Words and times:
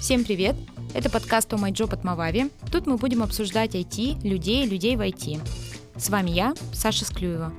Всем 0.00 0.24
привет! 0.24 0.56
Это 0.94 1.10
подкаст 1.10 1.52
«О 1.52 1.58
май 1.58 1.72
джоб» 1.72 1.92
от 1.92 2.04
Мавави. 2.04 2.50
Тут 2.72 2.86
мы 2.86 2.96
будем 2.96 3.22
обсуждать 3.22 3.74
IT, 3.74 4.26
людей, 4.26 4.66
людей 4.66 4.96
в 4.96 5.02
IT. 5.02 5.38
С 5.94 6.08
вами 6.08 6.30
я, 6.30 6.54
Саша 6.72 7.04
Склюева. 7.04 7.52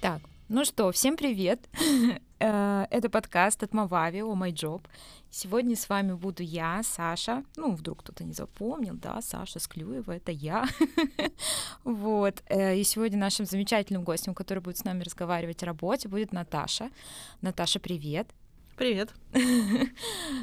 Так, 0.00 0.22
ну 0.48 0.64
что, 0.64 0.90
всем 0.90 1.16
привет! 1.16 1.68
Э, 2.38 2.84
это 2.90 3.08
подкаст 3.08 3.62
от 3.62 3.72
Мавави 3.72 4.20
«О 4.20 4.34
май 4.34 4.52
джоб». 4.52 4.86
Сегодня 5.30 5.74
с 5.74 5.88
вами 5.88 6.12
буду 6.12 6.42
я, 6.42 6.82
Саша. 6.82 7.42
Ну, 7.56 7.72
вдруг 7.72 8.00
кто-то 8.02 8.24
не 8.24 8.34
запомнил, 8.34 8.92
да, 8.94 9.22
Саша 9.22 9.58
Склюева, 9.58 10.12
это 10.12 10.32
я. 10.32 10.66
Вот. 11.84 12.42
Э, 12.50 12.76
и 12.76 12.84
сегодня 12.84 13.18
нашим 13.18 13.46
замечательным 13.46 14.04
гостем, 14.04 14.34
который 14.34 14.58
будет 14.58 14.76
с 14.76 14.84
нами 14.84 15.02
разговаривать 15.02 15.62
о 15.62 15.66
работе, 15.66 16.08
будет 16.08 16.32
Наташа. 16.32 16.90
Наташа, 17.40 17.80
привет. 17.80 18.28
Привет. 18.76 19.14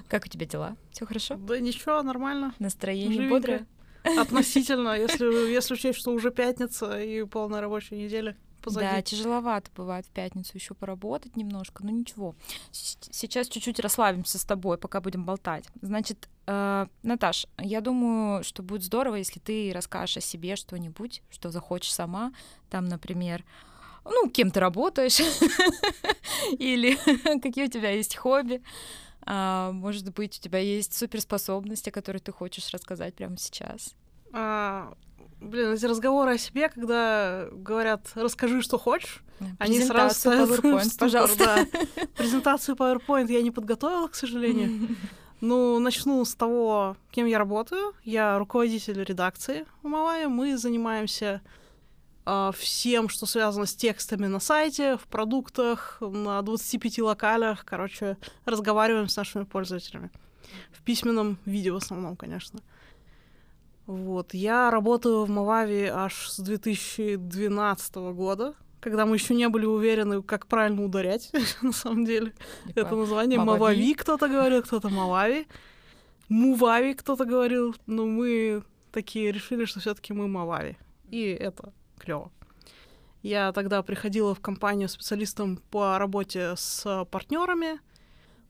Как 0.08 0.26
у 0.26 0.28
тебя 0.28 0.48
дела? 0.48 0.76
Все 0.92 1.06
хорошо? 1.06 1.36
Да 1.36 1.60
ничего, 1.60 2.02
нормально. 2.02 2.56
Настроение 2.58 3.14
Живенько. 3.14 3.36
бодрое? 3.36 3.68
Относительно, 4.20 4.90
если, 5.00 5.52
если 5.52 5.76
учесть, 5.76 6.00
что 6.00 6.12
уже 6.12 6.32
пятница 6.32 7.00
и 7.00 7.24
полная 7.26 7.62
рабочая 7.62 7.96
неделя 7.96 8.36
позади. 8.64 8.88
Да, 8.88 9.02
тяжеловато 9.04 9.70
бывает 9.76 10.08
в 10.08 10.10
пятницу 10.10 10.52
еще 10.56 10.74
поработать 10.74 11.36
немножко, 11.36 11.84
но 11.84 11.92
ничего. 11.92 12.34
Сейчас 12.72 13.50
чуть-чуть 13.50 13.80
расслабимся 13.80 14.40
с 14.40 14.46
тобой, 14.46 14.80
пока 14.80 15.00
будем 15.00 15.26
болтать. 15.26 15.66
Значит, 15.82 16.28
э, 16.48 16.88
Наташ, 17.04 17.46
я 17.60 17.82
думаю, 17.82 18.44
что 18.44 18.64
будет 18.64 18.84
здорово, 18.84 19.16
если 19.16 19.40
ты 19.40 19.72
расскажешь 19.76 20.18
о 20.18 20.22
себе 20.22 20.56
что-нибудь, 20.56 21.22
что 21.30 21.52
захочешь 21.52 21.94
сама. 21.94 22.34
Там, 22.72 22.86
например, 22.86 23.44
ну, 24.06 24.30
кем 24.30 24.52
ты 24.52 24.60
работаешь, 24.60 25.20
или 26.60 26.98
какие 27.40 27.66
у 27.66 27.70
тебя 27.70 27.92
есть 27.92 28.16
хобби. 28.16 28.62
А, 29.26 29.72
может 29.72 30.14
быть, 30.14 30.38
у 30.38 30.42
тебя 30.42 30.60
есть 30.60 30.94
суперспособности, 30.94 31.90
которые 31.90 32.22
ты 32.22 32.32
хочешь 32.32 32.72
рассказать 32.72 33.16
прямо 33.16 33.38
сейчас. 33.38 33.96
А, 34.34 34.94
блин, 35.40 35.72
эти 35.72 35.86
разговоры 35.86 36.34
о 36.34 36.38
себе, 36.38 36.70
когда 36.70 37.48
говорят 37.52 38.12
«расскажи, 38.16 38.62
что 38.62 38.78
хочешь», 38.78 39.24
они 39.60 39.82
сразу 39.82 40.16
ставят 40.16 40.60
PowerPoint, 40.60 40.98
пожалуйста. 41.00 41.68
Да. 41.72 42.06
Презентацию 42.18 42.76
PowerPoint 42.76 43.32
я 43.32 43.42
не 43.42 43.52
подготовила, 43.52 44.08
к 44.08 44.16
сожалению. 44.16 44.96
Ну, 45.46 45.78
начну 45.78 46.24
с 46.24 46.36
того, 46.36 46.96
кем 47.12 47.26
я 47.26 47.38
работаю. 47.38 47.94
Я 48.06 48.40
руководитель 48.40 49.04
редакции 49.04 49.66
в 49.82 49.88
Малайе. 49.90 50.30
Мы 50.30 50.58
занимаемся 50.58 51.42
всем, 52.26 53.10
что 53.10 53.26
связано 53.26 53.66
с 53.66 53.76
текстами 53.76 54.28
на 54.28 54.40
сайте, 54.40 54.98
в 54.98 55.08
продуктах, 55.08 55.98
на 56.02 56.42
25 56.42 57.00
локалях. 57.00 57.66
Короче, 57.66 58.18
разговариваем 58.46 59.10
с 59.10 59.18
нашими 59.18 59.44
пользователями. 59.44 60.10
В 60.72 60.82
письменном 60.84 61.38
виде 61.46 61.72
в 61.72 61.76
основном, 61.76 62.16
конечно. 62.16 62.60
Вот. 63.86 64.34
Я 64.34 64.72
работаю 64.72 65.26
в 65.26 65.30
Мавави 65.30 65.86
аж 65.86 66.30
с 66.30 66.40
2012 66.40 67.96
года, 67.96 68.54
когда 68.80 69.06
мы 69.06 69.18
еще 69.18 69.34
не 69.34 69.50
были 69.50 69.66
уверены, 69.66 70.22
как 70.24 70.48
правильно 70.48 70.84
ударять, 70.84 71.32
на 71.62 71.74
самом 71.74 72.06
деле. 72.06 72.34
Это 72.76 72.96
название 72.96 73.40
Мавави 73.40 73.94
кто-то 73.96 74.28
говорил, 74.28 74.64
кто-то 74.64 74.90
Мавави. 74.90 75.48
Мувави 76.30 76.94
кто-то 76.94 77.26
говорил, 77.26 77.76
но 77.86 78.06
мы 78.06 78.64
такие 78.92 79.32
решили, 79.32 79.66
что 79.66 79.82
все-таки 79.82 80.14
мы 80.14 80.28
Мавави. 80.28 80.78
И 81.10 81.22
это 81.22 81.74
клево. 81.98 82.32
Я 83.22 83.54
тогда 83.54 83.82
приходила 83.84 84.36
в 84.36 84.42
компанию 84.42 84.90
специалистом 84.90 85.58
по 85.72 85.98
работе 85.98 86.56
с 86.58 87.06
партнерами, 87.10 87.80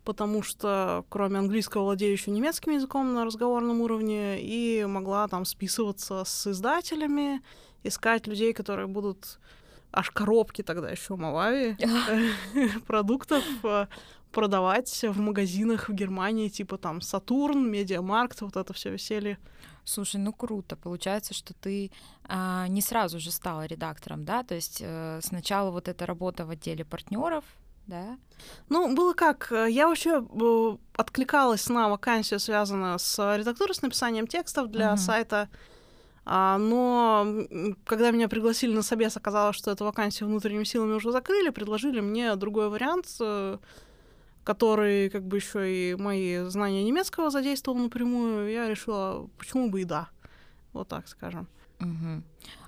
потому 0.03 0.41
что 0.41 1.05
кроме 1.09 1.39
английского 1.39 1.83
владею 1.83 2.13
еще 2.13 2.31
немецким 2.31 2.73
языком 2.73 3.13
на 3.13 3.23
разговорном 3.23 3.81
уровне 3.81 4.41
и 4.41 4.83
могла 4.85 5.27
там 5.27 5.45
списываться 5.45 6.23
с 6.25 6.47
издателями, 6.47 7.41
искать 7.83 8.25
людей, 8.25 8.53
которые 8.53 8.87
будут 8.87 9.39
аж 9.91 10.09
коробки 10.09 10.63
тогда 10.63 10.89
еще 10.89 11.15
Малави 11.15 11.77
продуктов 12.87 13.43
э, 13.63 13.85
продавать 14.31 15.03
в 15.03 15.19
магазинах 15.19 15.87
в 15.87 15.93
Германии, 15.93 16.49
типа 16.49 16.77
там 16.77 16.99
Сатурн, 16.99 17.69
Медиамаркт, 17.69 18.41
вот 18.41 18.57
это 18.57 18.73
все 18.73 18.89
веселье. 18.89 19.37
Слушай, 19.85 20.17
ну 20.17 20.33
круто. 20.33 20.75
Получается, 20.75 21.33
что 21.33 21.53
ты 21.53 21.91
а, 22.25 22.67
не 22.67 22.81
сразу 22.81 23.19
же 23.19 23.31
стала 23.31 23.65
редактором, 23.65 24.25
да? 24.25 24.43
То 24.43 24.55
есть 24.55 24.79
э, 24.81 25.19
сначала 25.21 25.71
вот 25.71 25.87
эта 25.87 26.05
работа 26.05 26.45
в 26.45 26.51
отделе 26.51 26.85
партнеров, 26.85 27.43
да? 27.87 28.17
Ну, 28.69 28.95
было 28.95 29.13
как. 29.13 29.51
Я 29.51 29.87
вообще 29.87 30.23
э, 30.23 30.77
откликалась 30.95 31.67
на 31.67 31.89
вакансию, 31.89 32.39
связанную 32.39 32.97
с 32.97 33.37
редактурой, 33.37 33.75
с 33.75 33.81
написанием 33.81 34.27
текстов 34.27 34.69
для 34.71 34.93
uh-huh. 34.93 34.97
сайта. 34.97 35.49
А, 36.25 36.57
но 36.57 37.45
когда 37.85 38.11
меня 38.11 38.29
пригласили 38.29 38.73
на 38.73 38.81
собес, 38.81 39.17
оказалось, 39.17 39.57
что 39.57 39.71
эту 39.71 39.83
вакансию 39.83 40.29
внутренними 40.29 40.63
силами 40.63 40.93
уже 40.93 41.11
закрыли, 41.11 41.49
предложили 41.49 41.99
мне 41.99 42.35
другой 42.35 42.69
вариант 42.69 43.07
э, 43.19 43.57
который 44.43 45.09
как 45.09 45.23
бы 45.23 45.37
еще 45.37 45.91
и 45.91 45.95
мои 45.95 46.39
знания 46.49 46.83
немецкого 46.83 47.29
задействовал 47.29 47.77
напрямую, 47.77 48.51
я 48.51 48.69
решила, 48.69 49.29
почему 49.37 49.69
бы 49.69 49.81
и 49.81 49.85
да. 49.85 50.09
Вот 50.73 50.87
так 50.87 51.07
скажем. 51.07 51.47
Угу. 51.79 52.23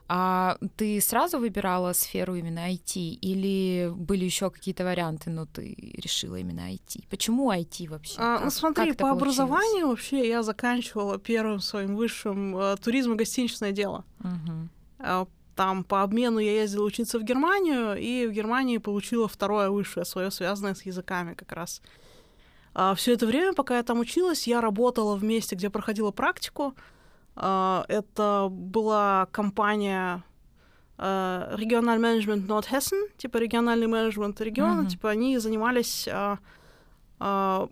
А 0.07 0.57
ты 0.75 1.01
сразу 1.01 1.39
выбирала 1.39 1.93
сферу 1.93 2.35
именно 2.35 2.69
IT 2.71 2.95
или 2.95 3.91
были 3.95 4.23
еще 4.25 4.51
какие-то 4.51 4.83
варианты, 4.83 5.31
но 5.31 5.47
ты 5.47 5.75
решила 5.97 6.35
именно 6.35 6.71
IT? 6.71 7.05
Почему 7.09 7.51
IT 7.51 7.89
вообще? 7.89 8.15
А, 8.19 8.39
ну 8.43 8.51
смотри, 8.51 8.93
по 8.93 9.09
образованию 9.09 9.87
вообще 9.87 10.27
я 10.27 10.43
заканчивала 10.43 11.17
первым 11.17 11.59
своим 11.59 11.95
высшим 11.95 12.55
э, 12.55 12.75
туризм 12.77 13.13
и 13.13 13.15
гостиничное 13.15 13.71
дело. 13.71 14.05
Угу. 14.19 14.69
Там 15.55 15.83
по 15.83 16.03
обмену 16.03 16.39
я 16.39 16.61
ездила 16.61 16.83
учиться 16.85 17.17
в 17.17 17.23
Германию, 17.23 17.97
и 17.97 18.27
в 18.27 18.31
Германии 18.31 18.77
получила 18.77 19.27
второе 19.27 19.69
высшее 19.69 20.05
свое, 20.05 20.29
связанное 20.29 20.75
с 20.75 20.85
языками 20.85 21.33
как 21.33 21.51
раз. 21.53 21.81
А 22.73 22.93
все 22.93 23.13
это 23.13 23.25
время, 23.25 23.53
пока 23.53 23.77
я 23.77 23.83
там 23.83 23.99
училась, 23.99 24.47
я 24.47 24.59
работала 24.59 25.15
в 25.15 25.23
месте, 25.23 25.55
где 25.55 25.69
проходила 25.69 26.11
практику. 26.11 26.75
А, 27.35 27.85
это 27.87 28.47
была 28.51 29.27
компания 29.31 30.23
региональный 30.97 32.01
менеджмент 32.01 32.47
Нордхессен, 32.47 33.09
типа 33.17 33.37
региональный 33.37 33.87
менеджмент 33.87 34.39
региона, 34.39 34.81
mm-hmm. 34.81 34.89
типа 34.89 35.09
они 35.09 35.37
занимались, 35.39 36.07
а, 36.09 36.39
а, 37.19 37.67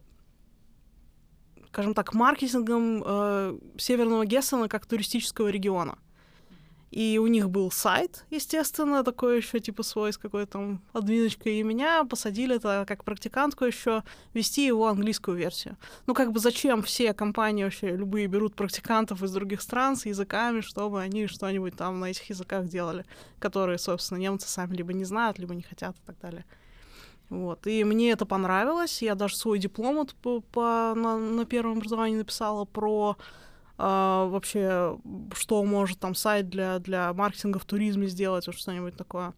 скажем 1.70 1.94
так, 1.94 2.14
маркетингом 2.14 3.02
а, 3.06 3.58
Северного 3.78 4.26
Гессена 4.26 4.68
как 4.68 4.86
туристического 4.86 5.48
региона. 5.48 5.98
И 6.94 7.18
у 7.18 7.26
них 7.26 7.50
был 7.50 7.72
сайт, 7.72 8.24
естественно, 8.30 9.04
такой 9.04 9.38
еще 9.38 9.60
типа 9.60 9.82
свой 9.82 10.14
с 10.14 10.18
какой-то 10.20 10.52
там 10.52 10.82
админочкой. 10.94 11.56
И 11.56 11.64
меня 11.64 12.04
посадили 12.04 12.58
это 12.58 12.86
как 12.88 13.04
практикантку 13.04 13.66
еще 13.66 14.04
вести 14.36 14.68
его 14.68 14.88
английскую 14.88 15.36
версию. 15.36 15.76
Ну 16.06 16.14
как 16.14 16.32
бы 16.32 16.40
зачем 16.40 16.84
все 16.84 17.16
компании 17.16 17.64
вообще 17.64 17.98
любые 17.98 18.28
берут 18.28 18.54
практикантов 18.54 19.24
из 19.24 19.32
других 19.32 19.64
стран 19.64 19.96
с 19.96 20.06
языками, 20.06 20.62
чтобы 20.62 21.02
они 21.02 21.26
что-нибудь 21.26 21.76
там 21.76 22.00
на 22.00 22.12
этих 22.12 22.30
языках 22.30 22.68
делали, 22.68 23.06
которые, 23.40 23.80
собственно, 23.80 24.20
немцы 24.20 24.48
сами 24.48 24.76
либо 24.76 24.94
не 24.94 25.04
знают, 25.04 25.40
либо 25.40 25.56
не 25.56 25.64
хотят 25.64 25.96
и 25.96 26.06
так 26.06 26.20
далее. 26.20 26.46
Вот. 27.30 27.66
И 27.66 27.84
мне 27.84 28.12
это 28.12 28.28
понравилось. 28.28 29.02
Я 29.02 29.16
даже 29.16 29.36
свой 29.36 29.58
диплом 29.58 29.96
вот 29.96 30.14
по, 30.14 30.42
по, 30.42 30.94
на, 30.96 31.18
на 31.18 31.46
первом 31.46 31.78
образовании 31.78 32.18
написала 32.18 32.66
про 32.66 33.18
а, 33.78 34.26
вообще, 34.28 34.98
что 35.34 35.64
может 35.64 36.00
там 36.00 36.16
сайт 36.16 36.50
для, 36.50 36.80
для 36.80 37.14
маркетинга 37.14 37.60
в 37.60 37.66
туризме 37.66 38.08
сделать, 38.08 38.48
вот 38.48 38.56
что-нибудь 38.56 38.96
такое. 38.96 39.34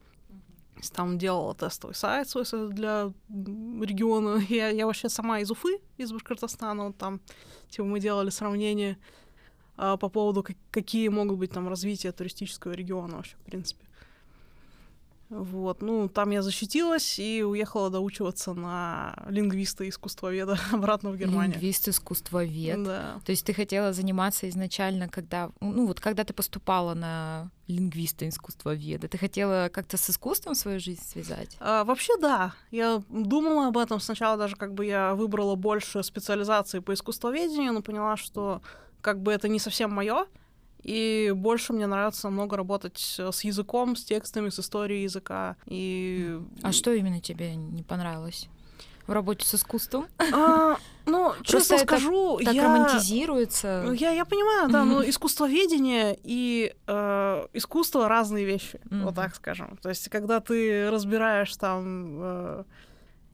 Там 0.93 1.17
делала 1.17 1.55
тестовый 1.55 1.95
сайт 1.95 2.27
свой 2.27 2.45
для 2.73 3.13
региона. 3.29 4.41
Я, 4.49 4.69
я 4.69 4.85
вообще 4.85 5.07
сама 5.07 5.39
из 5.39 5.49
Уфы, 5.49 5.79
из 5.97 6.11
Башкортостана. 6.11 6.87
Вот 6.87 6.97
там, 6.97 7.21
типа, 7.69 7.85
мы 7.85 7.99
делали 7.99 8.29
сравнение 8.29 8.97
а, 9.77 9.95
по 9.97 10.09
поводу, 10.09 10.43
как, 10.43 10.57
какие 10.71 11.07
могут 11.07 11.39
быть 11.39 11.51
там 11.51 11.69
развития 11.69 12.11
туристического 12.11 12.73
региона 12.73 13.15
вообще, 13.15 13.37
в 13.37 13.45
принципе. 13.45 13.84
Вот, 15.29 15.81
ну, 15.81 16.07
там 16.07 16.29
я 16.31 16.41
защитилась 16.41 17.17
и 17.17 17.43
уехала 17.43 17.89
доучиваться 17.89 18.53
на 18.53 19.15
лингвиста 19.27 19.87
искусствоведа 19.89 20.59
обратно 20.71 21.09
в 21.09 21.17
Германию. 21.17 21.53
Лингвист 21.53 21.87
искусствовед. 21.87 22.83
Да. 22.83 23.19
То 23.25 23.31
есть 23.31 23.45
ты 23.45 23.53
хотела 23.53 23.91
заниматься 23.91 24.47
изначально, 24.49 25.09
когда, 25.09 25.51
ну, 25.61 25.87
вот 25.87 25.99
когда 25.99 26.23
ты 26.23 26.33
поступала 26.33 26.93
на 26.93 27.49
лингвиста 27.67 28.29
искусствоведа, 28.29 29.07
ты 29.07 29.17
хотела 29.17 29.69
как-то 29.73 29.97
с 29.97 30.09
искусством 30.09 30.53
свою 30.53 30.79
жизнь 30.79 31.03
связать? 31.03 31.57
А, 31.59 31.83
вообще, 31.83 32.17
да. 32.17 32.53
Я 32.69 33.01
думала 33.09 33.67
об 33.67 33.77
этом 33.77 33.99
сначала 33.99 34.37
даже, 34.37 34.55
как 34.55 34.75
бы 34.75 34.85
я 34.85 35.15
выбрала 35.15 35.55
больше 35.55 36.03
специализации 36.03 36.79
по 36.79 36.93
искусствоведению, 36.93 37.73
но 37.73 37.81
поняла, 37.81 38.15
что 38.15 38.61
как 39.01 39.21
бы 39.21 39.31
это 39.31 39.47
не 39.47 39.59
совсем 39.59 39.91
мое. 39.91 40.27
И 40.85 41.33
больше 41.35 41.73
мне 41.73 41.87
нравится 41.87 42.29
много 42.29 42.57
работать 42.57 42.99
с 43.17 43.43
языком, 43.43 43.95
с 43.95 44.03
текстами, 44.03 44.49
с 44.49 44.59
историей 44.59 45.01
языка. 45.01 45.55
И... 45.65 46.39
А 46.61 46.71
что 46.71 46.93
именно 46.93 47.19
тебе 47.19 47.55
не 47.55 47.81
понравилось? 47.81 48.49
В 49.07 49.11
работе 49.11 49.47
с 49.47 49.55
искусством? 49.55 50.05
А, 50.31 50.77
Ну, 51.05 51.33
честно 51.43 51.77
Просто 51.77 51.77
скажу, 51.79 52.39
так 52.43 52.53
я... 52.53 52.63
романтизируется. 52.65 53.93
Я, 53.95 54.11
я 54.11 54.25
понимаю, 54.25 54.69
да, 54.69 54.83
но 54.85 55.07
искусствоведение 55.07 56.17
и 56.23 56.73
э, 56.87 57.47
искусство 57.53 58.07
разные 58.07 58.45
вещи, 58.45 58.79
mm-hmm. 58.85 59.03
вот 59.03 59.15
так 59.15 59.35
скажем. 59.35 59.77
То 59.81 59.89
есть, 59.89 60.09
когда 60.09 60.39
ты 60.39 60.89
разбираешь 60.89 61.55
там 61.57 62.19
э, 62.21 62.63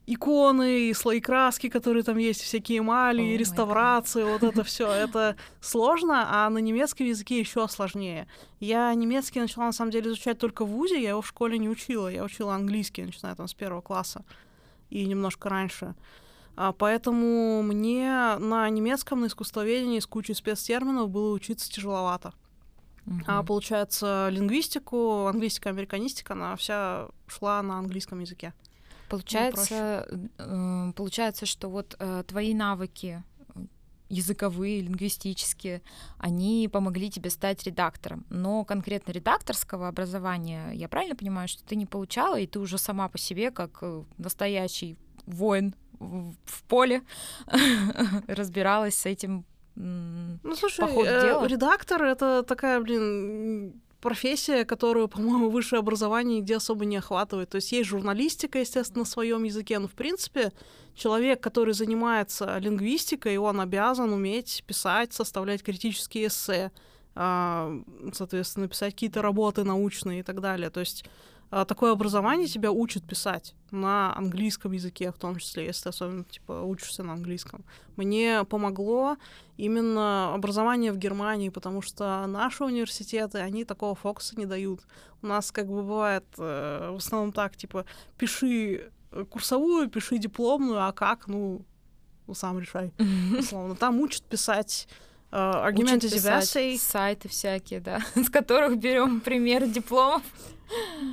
иконы 0.06 0.88
и 0.88 0.94
слои 0.94 1.20
краски, 1.20 1.68
которые 1.68 2.02
там 2.02 2.18
есть, 2.18 2.40
всякие 2.40 2.78
эмали, 2.78 3.22
oh 3.22 3.36
реставрации, 3.36 4.24
вот 4.24 4.42
это 4.42 4.64
все, 4.64 4.90
это 4.90 5.36
сложно, 5.60 6.26
а 6.28 6.50
на 6.50 6.58
немецком 6.58 7.06
языке 7.06 7.38
еще 7.38 7.68
сложнее. 7.68 8.26
Я 8.60 8.92
немецкий 8.94 9.40
начала 9.40 9.66
на 9.66 9.72
самом 9.72 9.90
деле 9.90 10.08
изучать 10.08 10.38
только 10.38 10.64
в 10.64 10.68
ВУЗе, 10.68 11.02
я 11.02 11.10
его 11.10 11.22
в 11.22 11.26
школе 11.26 11.58
не 11.58 11.68
учила, 11.68 12.08
я 12.08 12.24
учила 12.24 12.54
английский, 12.54 13.04
начиная 13.04 13.34
там 13.34 13.48
с 13.48 13.54
первого 13.54 13.80
класса 13.80 14.24
и 14.90 15.06
немножко 15.06 15.48
раньше. 15.48 15.94
А 16.54 16.72
поэтому 16.72 17.62
мне 17.62 18.36
на 18.38 18.68
немецком, 18.68 19.20
на 19.20 19.26
искусствоведении 19.26 20.00
с 20.00 20.06
кучей 20.06 20.34
спецтерминов 20.34 21.08
было 21.08 21.32
учиться 21.32 21.70
тяжеловато. 21.70 22.34
Uh-huh. 23.06 23.22
А 23.26 23.42
получается, 23.42 24.28
лингвистику, 24.30 25.26
английская 25.26 25.70
американистика, 25.70 26.34
она 26.34 26.54
вся 26.56 27.08
шла 27.26 27.62
на 27.62 27.78
английском 27.78 28.20
языке. 28.20 28.52
Получается, 29.12 30.06
э, 30.38 30.92
получается, 30.96 31.46
что 31.46 31.68
вот 31.68 31.96
э, 31.98 32.24
твои 32.26 32.54
навыки 32.54 33.22
языковые, 34.08 34.82
лингвистические, 34.82 35.80
они 36.18 36.68
помогли 36.70 37.10
тебе 37.10 37.30
стать 37.30 37.62
редактором. 37.64 38.26
Но 38.28 38.64
конкретно 38.64 39.12
редакторского 39.12 39.88
образования, 39.88 40.72
я 40.72 40.88
правильно 40.88 41.16
понимаю, 41.16 41.48
что 41.48 41.64
ты 41.64 41.76
не 41.76 41.86
получала, 41.86 42.38
и 42.38 42.46
ты 42.46 42.58
уже 42.58 42.78
сама 42.78 43.08
по 43.08 43.18
себе, 43.18 43.50
как 43.50 43.78
э, 43.80 44.04
настоящий 44.18 44.98
воин 45.26 45.74
в 45.98 46.62
поле 46.68 47.02
разбиралась 48.26 48.96
с 48.96 49.06
этим 49.06 49.44
ну, 49.74 50.54
слушай, 50.54 50.84
э, 50.84 51.46
редактор— 51.46 52.02
это 52.04 52.42
такая, 52.42 52.80
блин, 52.80 53.80
профессия, 54.02 54.66
которую, 54.66 55.08
по-моему, 55.14 55.48
высшее 55.48 55.80
образование 55.80 56.40
нигде 56.40 56.56
особо 56.56 56.84
не 56.84 56.98
охватывает. 56.98 57.48
То 57.48 57.56
есть 57.56 57.72
есть 57.72 57.88
журналистика, 57.88 58.58
естественно, 58.58 59.00
на 59.00 59.06
своем 59.06 59.44
языке, 59.44 59.78
но, 59.78 59.88
в 59.88 59.92
принципе, 59.92 60.52
человек, 60.94 61.40
который 61.40 61.72
занимается 61.72 62.58
лингвистикой, 62.58 63.38
он 63.38 63.60
обязан 63.60 64.12
уметь 64.12 64.62
писать, 64.66 65.14
составлять 65.14 65.62
критические 65.62 66.26
эссе, 66.26 66.70
а, 67.14 67.72
соответственно, 68.12 68.68
писать 68.68 68.92
какие-то 68.92 69.22
работы 69.22 69.64
научные 69.64 70.20
и 70.20 70.22
так 70.22 70.40
далее. 70.40 70.68
То 70.68 70.80
есть 70.80 71.04
такое 71.66 71.92
образование 71.92 72.48
тебя 72.48 72.72
учит 72.72 73.04
писать 73.04 73.54
на 73.70 74.16
английском 74.16 74.72
языке, 74.72 75.12
в 75.12 75.18
том 75.18 75.36
числе, 75.36 75.66
если 75.66 75.84
ты 75.84 75.88
особенно 75.90 76.24
типа 76.24 76.62
учишься 76.62 77.02
на 77.02 77.12
английском. 77.12 77.62
Мне 77.96 78.44
помогло 78.44 79.16
именно 79.58 80.32
образование 80.34 80.92
в 80.92 80.96
Германии, 80.96 81.50
потому 81.50 81.82
что 81.82 82.26
наши 82.26 82.64
университеты, 82.64 83.38
они 83.38 83.64
такого 83.64 83.94
фокуса 83.94 84.34
не 84.38 84.46
дают. 84.46 84.80
У 85.20 85.26
нас 85.26 85.52
как 85.52 85.66
бы 85.66 85.82
бывает 85.82 86.24
э, 86.38 86.90
в 86.90 86.96
основном 86.96 87.32
так, 87.32 87.54
типа, 87.56 87.84
пиши 88.16 88.90
курсовую, 89.28 89.90
пиши 89.90 90.16
дипломную, 90.16 90.86
а 90.86 90.92
как, 90.92 91.26
ну, 91.26 91.66
сам 92.32 92.58
решай, 92.58 92.92
условно. 93.38 93.76
Там 93.76 94.00
учат 94.00 94.22
писать 94.24 94.88
Uh, 95.32 95.66
argumentative 95.66 96.76
Сайты 96.76 97.28
всякие, 97.28 97.80
да, 97.80 98.00
с 98.14 98.28
которых 98.28 98.78
берем 98.78 99.20
пример 99.20 99.66
дипломов. 99.66 100.22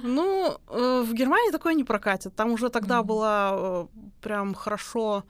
Ну, 0.04 0.58
э, 0.68 1.04
в 1.06 1.14
Германии 1.14 1.52
такое 1.52 1.74
не 1.74 1.84
прокатит. 1.84 2.36
Там 2.36 2.52
уже 2.52 2.70
тогда 2.70 3.00
mm-hmm. 3.00 3.04
была 3.04 3.52
э, 3.54 3.88
прям 4.22 4.54
хорошо 4.54 5.24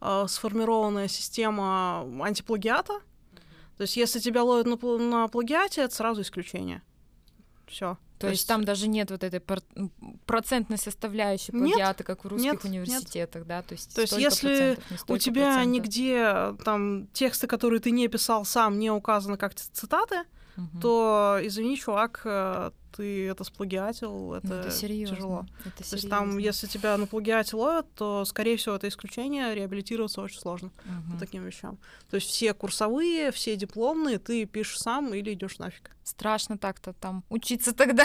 э, 0.00 0.26
сформированная 0.28 1.08
система 1.08 2.06
антиплагиата. 2.22 3.00
То 3.76 3.82
есть, 3.82 3.96
если 3.96 4.20
тебя 4.20 4.42
ловят 4.42 4.66
на, 4.66 4.98
на 4.98 5.28
плагиате, 5.28 5.82
это 5.82 5.94
сразу 5.94 6.22
исключение. 6.22 6.82
Все. 7.66 7.98
То, 8.18 8.20
То 8.20 8.26
есть, 8.28 8.40
есть 8.40 8.48
там 8.48 8.64
даже 8.64 8.86
нет 8.86 9.10
вот 9.10 9.24
этой 9.24 9.42
процентной 10.24 10.78
составляющей 10.78 11.50
плагиата, 11.50 12.02
нет, 12.02 12.06
как 12.06 12.24
в 12.24 12.28
русских 12.28 12.52
нет, 12.52 12.64
университетах, 12.64 13.40
нет. 13.40 13.48
да? 13.48 13.62
То 13.62 13.72
есть, 13.72 13.94
То 13.94 14.02
есть 14.02 14.16
если 14.16 14.78
у 15.08 15.18
тебя 15.18 15.54
процентов. 15.54 15.72
нигде 15.72 16.54
там 16.64 17.08
тексты, 17.08 17.46
которые 17.46 17.80
ты 17.80 17.90
не 17.90 18.06
писал 18.08 18.44
сам, 18.44 18.78
не 18.78 18.90
указаны 18.90 19.36
как 19.36 19.54
цитаты, 19.54 20.22
угу. 20.56 20.80
то 20.80 21.38
извини, 21.42 21.76
чувак, 21.76 22.22
ты 22.96 23.28
это 23.28 23.44
сплагиатил, 23.44 24.34
это, 24.34 24.46
ну, 24.46 24.54
это 24.54 24.70
серьезно. 24.70 25.16
тяжело. 25.16 25.46
Это 25.64 25.88
То 25.88 25.96
есть 25.96 26.08
там, 26.08 26.38
если 26.38 26.66
тебя 26.66 26.96
на 26.96 27.06
плагиате 27.06 27.56
ловят, 27.56 27.86
то, 27.94 28.24
скорее 28.24 28.56
всего, 28.56 28.76
это 28.76 28.88
исключение, 28.88 29.54
реабилитироваться 29.54 30.20
очень 30.20 30.38
сложно 30.38 30.70
угу. 30.84 31.12
по 31.12 31.18
таким 31.18 31.44
вещам. 31.44 31.78
То 32.10 32.16
есть 32.16 32.28
все 32.28 32.54
курсовые, 32.54 33.32
все 33.32 33.56
дипломные 33.56 34.18
ты 34.18 34.46
пишешь 34.46 34.78
сам 34.78 35.14
или 35.14 35.32
идешь 35.32 35.58
нафиг. 35.58 35.90
Страшно 36.04 36.58
так-то 36.58 36.92
там 36.92 37.24
учиться 37.30 37.74
тогда. 37.74 38.04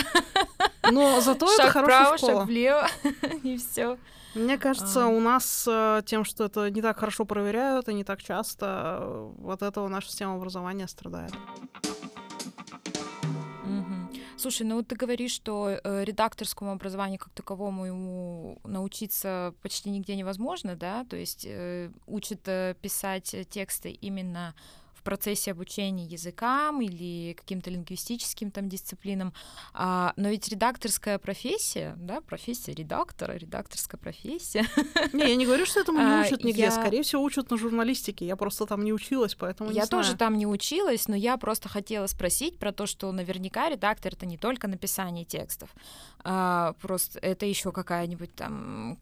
Но 0.92 1.22
зато 1.22 1.48
шаг 1.48 1.60
это 1.60 1.72
хорошая 1.72 2.02
вправо, 2.02 2.18
школа. 2.18 2.34
Шаг 2.34 2.48
влево, 2.48 2.88
и 3.44 3.58
все. 3.58 3.98
Мне 4.36 4.58
кажется, 4.58 5.06
а. 5.06 5.08
у 5.08 5.20
нас 5.20 5.68
э, 5.68 6.02
тем, 6.06 6.24
что 6.24 6.46
это 6.46 6.70
не 6.70 6.82
так 6.82 7.00
хорошо 7.00 7.26
проверяют 7.26 7.90
и 7.90 7.94
не 7.94 8.04
так 8.04 8.22
часто, 8.22 9.00
э, 9.02 9.32
вот 9.38 9.62
этого 9.64 9.88
наша 9.88 10.10
система 10.10 10.36
образования 10.36 10.88
страдает. 10.88 11.34
Слушай, 14.40 14.66
ну 14.68 14.82
ты 14.84 14.96
говоришь, 14.96 15.34
что 15.34 15.70
э, 15.70 16.04
редакторскому 16.06 16.72
образованию 16.72 17.20
как 17.20 17.34
таковому 17.34 17.86
ему 17.88 18.62
научиться 18.64 19.54
почти 19.62 19.90
нигде 19.90 20.16
невозможно, 20.16 20.78
да? 20.78 21.04
То 21.04 21.18
есть 21.18 21.46
э, 21.46 21.92
учат 22.08 22.48
э, 22.48 22.74
писать 22.82 23.36
тексты 23.50 23.92
именно 23.92 24.56
процессе 25.10 25.50
обучения 25.50 26.06
языкам 26.06 26.82
или 26.82 27.34
каким-то 27.34 27.72
лингвистическим 27.72 28.52
там 28.52 28.70
дисциплинам. 28.70 29.34
А, 29.74 30.14
но 30.18 30.30
ведь 30.30 30.48
редакторская 30.50 31.18
профессия, 31.18 31.96
да, 31.98 32.22
профессия 32.22 32.74
редактора, 32.76 33.32
редакторская 33.32 34.00
профессия. 34.00 34.68
Не, 35.14 35.30
я 35.30 35.36
не 35.36 35.48
говорю, 35.48 35.66
что 35.66 35.80
этому 35.80 35.98
не 35.98 36.06
а, 36.06 36.22
учат 36.22 36.44
нигде. 36.44 36.62
Я... 36.62 36.72
Скорее 36.72 37.02
всего, 37.02 37.24
учат 37.24 37.50
на 37.50 37.58
журналистике. 37.58 38.28
Я 38.28 38.36
просто 38.36 38.68
там 38.68 38.84
не 38.84 38.94
училась, 38.94 39.34
поэтому 39.34 39.72
Я 39.72 39.88
тоже 39.88 40.16
там 40.16 40.38
не 40.38 40.46
училась, 40.46 41.08
но 41.08 41.16
я 41.16 41.38
просто 41.38 41.70
хотела 41.70 42.06
спросить 42.06 42.60
про 42.60 42.72
то, 42.72 42.86
что 42.86 43.12
наверняка 43.12 43.68
редактор 43.68 44.14
это 44.14 44.28
не 44.28 44.38
только 44.38 44.68
написание 44.68 45.26
текстов. 45.26 45.72
А, 46.24 46.74
просто 46.74 47.18
это 47.18 47.48
еще 47.48 47.72
какая-нибудь 47.72 48.36
там 48.36 49.00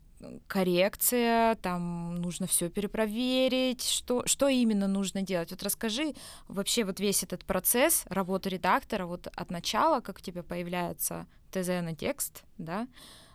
коррекция, 0.47 1.55
там 1.55 2.15
нужно 2.15 2.47
все 2.47 2.69
перепроверить, 2.69 3.83
что, 3.83 4.25
что 4.25 4.47
именно 4.47 4.87
нужно 4.87 5.21
делать. 5.21 5.51
Вот 5.51 5.63
расскажи 5.63 6.13
вообще 6.47 6.83
вот 6.83 6.99
весь 6.99 7.23
этот 7.23 7.45
процесс 7.45 8.03
работы 8.07 8.49
редактора, 8.49 9.05
вот 9.05 9.27
от 9.27 9.51
начала, 9.51 9.99
как 10.01 10.17
у 10.17 10.21
тебя 10.21 10.43
появляется 10.43 11.25
ТЗ 11.51 11.67
на 11.67 11.95
текст, 11.95 12.43
да, 12.57 12.87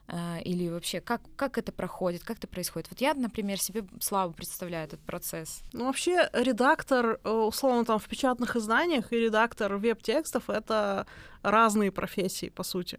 а, 0.09 0.39
или 0.45 0.69
вообще 0.69 1.01
как, 1.01 1.23
как 1.37 1.59
это 1.59 1.73
проходит, 1.73 2.25
как 2.25 2.39
это 2.39 2.49
происходит. 2.49 2.91
Вот 2.91 3.01
я, 3.01 3.15
например, 3.15 3.61
себе 3.61 3.85
слабо 4.01 4.33
представляю 4.33 4.87
этот 4.87 5.01
процесс. 5.01 5.62
Ну, 5.73 5.87
вообще, 5.87 6.29
редактор, 6.33 7.21
э, 7.23 7.31
условно, 7.31 7.85
там 7.85 7.99
в 7.99 8.09
печатных 8.09 8.57
изданиях 8.57 9.12
и 9.12 9.17
редактор 9.17 9.77
веб-текстов— 9.77 10.45
это 10.51 11.07
разные 11.43 11.93
профессии, 11.93 12.49
по 12.51 12.62
сути. 12.62 12.99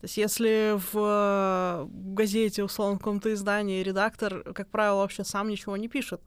То 0.00 0.04
есть 0.06 0.16
если 0.16 0.78
в 0.92 1.86
газете, 1.90 2.64
условно, 2.64 2.96
в 2.96 2.98
каком-то 3.00 3.32
издании 3.34 3.82
редактор, 3.82 4.42
как 4.54 4.70
правило, 4.70 5.00
вообще 5.00 5.24
сам 5.24 5.48
ничего 5.48 5.76
не 5.76 5.88
пишет, 5.88 6.22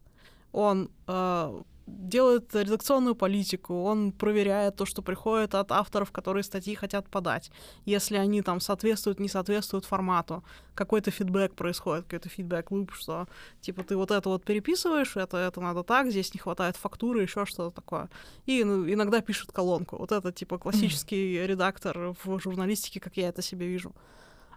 он 0.51 0.91
э, 1.07 1.61
делает 1.85 2.55
редакционную 2.55 3.15
политику, 3.15 3.83
он 3.83 4.11
проверяет 4.11 4.75
то, 4.75 4.85
что 4.85 5.01
приходит 5.01 5.53
от 5.55 5.71
авторов, 5.71 6.11
которые 6.11 6.43
статьи 6.43 6.75
хотят 6.75 7.09
подать. 7.09 7.51
Если 7.85 8.15
они 8.15 8.41
там 8.41 8.61
соответствуют, 8.61 9.19
не 9.19 9.27
соответствуют 9.27 9.85
формату, 9.85 10.43
какой-то 10.75 11.11
фидбэк 11.11 11.55
происходит, 11.55 12.05
какой-то 12.05 12.29
фидбэк-луп, 12.29 12.93
что 12.93 13.27
типа 13.61 13.83
ты 13.83 13.97
вот 13.97 14.11
это 14.11 14.29
вот 14.29 14.43
переписываешь, 14.45 15.15
это, 15.17 15.37
это 15.37 15.59
надо 15.61 15.83
так, 15.83 16.09
здесь 16.09 16.33
не 16.33 16.39
хватает 16.39 16.77
фактуры, 16.77 17.21
еще 17.21 17.45
что-то 17.45 17.75
такое. 17.75 18.09
И 18.45 18.63
ну, 18.63 18.89
иногда 18.89 19.21
пишет 19.21 19.51
колонку. 19.51 19.97
Вот 19.97 20.11
это 20.11 20.31
типа 20.31 20.57
классический 20.57 21.35
mm-hmm. 21.35 21.47
редактор 21.47 22.15
в 22.23 22.39
журналистике, 22.39 22.99
как 22.99 23.17
я 23.17 23.29
это 23.29 23.41
себе 23.41 23.67
вижу. 23.67 23.93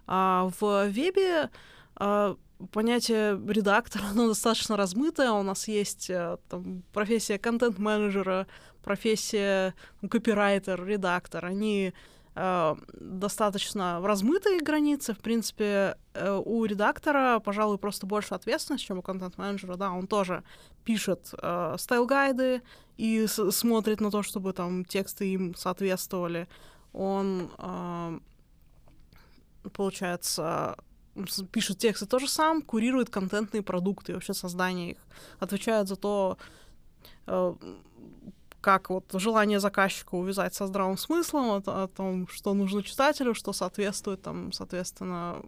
А 0.05 0.49
в 0.59 0.87
вебе 0.87 1.49
а, 1.95 2.37
понятие 2.71 3.39
редактора, 3.47 4.05
оно 4.11 4.27
достаточно 4.27 4.77
размытое. 4.77 5.31
У 5.31 5.43
нас 5.43 5.67
есть 5.67 6.09
э, 6.09 6.37
там, 6.49 6.83
профессия 6.93 7.37
контент-менеджера, 7.37 8.47
профессия 8.83 9.73
ну, 10.01 10.09
копирайтер, 10.09 10.83
редактор. 10.85 11.45
Они 11.45 11.93
э, 12.35 12.75
достаточно 12.93 13.99
размытые 14.03 14.59
границы. 14.59 15.13
В 15.13 15.19
принципе, 15.19 15.97
э, 16.13 16.41
у 16.43 16.65
редактора, 16.65 17.39
пожалуй, 17.39 17.77
просто 17.77 18.07
больше 18.07 18.33
ответственность, 18.33 18.85
чем 18.85 18.99
у 18.99 19.01
контент-менеджера. 19.01 19.75
Да, 19.75 19.91
он 19.91 20.07
тоже 20.07 20.43
пишет 20.83 21.33
э, 21.33 21.75
стайл-гайды 21.77 22.61
и 22.97 23.27
смотрит 23.27 24.01
на 24.01 24.09
то, 24.11 24.23
чтобы 24.23 24.53
там 24.53 24.85
тексты 24.85 25.31
им 25.31 25.55
соответствовали. 25.55 26.47
Он, 26.93 27.51
э, 27.59 28.19
получается, 29.73 30.77
пишет 31.51 31.77
тексты, 31.79 32.05
то 32.05 32.19
же 32.19 32.27
сам 32.27 32.61
курирует 32.61 33.09
контентные 33.09 33.61
продукты, 33.61 34.13
вообще 34.13 34.33
создание 34.33 34.91
их, 34.91 34.97
отвечает 35.39 35.87
за 35.87 35.95
то, 35.95 36.37
э, 37.27 37.55
как 38.61 38.89
вот 38.89 39.05
желание 39.13 39.59
заказчика 39.59 40.15
увязать 40.15 40.53
со 40.53 40.67
здравым 40.67 40.97
смыслом, 40.97 41.63
о, 41.65 41.83
о 41.83 41.87
том, 41.87 42.27
что 42.27 42.53
нужно 42.53 42.83
читателю, 42.83 43.33
что 43.33 43.53
соответствует 43.53 44.21
там, 44.21 44.51
соответственно, 44.51 45.41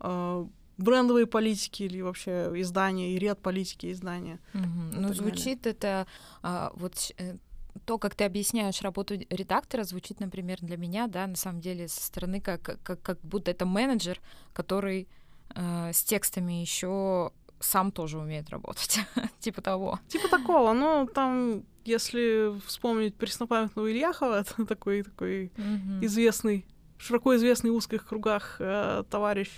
э, 0.00 0.46
брендовые 0.78 1.26
политики 1.26 1.82
или 1.82 2.00
вообще 2.00 2.50
издания 2.54 3.12
и 3.12 3.18
ряд 3.18 3.40
политики 3.40 3.92
издания. 3.92 4.38
Угу. 4.54 5.00
Ну, 5.00 5.12
звучит 5.12 5.66
это 5.66 6.06
а, 6.42 6.70
вот 6.74 6.94
э, 7.18 7.36
то, 7.84 7.98
как 7.98 8.14
ты 8.14 8.24
объясняешь 8.24 8.82
работу 8.82 9.14
редактора, 9.30 9.84
звучит, 9.84 10.20
например, 10.20 10.58
для 10.60 10.76
меня, 10.76 11.06
да, 11.06 11.26
на 11.26 11.36
самом 11.36 11.60
деле 11.60 11.88
со 11.88 12.02
стороны 12.02 12.40
как 12.40 12.62
как, 12.62 13.02
как 13.02 13.20
будто 13.22 13.50
это 13.50 13.66
менеджер, 13.66 14.20
который 14.52 15.08
э, 15.54 15.92
с 15.92 16.02
текстами 16.02 16.54
еще 16.54 17.32
сам 17.60 17.90
тоже 17.90 18.18
умеет 18.18 18.50
работать, 18.50 19.00
типа 19.40 19.62
того. 19.62 19.98
Типа 20.08 20.28
такого, 20.28 20.72
ну 20.72 21.08
там, 21.12 21.64
если 21.84 22.58
вспомнить 22.66 23.14
преснопамятного 23.16 23.90
Ильяхова, 23.90 24.40
это 24.40 24.66
такой 24.66 25.02
такой 25.02 25.52
mm-hmm. 25.56 26.04
известный, 26.04 26.66
широко 26.98 27.36
известный 27.36 27.70
в 27.70 27.74
узких 27.74 28.06
кругах 28.06 28.56
э, 28.60 29.04
товарищ. 29.10 29.50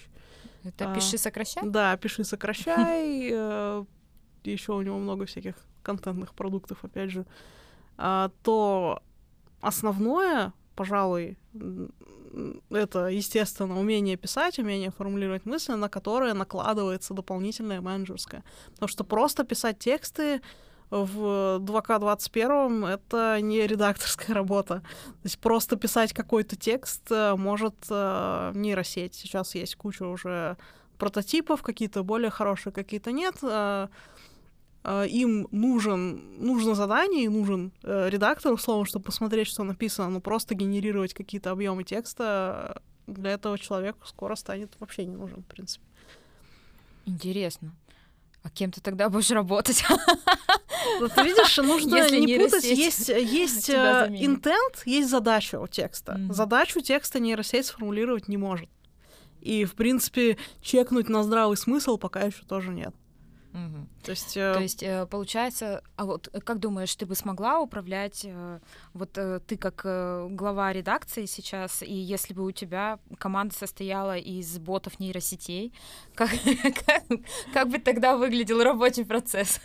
Это 0.65 0.91
а, 0.91 0.95
пиши 0.95 1.17
сокращай. 1.19 1.63
Да, 1.67 1.97
пиши 1.97 2.25
сокращай. 2.25 3.31
Э, 3.33 3.85
Еще 4.45 4.73
у 4.73 4.83
него 4.83 4.99
много 4.99 5.25
всяких 5.25 5.55
контентных 5.83 6.35
продуктов, 6.35 6.85
опять 6.85 7.11
же. 7.11 7.21
А, 7.21 7.60
то 8.43 9.03
основное, 9.61 10.53
пожалуй, 10.75 11.37
это, 12.71 13.07
естественно, 13.07 13.79
умение 13.79 14.17
писать, 14.17 14.59
умение 14.59 14.91
формулировать 14.91 15.47
мысли, 15.47 15.73
на 15.73 15.89
которые 15.89 16.35
накладывается 16.35 17.15
дополнительное 17.15 17.81
менеджерское. 17.81 18.45
Потому 18.71 18.89
что 18.89 19.05
просто 19.05 19.45
писать 19.45 19.79
тексты 19.79 20.41
в 20.91 21.59
2К21 21.61 22.89
это 22.89 23.41
не 23.41 23.67
редакторская 23.67 24.35
работа. 24.35 24.81
То 25.05 25.25
есть 25.25 25.39
просто 25.39 25.77
писать 25.77 26.13
какой-то 26.13 26.57
текст 26.57 27.11
э, 27.11 27.35
может 27.37 27.75
э, 27.89 28.53
нейросеть. 28.55 29.15
Сейчас 29.15 29.55
есть 29.55 29.77
куча 29.77 30.05
уже 30.05 30.57
прототипов, 30.99 31.63
какие-то 31.63 32.03
более 32.03 32.31
хорошие, 32.31 32.73
какие-то 32.73 33.13
нет. 33.13 33.37
Э, 34.85 35.05
э, 35.05 35.09
им 35.09 35.49
нужен, 35.51 36.39
нужно 36.39 36.75
задание 36.75 37.31
нужен 37.31 37.73
э, 37.83 38.09
редактор, 38.09 38.53
условно, 38.53 38.85
чтобы 38.85 39.07
посмотреть, 39.07 39.49
что 39.49 39.63
написано, 39.65 40.11
но 40.11 40.21
просто 40.21 40.55
генерировать 40.55 41.15
какие-то 41.15 41.51
объемы 41.51 41.85
текста 41.85 42.83
для 43.07 43.33
этого 43.33 43.59
человеку 43.59 44.07
скоро 44.07 44.37
станет 44.37 44.73
вообще 44.79 45.05
не 45.05 45.17
нужен, 45.17 45.43
в 45.43 45.47
принципе. 45.47 45.85
Интересно. 47.07 47.75
А 48.43 48.51
кем 48.51 48.71
ты 48.71 48.81
тогда 48.81 49.09
будешь 49.09 49.31
работать? 49.31 49.85
Вот 51.01 51.17
видишь, 51.19 51.57
нужно 51.59 51.97
Если 51.97 52.21
не, 52.21 52.39
путать. 52.39 52.65
Есть, 52.65 53.09
есть 53.09 53.69
э, 53.71 54.09
интент, 54.11 54.83
есть 54.87 55.11
задача 55.11 55.61
у 55.61 55.67
текста. 55.67 56.13
Mm-hmm. 56.13 56.33
Задачу 56.33 56.81
текста 56.81 57.21
нейросеть 57.21 57.67
сформулировать 57.67 58.29
не 58.29 58.37
может. 58.37 58.69
И, 59.41 59.65
в 59.65 59.75
принципе, 59.75 60.39
чекнуть 60.63 61.09
на 61.09 61.23
здравый 61.23 61.57
смысл 61.57 61.97
пока 61.97 62.21
еще 62.21 62.43
тоже 62.45 62.71
нет. 62.71 62.95
Угу. 63.53 63.87
То 64.05 64.11
есть, 64.11 64.37
э... 64.37 64.55
То 64.55 64.61
есть 64.61 64.83
э, 64.83 65.07
получается, 65.07 65.83
а 65.97 66.05
вот 66.05 66.29
э, 66.33 66.41
как 66.41 66.61
думаешь, 66.61 66.95
ты 66.95 67.05
бы 67.05 67.15
смогла 67.15 67.59
управлять, 67.59 68.23
э, 68.25 68.61
вот 68.95 69.19
э, 69.19 69.41
ты 69.47 69.57
как 69.57 69.83
э, 69.85 70.29
глава 70.31 70.73
редакции 70.73 71.27
сейчас, 71.27 71.83
и 71.83 71.93
если 71.93 72.33
бы 72.33 72.45
у 72.45 72.53
тебя 72.53 73.01
команда 73.19 73.55
состояла 73.55 74.17
из 74.17 74.59
ботов 74.59 75.01
нейросетей, 75.01 75.73
как, 76.15 76.31
как, 76.87 77.03
как 77.53 77.69
бы 77.69 77.79
тогда 77.79 78.17
выглядел 78.17 78.63
рабочий 78.63 79.05
процесс? 79.05 79.61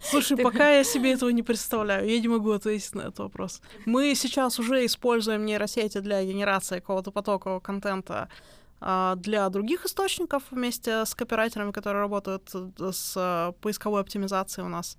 Слушай, 0.00 0.36
ты... 0.36 0.42
пока 0.42 0.70
я 0.70 0.84
себе 0.84 1.12
этого 1.12 1.30
не 1.30 1.42
представляю, 1.42 2.08
я 2.08 2.20
не 2.20 2.28
могу 2.28 2.50
ответить 2.50 2.94
на 2.94 3.02
этот 3.02 3.20
вопрос. 3.20 3.62
Мы 3.86 4.14
сейчас 4.14 4.58
уже 4.58 4.84
используем 4.84 5.46
нейросети 5.46 5.98
для 5.98 6.22
генерации 6.22 6.80
какого-то 6.80 7.10
потокового 7.10 7.60
контента 7.60 8.28
для 9.16 9.48
других 9.48 9.84
источников 9.84 10.42
вместе 10.50 11.04
с 11.04 11.14
копирайтерами, 11.14 11.70
которые 11.70 12.00
работают 12.00 12.50
э, 12.54 12.90
с 12.92 13.14
э, 13.16 13.52
поисковой 13.60 14.00
оптимизацией 14.00 14.66
у 14.66 14.68
нас. 14.68 14.96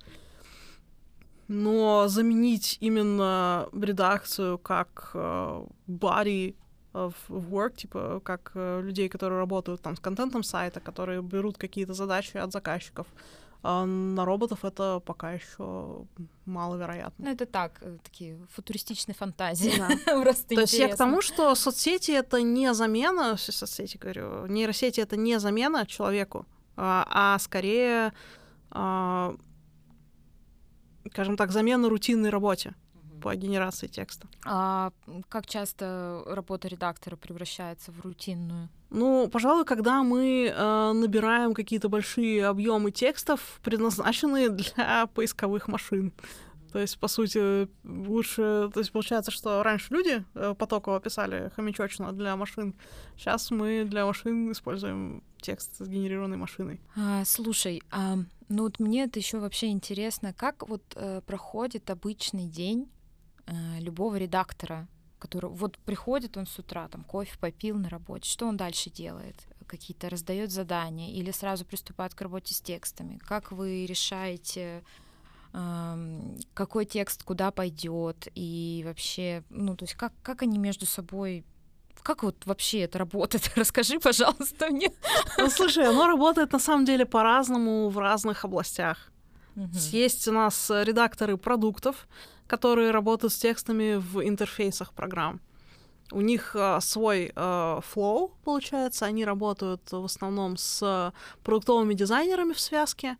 Но 1.49 2.07
заменить 2.07 2.77
именно 2.79 3.67
редакцию 3.73 4.57
как 4.57 5.11
uh, 5.13 5.69
body 5.87 6.55
of 6.93 7.13
work, 7.27 7.75
типа 7.75 8.21
как 8.23 8.51
людей, 8.55 9.09
которые 9.09 9.39
работают 9.39 9.81
там 9.81 9.97
с 9.97 9.99
контентом 9.99 10.43
сайта, 10.43 10.79
которые 10.79 11.21
берут 11.21 11.57
какие-то 11.57 11.93
задачи 11.93 12.37
от 12.37 12.53
заказчиков, 12.53 13.07
а 13.65 13.86
на 13.86 14.25
роботов 14.25 14.65
это 14.65 15.00
пока 15.00 15.32
еще 15.32 16.05
маловероятно. 16.46 17.25
Ну, 17.25 17.32
это 17.32 17.46
так, 17.46 17.79
э, 17.82 17.98
такие 18.03 18.38
футуристичные 18.51 19.15
фантазии. 19.15 19.72
Да. 19.77 19.89
Просто 20.22 20.53
То 20.53 20.62
есть 20.62 20.74
я 20.74 20.89
к 20.89 20.98
тому, 20.98 21.22
что 21.22 21.55
соцсети 21.55 22.12
это 22.12 22.41
не 22.41 22.74
замена, 22.74 23.38
соцсети 23.38 23.98
говорю, 23.98 24.48
нейросети 24.48 25.00
это 25.00 25.15
не 25.15 25.39
замена 25.39 25.86
человеку, 25.86 26.46
а, 26.75 27.08
а 27.10 27.39
скорее, 27.39 28.12
а, 28.70 29.34
скажем 31.10 31.38
так, 31.38 31.51
замена 31.51 31.88
рутинной 31.88 32.32
работе 32.32 32.75
по 33.24 33.34
генерации 33.36 33.88
текста. 33.88 34.27
А 34.46 34.92
как 35.30 35.48
часто 35.48 36.24
работа 36.27 36.68
редактора 36.68 37.15
превращается 37.15 37.94
в 37.94 38.01
рутинную? 38.01 38.68
Ну, 38.89 39.30
пожалуй, 39.32 39.63
когда 39.63 40.03
мы 40.03 40.53
э, 40.53 40.92
набираем 40.92 41.53
какие-то 41.53 41.88
большие 41.88 42.46
объемы 42.46 42.92
текстов, 42.92 43.62
предназначенные 43.63 44.50
для 44.50 45.08
поисковых 45.15 45.70
машин. 45.70 46.12
То 46.74 46.80
есть, 46.80 47.00
по 47.00 47.08
сути, 47.08 47.70
лучше... 47.86 48.70
То 48.74 48.80
есть, 48.80 48.92
получается, 48.92 49.32
что 49.32 49.63
раньше 49.63 49.94
люди 49.94 50.25
э, 50.36 50.53
потоково 50.58 51.00
писали 51.00 51.50
хомячочно 51.56 52.12
для 52.12 52.36
машин. 52.36 52.75
Сейчас 53.15 53.51
мы 53.51 53.86
для 53.86 54.06
машин 54.06 54.51
используем 54.51 55.24
текст, 55.39 55.77
сгенерированный 55.80 56.38
машиной. 56.38 56.82
А, 56.98 57.24
слушай, 57.25 57.82
а, 57.89 58.18
ну 58.50 58.63
вот 58.63 58.80
мне 58.80 59.03
это 59.03 59.20
еще 59.20 59.39
вообще 59.39 59.68
интересно, 59.68 60.34
как 60.34 60.68
вот 60.68 60.84
э, 60.96 61.22
проходит 61.25 61.89
обычный 61.89 62.48
день 62.48 62.89
э, 63.45 63.79
любого 63.79 64.15
редактора, 64.15 64.88
который 65.19 65.50
вот 65.50 65.77
приходит 65.79 66.38
он 66.38 66.45
с 66.45 66.59
утра, 66.59 66.88
там 66.88 67.03
кофе 67.03 67.38
попил 67.39 67.77
на 67.77 67.89
работе, 67.89 68.29
что 68.29 68.47
он 68.47 68.57
дальше 68.57 68.89
делает? 68.89 69.35
Какие-то 69.67 70.09
раздает 70.09 70.51
задания 70.51 71.12
или 71.12 71.31
сразу 71.31 71.65
приступает 71.65 72.13
к 72.13 72.21
работе 72.21 72.53
с 72.53 72.62
текстами? 72.62 73.17
Как 73.17 73.51
вы 73.51 73.85
решаете, 73.85 74.83
э, 75.53 76.35
какой 76.53 76.85
текст 76.85 77.23
куда 77.23 77.51
пойдет 77.51 78.27
и 78.35 78.83
вообще, 78.85 79.43
ну 79.50 79.75
то 79.75 79.85
есть 79.85 79.95
как 79.95 80.13
как 80.21 80.41
они 80.41 80.57
между 80.57 80.85
собой 80.85 81.45
как 82.03 82.23
вот 82.23 82.45
вообще 82.45 82.81
это 82.81 83.00
работает? 83.00 83.51
Расскажи, 83.55 84.00
пожалуйста, 84.00 84.69
мне. 84.69 84.91
Ну, 85.38 85.50
слушай, 85.50 85.88
оно 85.88 86.07
работает 86.07 86.51
на 86.51 86.59
самом 86.59 86.85
деле 86.85 87.05
по-разному 87.05 87.89
в 87.89 87.97
разных 87.97 88.45
областях. 88.45 89.12
Угу. 89.55 89.69
Есть 89.91 90.27
у 90.27 90.31
нас 90.31 90.69
редакторы 90.69 91.38
продуктов, 91.38 92.07
которые 92.48 92.91
работают 92.91 93.33
с 93.33 93.38
текстами 93.38 93.95
в 93.95 94.25
интерфейсах 94.25 94.93
программ. 94.93 95.41
У 96.12 96.22
них 96.22 96.55
э, 96.55 96.79
свой 96.81 97.31
э, 97.33 97.33
flow, 97.36 98.31
получается, 98.43 99.05
они 99.05 99.25
работают 99.25 99.91
в 99.91 100.05
основном 100.05 100.57
с 100.57 101.13
продуктовыми 101.43 101.93
дизайнерами 101.93 102.53
в 102.53 102.60
связке, 102.60 103.17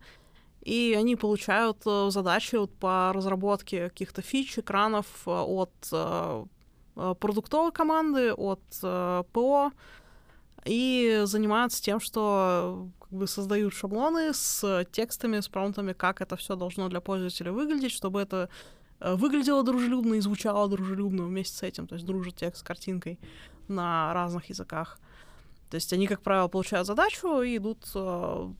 и 0.64 0.96
они 0.98 1.16
получают 1.16 1.78
э, 1.86 2.08
задачи 2.10 2.56
вот 2.56 2.74
по 2.74 3.12
разработке 3.12 3.88
каких-то 3.88 4.22
фич, 4.22 4.58
экранов 4.58 5.06
от 5.26 5.72
э, 5.92 6.44
продуктовой 6.94 7.72
команды, 7.72 8.32
от 8.32 8.62
э, 8.82 9.24
ПО, 9.32 9.72
и 10.64 11.22
занимаются 11.24 11.82
тем, 11.82 12.00
что 12.00 12.88
бы 13.14 13.26
создают 13.26 13.74
шаблоны 13.74 14.32
с 14.32 14.86
текстами, 14.90 15.40
с 15.40 15.48
промптами, 15.48 15.92
как 15.92 16.20
это 16.20 16.36
все 16.36 16.56
должно 16.56 16.88
для 16.88 17.00
пользователя 17.00 17.52
выглядеть, 17.52 17.92
чтобы 17.92 18.20
это 18.20 18.48
Э, 19.04 19.14
выглядело 19.14 19.62
дружелюбно 19.62 20.14
и 20.14 20.20
звучало 20.20 20.68
дружелюбно 20.68 21.24
вместе 21.24 21.56
с 21.56 21.62
этим, 21.62 21.86
то 21.86 21.94
есть 21.94 22.06
дружит 22.06 22.36
текст 22.36 22.60
с 22.60 22.62
картинкой 22.62 23.18
на 23.68 24.12
разных 24.14 24.48
языках. 24.48 24.98
То 25.70 25.76
есть 25.76 25.92
они, 25.92 26.06
как 26.06 26.22
правило, 26.22 26.48
получают 26.48 26.86
задачу 26.86 27.42
и 27.42 27.56
идут 27.56 27.86
э, 27.94 28.52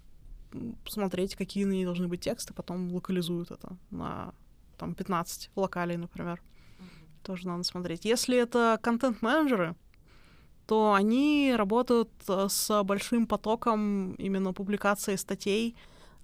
смотреть, 0.87 1.37
какие 1.37 1.65
на 1.65 1.73
ней 1.73 1.85
должны 1.85 2.09
быть 2.09 2.21
тексты, 2.21 2.53
потом 2.53 2.93
локализуют 2.93 3.51
это 3.51 3.77
на 3.91 4.35
там 4.77 4.95
15 4.95 5.51
локалей, 5.57 5.97
например. 5.97 6.43
Mm-hmm. 6.43 7.23
Тоже 7.23 7.47
надо 7.47 7.63
смотреть. 7.63 8.05
Если 8.05 8.37
это 8.37 8.79
контент-менеджеры, 8.83 9.77
то 10.67 10.95
они 10.95 11.55
работают 11.57 12.11
э, 12.29 12.47
с 12.49 12.83
большим 12.85 13.27
потоком 13.27 14.15
именно 14.15 14.53
публикации 14.53 15.17
статей 15.17 15.77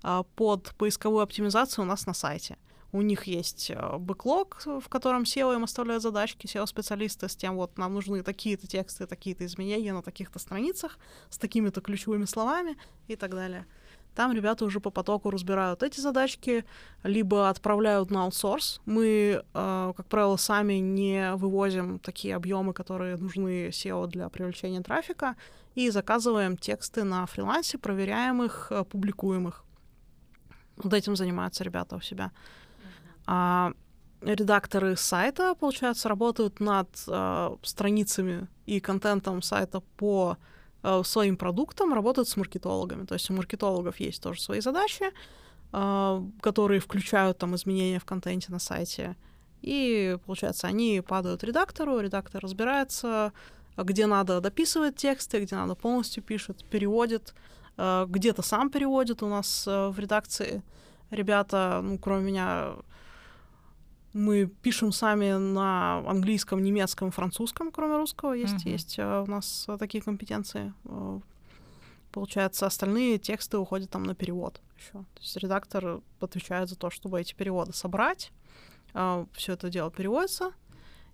э, 0.03 0.23
под 0.37 0.75
поисковую 0.77 1.23
оптимизацию 1.23 1.85
у 1.85 1.89
нас 1.89 2.07
на 2.07 2.15
сайте. 2.15 2.57
у 2.93 3.03
них 3.03 3.25
есть 3.25 3.71
э, 3.71 3.99
бэклог, 3.99 4.63
в 4.65 4.89
котором 4.89 5.23
SEO 5.23 5.55
им 5.55 5.65
оставляют 5.65 6.03
задачки, 6.03 6.47
SEO-специалисты 6.47 7.29
с 7.29 7.37
тем, 7.37 7.57
вот 7.57 7.79
нам 7.79 7.95
нужны 7.95 8.23
такие-то 8.23 8.67
тексты, 8.67 9.07
такие-то 9.07 9.45
изменения 9.45 9.93
на 9.93 10.03
таких-то 10.03 10.39
страницах 10.39 10.99
с 11.29 11.39
такими-то 11.39 11.81
ключевыми 11.81 12.25
словами 12.25 12.77
и 13.09 13.17
так 13.17 13.31
далее. 13.31 13.67
Там 14.15 14.33
ребята 14.33 14.65
уже 14.65 14.81
по 14.81 14.91
потоку 14.91 15.31
разбирают 15.31 15.83
эти 15.83 16.01
задачки, 16.01 16.65
либо 17.05 17.49
отправляют 17.49 18.11
на 18.11 18.25
аутсорс. 18.25 18.81
Мы, 18.87 19.43
э, 19.55 19.93
как 19.97 20.07
правило, 20.07 20.37
сами 20.37 20.75
не 20.75 21.35
вывозим 21.37 21.99
такие 21.99 22.35
объемы, 22.35 22.73
которые 22.73 23.17
нужны 23.17 23.69
SEO 23.69 24.07
для 24.09 24.29
привлечения 24.29 24.83
трафика, 24.83 25.37
и 25.75 25.91
заказываем 25.91 26.57
тексты 26.57 27.05
на 27.05 27.27
фрилансе, 27.27 27.79
проверяем 27.79 28.43
их, 28.43 28.69
э, 28.71 28.85
публикуем 28.85 29.49
их. 29.49 29.65
Вот 30.77 30.93
этим 30.93 31.17
занимаются 31.17 31.65
ребята 31.65 31.97
у 31.97 32.01
себя. 32.01 32.33
А 33.27 33.73
редакторы 34.23 34.97
сайта, 34.97 35.55
получается, 35.55 36.09
работают 36.09 36.61
над 36.61 36.89
э, 37.07 37.57
страницами 37.63 38.49
и 38.67 38.81
контентом 38.81 39.43
сайта 39.43 39.81
по 39.97 40.37
своим 41.03 41.37
продуктам, 41.37 41.93
работают 41.95 42.29
с 42.29 42.37
маркетологами. 42.37 43.05
То 43.05 43.15
есть 43.15 43.31
у 43.31 43.35
маркетологов 43.35 44.01
есть 44.01 44.23
тоже 44.23 44.41
свои 44.41 44.61
задачи, 44.61 45.05
э, 45.73 46.23
которые 46.41 46.81
включают 46.81 47.39
там 47.39 47.55
изменения 47.55 47.99
в 47.99 48.05
контенте 48.05 48.51
на 48.51 48.59
сайте. 48.59 49.17
И, 49.63 50.17
получается, 50.25 50.69
они 50.69 51.03
падают 51.07 51.45
редактору, 51.45 52.01
редактор 52.01 52.43
разбирается, 52.43 53.33
где 53.77 54.07
надо 54.07 54.41
дописывать 54.41 54.97
тексты, 54.97 55.41
где 55.41 55.55
надо 55.55 55.75
полностью 55.75 56.23
пишет, 56.23 56.65
переводит, 56.65 57.35
э, 57.77 58.07
где-то 58.09 58.43
сам 58.43 58.71
переводит 58.71 59.23
у 59.23 59.29
нас 59.29 59.67
э, 59.67 59.89
в 59.89 59.99
редакции. 59.99 60.63
Ребята, 61.11 61.81
ну, 61.83 61.99
кроме 61.99 62.25
меня, 62.25 62.73
мы 64.13 64.47
пишем 64.47 64.93
сами 64.93 65.33
на 65.33 65.99
английском, 66.09 66.63
немецком, 66.63 67.11
французском, 67.11 67.71
кроме 67.71 67.97
русского. 67.97 68.33
Есть, 68.33 68.67
uh-huh. 68.67 68.71
есть 68.71 68.99
э, 68.99 69.21
у 69.21 69.31
нас 69.31 69.67
такие 69.79 70.03
компетенции. 70.03 70.73
Э, 70.85 71.21
получается, 72.11 72.67
остальные 72.67 73.19
тексты 73.19 73.59
уходят 73.59 73.91
там 73.91 74.03
на 74.03 74.15
перевод 74.15 74.61
еще. 74.77 74.93
То 74.93 75.21
есть 75.21 75.37
редактор 75.37 76.01
отвечает 76.21 76.69
за 76.69 76.77
то, 76.77 76.91
чтобы 76.91 77.21
эти 77.21 77.35
переводы 77.35 77.73
собрать. 77.73 78.33
Э, 78.95 79.27
Все 79.33 79.53
это 79.53 79.71
дело 79.71 79.91
переводится, 79.91 80.53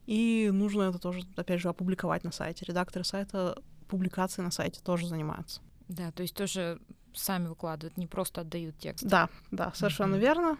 и 0.07 0.49
нужно 0.53 0.85
это 0.85 0.99
тоже, 0.99 1.21
опять 1.37 1.61
же, 1.61 1.69
опубликовать 1.69 2.25
на 2.25 2.33
сайте. 2.33 2.65
Редакторы 2.65 3.05
сайта 3.05 3.61
публикации 3.89 4.41
на 4.41 4.51
сайте 4.51 4.81
тоже 4.81 5.07
занимаются. 5.07 5.61
Да, 5.89 6.11
то 6.13 6.23
есть 6.23 6.35
тоже 6.35 6.81
сами 7.15 7.49
выкладывают, 7.49 7.97
не 7.97 8.07
просто 8.07 8.41
отдают 8.41 8.79
текст. 8.79 9.05
Да, 9.05 9.29
да, 9.51 9.73
совершенно 9.75 10.17
mm-hmm. 10.17 10.21
верно 10.21 10.59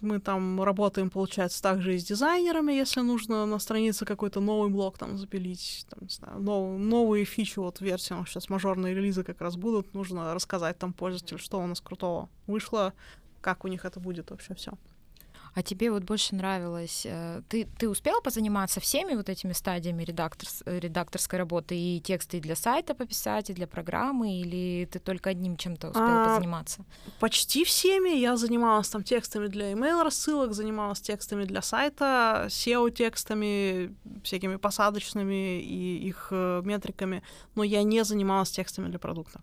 мы 0.00 0.18
там 0.18 0.62
работаем, 0.62 1.10
получается, 1.10 1.62
также 1.62 1.94
и 1.94 1.98
с 1.98 2.04
дизайнерами, 2.04 2.72
если 2.72 3.00
нужно 3.00 3.46
на 3.46 3.58
странице 3.58 4.04
какой-то 4.04 4.40
новый 4.40 4.70
блок 4.70 4.98
там 4.98 5.16
запилить, 5.18 5.86
там, 5.90 6.00
не 6.02 6.08
знаю, 6.08 6.40
нов, 6.40 6.78
новые 6.78 7.24
фичи, 7.24 7.58
вот 7.58 7.80
версии, 7.80 8.14
сейчас 8.26 8.48
мажорные 8.48 8.94
релизы 8.94 9.24
как 9.24 9.40
раз 9.40 9.56
будут, 9.56 9.94
нужно 9.94 10.34
рассказать 10.34 10.78
там 10.78 10.92
пользователю, 10.92 11.38
что 11.38 11.60
у 11.60 11.66
нас 11.66 11.80
крутого 11.80 12.28
вышло, 12.46 12.92
как 13.40 13.64
у 13.64 13.68
них 13.68 13.84
это 13.84 14.00
будет 14.00 14.30
вообще 14.30 14.54
все. 14.54 14.72
А 15.54 15.62
тебе 15.62 15.90
вот 15.90 16.02
больше 16.02 16.34
нравилось... 16.34 17.06
Э, 17.06 17.42
ты, 17.48 17.66
ты 17.78 17.88
успела 17.88 18.20
позаниматься 18.20 18.80
всеми 18.80 19.14
вот 19.14 19.28
этими 19.28 19.52
стадиями 19.52 20.02
редактор, 20.02 20.48
редакторской 20.66 21.38
работы 21.38 21.76
и 21.76 22.00
тексты 22.00 22.40
для 22.40 22.56
сайта 22.56 22.94
пописать, 22.94 23.50
и 23.50 23.54
для 23.54 23.66
программы, 23.66 24.40
или 24.40 24.86
ты 24.86 24.98
только 24.98 25.30
одним 25.30 25.56
чем-то 25.56 25.88
успела 25.88 26.24
а, 26.24 26.28
позаниматься? 26.28 26.84
Почти 27.20 27.64
всеми. 27.64 28.18
Я 28.18 28.36
занималась 28.36 28.88
там 28.88 29.04
текстами 29.04 29.46
для 29.46 29.72
email 29.72 30.02
рассылок, 30.02 30.54
занималась 30.54 31.00
текстами 31.00 31.44
для 31.44 31.62
сайта, 31.62 32.46
SEO-текстами, 32.48 33.94
всякими 34.24 34.56
посадочными 34.56 35.60
и 35.60 36.08
их 36.08 36.28
э, 36.32 36.62
метриками, 36.64 37.22
но 37.54 37.62
я 37.62 37.84
не 37.84 38.04
занималась 38.04 38.50
текстами 38.50 38.88
для 38.88 38.98
продукта. 38.98 39.40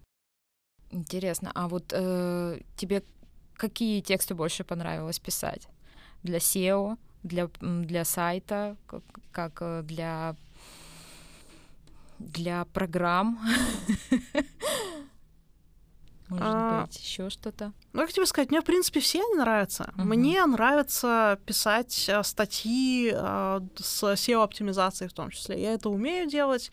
Интересно, 0.91 1.51
а 1.55 1.67
вот 1.69 1.93
э, 1.93 2.59
тебе 2.75 3.03
какие 3.55 4.01
тексты 4.01 4.33
больше 4.33 4.63
понравилось 4.65 5.19
писать? 5.19 5.69
Для 6.23 6.37
SEO, 6.37 6.97
для, 7.23 7.49
для 7.61 8.05
сайта, 8.05 8.75
как, 8.87 9.03
как 9.31 9.61
э, 9.61 9.83
для, 9.83 10.35
для 12.19 12.65
программ. 12.65 13.39
Может 16.29 16.45
а, 16.47 16.85
быть, 16.85 16.97
еще 16.97 17.29
что-то. 17.29 17.73
Ну, 17.91 18.01
как 18.01 18.13
тебе 18.13 18.25
сказать, 18.25 18.51
мне, 18.51 18.61
в 18.61 18.65
принципе, 18.65 19.01
все 19.01 19.21
они 19.21 19.35
нравятся. 19.35 19.91
Uh-huh. 19.97 20.05
Мне 20.05 20.45
нравится 20.45 21.37
писать 21.45 22.05
э, 22.07 22.23
статьи 22.23 23.11
э, 23.13 23.59
с 23.75 24.03
SEO-оптимизацией 24.03 25.09
в 25.09 25.13
том 25.13 25.29
числе. 25.29 25.61
Я 25.61 25.73
это 25.73 25.89
умею 25.89 26.29
делать. 26.29 26.71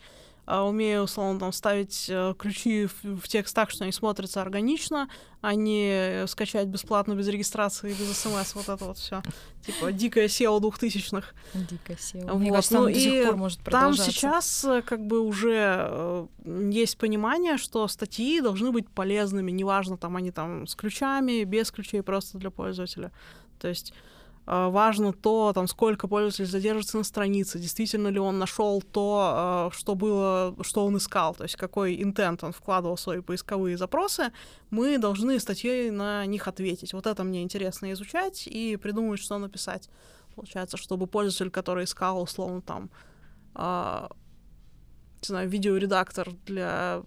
А, 0.50 0.64
умею, 0.66 1.02
условно, 1.02 1.38
там, 1.38 1.52
ставить 1.52 2.06
э, 2.08 2.32
ключи 2.38 2.87
в, 2.87 3.20
в 3.20 3.28
текст 3.28 3.54
так, 3.54 3.68
что 3.68 3.84
они 3.84 3.92
смотрятся 3.92 4.40
органично, 4.40 5.11
а 5.42 5.54
не 5.54 6.26
скачать 6.26 6.68
бесплатно 6.68 7.12
без 7.12 7.28
регистрации, 7.28 7.90
без 7.90 8.16
смс, 8.16 8.54
вот 8.54 8.66
это 8.70 8.82
вот 8.87 8.96
все. 8.96 9.20
Типа 9.66 9.92
дикая 9.92 10.24
SEO 10.24 10.58
двухтысячных. 10.58 11.34
Дикая 11.52 11.98
SEO. 11.98 12.32
Вот. 12.32 12.38
Мне 12.40 12.50
кажется, 12.50 12.78
ну, 12.78 12.87
до 12.87 12.94
сих 12.94 13.26
пор 13.26 13.37
может 13.37 13.61
Там 13.62 13.92
сейчас 13.92 14.64
э, 14.64 14.80
как 14.80 15.06
бы 15.06 15.20
уже 15.20 15.87
э, 15.90 16.26
есть 16.72 16.96
понимание, 16.96 17.58
что 17.58 17.87
статьи 17.87 18.40
должны 18.40 18.72
быть 18.72 18.88
полезными, 18.88 19.50
неважно, 19.50 19.98
там 19.98 20.16
они 20.16 20.30
там 20.30 20.66
с 20.66 20.74
ключами, 20.74 21.44
без 21.44 21.70
ключей, 21.70 22.02
просто 22.02 22.38
для 22.38 22.50
пользователя. 22.50 23.12
То 23.58 23.68
есть 23.68 23.92
Э, 23.92 24.08
важно 24.48 25.12
то, 25.12 25.52
там, 25.52 25.68
сколько 25.68 26.08
пользователь 26.08 26.46
задержится 26.46 26.96
на 26.96 27.04
странице, 27.04 27.58
действительно 27.58 28.08
ли 28.08 28.18
он 28.18 28.38
нашел 28.38 28.80
то, 28.80 29.70
э, 29.70 29.76
что 29.76 29.94
было, 29.94 30.56
что 30.62 30.87
он 30.87 30.96
искал, 30.96 31.34
то 31.34 31.42
есть 31.42 31.56
какой 31.56 32.02
интент 32.02 32.42
он 32.42 32.52
вкладывал 32.52 32.96
в 32.96 33.00
свои 33.00 33.20
поисковые 33.20 33.76
запросы, 33.76 34.32
мы 34.70 34.96
должны 34.96 35.38
статьей 35.38 35.90
на 35.90 36.24
них 36.24 36.48
ответить. 36.48 36.94
Вот 36.94 37.06
это 37.06 37.24
мне 37.24 37.42
интересно 37.42 37.92
изучать 37.92 38.46
и 38.46 38.76
придумать, 38.76 39.20
что 39.20 39.37
написать. 39.38 39.90
Получается, 40.34 40.78
чтобы 40.78 41.06
пользователь, 41.06 41.50
который 41.50 41.84
искал, 41.84 42.22
условно, 42.22 42.62
там, 42.62 42.90
э, 43.54 44.08
не 45.20 45.26
знаю, 45.26 45.48
видеоредактор 45.50 46.30
для 46.46 47.02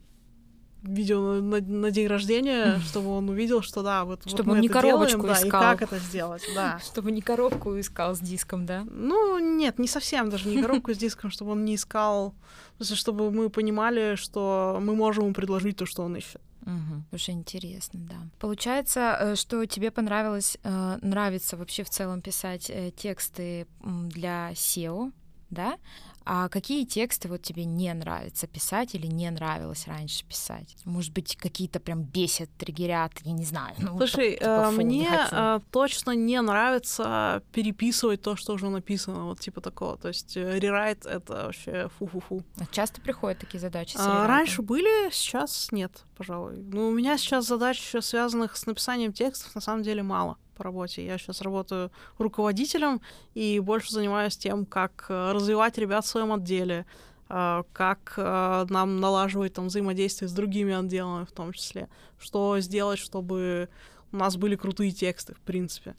видео 0.81 1.41
на, 1.41 1.61
на 1.61 1.91
день 1.91 2.07
рождения, 2.07 2.79
чтобы 2.85 3.09
он 3.09 3.29
увидел, 3.29 3.61
что 3.61 3.83
да, 3.83 4.05
вот, 4.05 4.21
чтобы 4.27 4.43
вот 4.43 4.51
он 4.51 4.57
мы 4.57 4.61
не 4.61 4.67
это 4.67 4.73
коробочку 4.73 5.21
делаем, 5.21 5.47
искал. 5.47 5.61
да, 5.61 5.73
и 5.73 5.77
как 5.77 5.81
это 5.81 5.99
сделать, 5.99 6.43
да. 6.55 6.79
Чтобы 6.85 7.11
не 7.11 7.21
коробку 7.21 7.79
искал 7.79 8.15
с 8.15 8.19
диском, 8.19 8.65
да? 8.65 8.85
Ну, 8.89 9.39
нет, 9.39 9.79
не 9.79 9.87
совсем 9.87 10.29
даже 10.29 10.49
не 10.49 10.61
коробку 10.61 10.93
с 10.93 10.97
диском, 10.97 11.31
чтобы 11.31 11.51
он 11.51 11.65
не 11.65 11.75
искал, 11.75 12.33
чтобы 12.81 13.31
мы 13.31 13.49
понимали, 13.49 14.15
что 14.15 14.79
мы 14.81 14.95
можем 14.95 15.25
ему 15.25 15.33
предложить 15.33 15.77
то, 15.77 15.85
что 15.85 16.03
он 16.03 16.15
ищет. 16.15 16.41
Угу. 16.65 17.15
Уже 17.15 17.31
интересно, 17.31 17.99
да. 18.09 18.15
Получается, 18.39 19.17
э, 19.19 19.35
что 19.35 19.65
тебе 19.65 19.89
понравилось, 19.91 20.57
э, 20.63 20.97
нравится 21.01 21.57
вообще 21.57 21.83
в 21.83 21.89
целом 21.89 22.21
писать 22.21 22.69
э, 22.69 22.91
тексты 22.91 23.67
для 23.83 24.51
SEO, 24.51 25.11
да? 25.49 25.77
А 26.25 26.49
какие 26.49 26.85
тексты 26.85 27.27
вот 27.27 27.41
тебе 27.41 27.65
не 27.65 27.93
нравится 27.93 28.47
писать 28.47 28.95
или 28.95 29.07
не 29.07 29.29
нравилось 29.31 29.87
раньше 29.87 30.25
писать? 30.25 30.75
Может 30.85 31.13
быть, 31.13 31.35
какие-то 31.35 31.79
прям 31.79 32.03
бесят, 32.03 32.49
триггерят, 32.57 33.13
я 33.23 33.31
не 33.31 33.45
знаю. 33.45 33.75
Ну, 33.79 33.97
Слушай, 33.97 34.33
типа, 34.33 34.69
э, 34.69 34.71
фу, 34.71 34.81
мне 34.81 35.09
э, 35.31 35.59
точно 35.71 36.11
не 36.11 36.41
нравится 36.41 37.41
переписывать 37.51 38.21
то, 38.21 38.35
что 38.35 38.53
уже 38.53 38.69
написано, 38.69 39.25
вот 39.25 39.39
типа 39.39 39.61
такого. 39.61 39.97
То 39.97 40.09
есть 40.09 40.37
э, 40.37 40.59
рерайт— 40.59 41.05
это 41.07 41.45
вообще 41.45 41.89
фу-фу-фу. 41.97 42.43
А 42.59 42.65
часто 42.71 43.01
приходят 43.01 43.39
такие 43.39 43.59
задачи 43.59 43.97
а, 43.99 44.27
Раньше 44.27 44.61
были, 44.61 45.11
сейчас 45.11 45.71
нет, 45.71 46.03
пожалуй. 46.17 46.57
Ну, 46.57 46.89
у 46.89 46.91
меня 46.91 47.17
сейчас 47.17 47.47
задач, 47.47 47.93
связанных 47.99 48.55
с 48.55 48.65
написанием 48.65 49.13
текстов, 49.13 49.55
на 49.55 49.61
самом 49.61 49.83
деле 49.83 50.03
мало 50.03 50.37
по 50.61 50.65
работе. 50.65 51.03
Я 51.03 51.17
сейчас 51.17 51.41
работаю 51.41 51.91
руководителем 52.19 53.01
и 53.33 53.59
больше 53.59 53.91
занимаюсь 53.91 54.37
тем, 54.37 54.65
как 54.67 55.07
э, 55.09 55.31
развивать 55.31 55.79
ребят 55.79 56.05
в 56.05 56.07
своем 56.07 56.31
отделе, 56.33 56.85
э, 57.29 57.63
как 57.73 58.13
э, 58.17 58.65
нам 58.69 58.99
налаживать 58.99 59.53
там 59.53 59.67
взаимодействие 59.67 60.29
с 60.29 60.33
другими 60.33 60.73
отделами 60.73 61.25
в 61.25 61.31
том 61.31 61.51
числе, 61.51 61.89
что 62.19 62.59
сделать, 62.59 62.99
чтобы 62.99 63.69
у 64.11 64.17
нас 64.17 64.37
были 64.37 64.55
крутые 64.55 64.91
тексты, 64.91 65.33
в 65.33 65.39
принципе. 65.39 65.95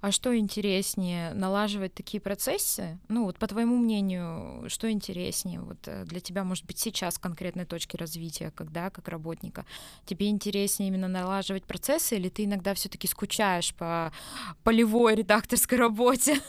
А 0.00 0.12
что 0.12 0.34
интереснее, 0.36 1.34
налаживать 1.34 1.92
такие 1.92 2.22
процессы? 2.22 2.98
Ну, 3.08 3.24
вот 3.24 3.38
по 3.38 3.46
твоему 3.46 3.76
мнению, 3.76 4.64
что 4.68 4.90
интереснее 4.90 5.60
вот 5.60 5.76
э, 5.86 6.04
для 6.06 6.20
тебя, 6.20 6.42
может 6.42 6.64
быть, 6.64 6.78
сейчас 6.78 7.18
конкретной 7.18 7.66
точки 7.66 7.96
развития, 7.96 8.50
когда 8.54 8.88
как 8.88 9.08
работника? 9.08 9.66
Тебе 10.06 10.30
интереснее 10.30 10.88
именно 10.88 11.06
налаживать 11.06 11.64
процессы, 11.64 12.16
или 12.16 12.30
ты 12.30 12.46
иногда 12.46 12.72
все 12.72 12.88
таки 12.88 13.06
скучаешь 13.06 13.74
по 13.74 14.10
полевой 14.64 15.16
редакторской 15.16 15.76
работе? 15.76 16.40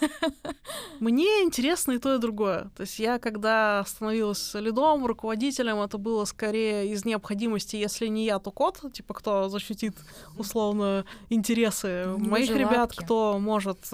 Мне 1.02 1.44
интересно 1.44 1.94
и 1.94 1.98
то, 1.98 2.16
и 2.16 2.20
другое. 2.20 2.72
То 2.78 2.82
есть 2.82 3.00
я, 3.00 3.20
когда 3.20 3.84
становилась 3.86 4.54
лидом, 4.54 5.06
руководителем, 5.06 5.82
это 5.82 5.98
было 5.98 6.24
скорее 6.24 6.90
из 6.90 7.04
необходимости, 7.04 7.76
если 7.76 8.08
не 8.08 8.24
я, 8.24 8.40
то 8.40 8.52
код, 8.52 8.80
типа 8.94 9.14
кто 9.14 9.50
защитит 9.50 9.98
условно 10.38 11.06
интересы 11.30 12.06
моих 12.18 12.50
ребят, 12.52 12.94
кто 12.96 13.41
может 13.42 13.90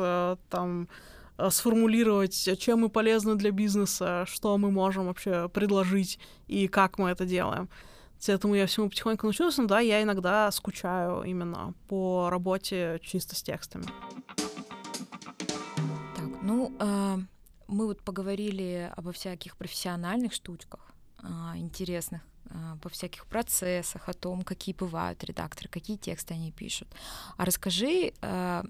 там 0.49 0.88
сформулировать, 1.49 2.49
чем 2.60 2.81
мы 2.81 2.89
полезны 2.89 3.36
для 3.36 3.51
бизнеса, 3.51 4.25
что 4.27 4.57
мы 4.57 4.71
можем 4.71 5.05
вообще 5.05 5.49
предложить 5.49 6.19
и 6.47 6.67
как 6.67 6.97
мы 6.97 7.10
это 7.10 7.25
делаем. 7.25 7.69
Поэтому 8.25 8.55
я 8.55 8.65
всему 8.65 8.89
потихоньку 8.89 9.27
научилась, 9.27 9.57
но 9.57 9.65
да, 9.65 9.79
я 9.79 10.01
иногда 10.01 10.51
скучаю 10.51 11.23
именно 11.23 11.73
по 11.88 12.29
работе 12.29 12.99
чисто 13.03 13.36
с 13.36 13.43
текстами. 13.43 13.86
Так, 16.15 16.25
ну, 16.41 16.73
э, 16.79 17.17
мы 17.67 17.86
вот 17.86 18.01
поговорили 18.01 18.91
обо 18.97 19.12
всяких 19.12 19.55
профессиональных 19.55 20.33
штучках, 20.33 20.79
э, 21.21 21.27
интересных, 21.57 22.21
э, 22.49 22.77
по 22.81 22.89
всяких 22.89 23.27
процессах, 23.27 24.10
о 24.10 24.13
том, 24.13 24.41
какие 24.41 24.73
бывают 24.73 25.23
редакторы, 25.23 25.69
какие 25.69 25.97
тексты 25.97 26.33
они 26.33 26.51
пишут. 26.51 26.88
А 27.38 27.45
расскажи 27.45 28.13
э, 28.19 28.63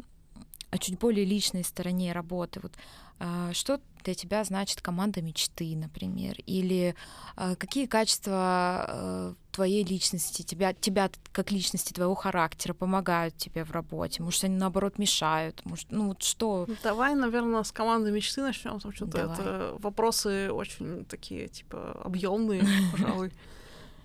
о 0.77 0.79
чуть 0.79 0.99
более 0.99 1.25
личной 1.25 1.63
стороне 1.63 2.13
работы. 2.13 2.59
Вот 2.61 2.73
а, 3.19 3.51
что 3.53 3.81
для 4.03 4.13
тебя 4.13 4.43
значит 4.43 4.81
команда 4.81 5.21
мечты, 5.21 5.75
например, 5.75 6.35
или 6.45 6.95
а, 7.35 7.55
какие 7.55 7.87
качества 7.87 8.33
а, 8.35 9.33
твоей 9.51 9.83
личности, 9.83 10.43
тебя, 10.43 10.73
тебя 10.73 11.09
как 11.31 11.51
личности, 11.51 11.93
твоего 11.93 12.13
характера 12.13 12.73
помогают 12.73 13.35
тебе 13.35 13.63
в 13.63 13.71
работе? 13.71 14.21
Может, 14.21 14.43
они 14.43 14.55
наоборот 14.55 14.99
мешают? 14.99 15.65
Может, 15.65 15.87
ну 15.89 16.09
вот 16.09 16.21
что? 16.21 16.67
Давай, 16.83 17.15
наверное, 17.15 17.63
с 17.63 17.71
команды 17.71 18.11
мечты 18.11 18.41
начнем, 18.41 18.75
потому 18.75 18.93
что 18.93 19.05
это 19.05 19.75
вопросы 19.79 20.51
очень 20.51 21.05
такие, 21.05 21.47
типа, 21.47 21.99
объемные, 22.03 22.63
пожалуй. 22.91 23.31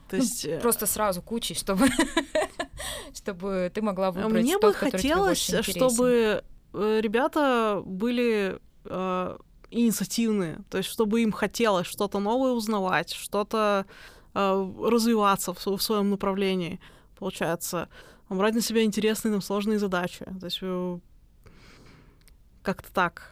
То 0.09 0.17
ну, 0.17 0.23
есть... 0.25 0.47
Ну, 0.47 0.61
просто 0.61 0.87
сразу 0.87 1.23
кучей, 1.23 1.55
чтобы, 1.55 1.89
чтобы 3.15 3.71
ты 3.75 3.81
могла 3.83 4.11
выбрать 4.11 4.43
Мне 4.43 4.59
тот, 4.59 4.75
бы 4.75 4.79
хотелось, 4.79 5.39
чтобы 5.39 6.43
э, 6.45 6.52
ребята 6.73 7.83
были 7.85 8.59
э, 8.85 9.37
инициативные, 9.71 10.61
то 10.71 10.79
есть 10.79 10.91
чтобы 10.91 11.23
им 11.23 11.33
хотелось 11.33 11.87
что-то 11.87 12.19
новое 12.21 12.53
узнавать, 12.53 13.13
что-то 13.13 13.87
э, 14.35 14.73
развиваться 14.85 15.53
в, 15.55 15.67
в 15.67 15.83
своем 15.83 16.11
направлении, 16.11 16.81
получается, 17.19 17.89
брать 18.29 18.55
на 18.55 18.61
себя 18.61 18.85
интересные, 18.85 19.33
нам 19.33 19.43
сложные 19.43 19.79
задачи. 19.79 20.25
То 20.41 20.47
есть 20.47 20.59
э, 20.63 20.99
как-то 22.63 22.93
так, 22.93 23.32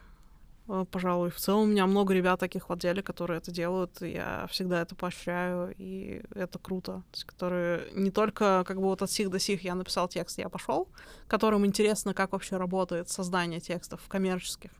пожалуй. 0.91 1.29
В 1.29 1.37
целом 1.37 1.63
у 1.63 1.65
меня 1.65 1.85
много 1.85 2.13
ребят 2.13 2.39
таких 2.39 2.69
в 2.69 2.73
отделе, 2.73 3.01
которые 3.01 3.37
это 3.37 3.51
делают, 3.51 4.01
и 4.01 4.11
я 4.11 4.47
всегда 4.49 4.81
это 4.81 4.95
поощряю, 4.95 5.73
и 5.77 6.21
это 6.33 6.59
круто. 6.59 7.03
То 7.11 7.13
есть, 7.13 7.25
которые 7.25 7.91
не 7.93 8.11
только 8.11 8.63
как 8.65 8.77
бы 8.77 8.83
вот 8.83 9.01
от 9.01 9.11
сих 9.11 9.29
до 9.29 9.39
сих 9.39 9.63
я 9.63 9.75
написал 9.75 10.07
текст, 10.07 10.37
я 10.37 10.49
пошел, 10.49 10.87
которым 11.27 11.65
интересно, 11.65 12.13
как 12.13 12.31
вообще 12.31 12.57
работает 12.57 13.09
создание 13.09 13.59
текстов 13.59 14.01
коммерческих, 14.07 14.71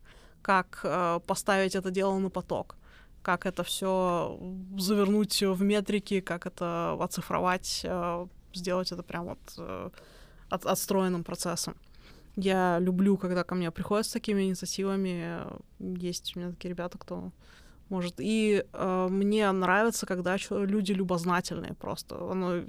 как 0.41 0.81
э, 0.83 1.19
поставить 1.25 1.75
это 1.75 1.91
дело 1.91 2.17
на 2.19 2.29
поток, 2.29 2.75
как 3.21 3.45
это 3.45 3.63
все 3.63 4.39
завернуть 4.77 5.41
в 5.41 5.61
метрики, 5.61 6.21
как 6.21 6.45
это 6.45 6.97
оцифровать, 6.99 7.81
э, 7.83 8.27
сделать 8.53 8.91
это 8.91 9.03
прям 9.03 9.25
вот 9.25 9.39
э, 9.57 9.89
от, 10.49 10.65
отстроенным 10.65 11.23
процессом. 11.23 11.75
Я 12.35 12.79
люблю, 12.79 13.17
когда 13.17 13.43
ко 13.43 13.55
мне 13.55 13.71
приходят 13.71 14.05
с 14.05 14.11
такими 14.11 14.43
инициативами. 14.43 15.45
Есть 15.79 16.35
у 16.35 16.39
меня 16.39 16.51
такие 16.51 16.69
ребята, 16.69 16.97
кто 16.97 17.31
может. 17.89 18.15
И 18.19 18.63
э, 18.71 19.07
мне 19.09 19.51
нравится, 19.51 20.05
когда 20.05 20.37
люди 20.49 20.93
любознательные 20.93 21.73
просто. 21.73 22.31
Оно, 22.31 22.63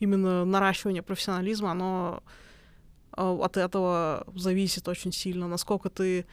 именно 0.00 0.44
наращивание 0.44 1.02
профессионализма, 1.02 1.72
оно 1.72 2.22
э, 3.16 3.38
от 3.42 3.56
этого 3.56 4.26
зависит 4.34 4.88
очень 4.88 5.12
сильно. 5.12 5.48
Насколько 5.48 5.90
ты 5.90 6.24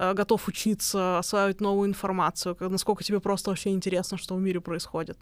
Э, 0.00 0.14
готов 0.14 0.48
учиться, 0.48 1.18
осваивать 1.18 1.60
новую 1.60 1.88
информацию, 1.88 2.56
насколько 2.60 3.04
тебе 3.04 3.20
просто 3.20 3.50
вообще 3.50 3.70
интересно, 3.70 4.16
что 4.16 4.34
в 4.34 4.40
мире 4.40 4.60
происходит. 4.60 5.18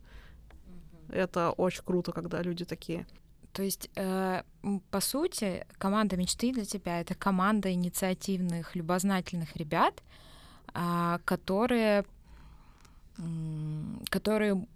Это 1.09 1.51
очень 1.51 1.83
круто, 1.85 2.12
когда 2.12 2.42
люди 2.42 2.64
такие. 2.64 3.07
То 3.52 3.62
есть, 3.62 3.90
э, 3.96 4.42
по 4.90 5.00
сути, 5.00 5.66
команда 5.78 6.16
мечты 6.16 6.52
для 6.52 6.64
тебя 6.64 7.00
это 7.00 7.14
команда 7.14 7.72
инициативных, 7.72 8.76
любознательных 8.76 9.56
ребят, 9.56 10.02
э, 10.74 11.18
которые, 11.24 12.04
э, 13.18 13.22
которые 14.11 14.66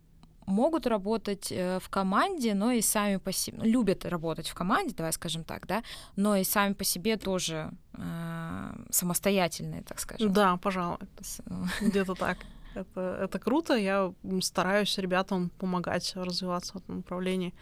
могут 0.47 0.87
работать 0.87 1.51
э, 1.51 1.79
в 1.81 1.89
команде, 1.89 2.55
но 2.55 2.73
и 2.73 2.81
сами 2.81 3.17
по 3.17 3.33
себе 3.33 3.59
любят 3.63 4.05
работать 4.05 4.49
в 4.49 4.55
команде, 4.55 4.95
давай 4.95 5.13
скажем 5.13 5.45
так, 5.45 5.67
да, 5.67 5.83
но 6.17 6.37
и 6.37 6.45
сами 6.45 6.73
по 6.73 6.85
себе 6.85 7.17
тоже 7.17 7.71
э, 7.95 8.73
самостоятельные, 8.91 9.83
так 9.83 10.01
скажем. 10.01 10.33
Да, 10.33 10.57
пожалуй, 10.57 10.99
где-то 11.81 12.15
так. 12.15 12.39
Это, 12.75 13.19
это 13.23 13.39
круто, 13.39 13.75
я 13.75 14.13
стараюсь 14.41 14.97
ребятам 14.99 15.51
помогать 15.59 16.13
развиваться 16.17 16.75
в 16.75 16.77
этом 16.77 16.99
направлении. 16.99 17.55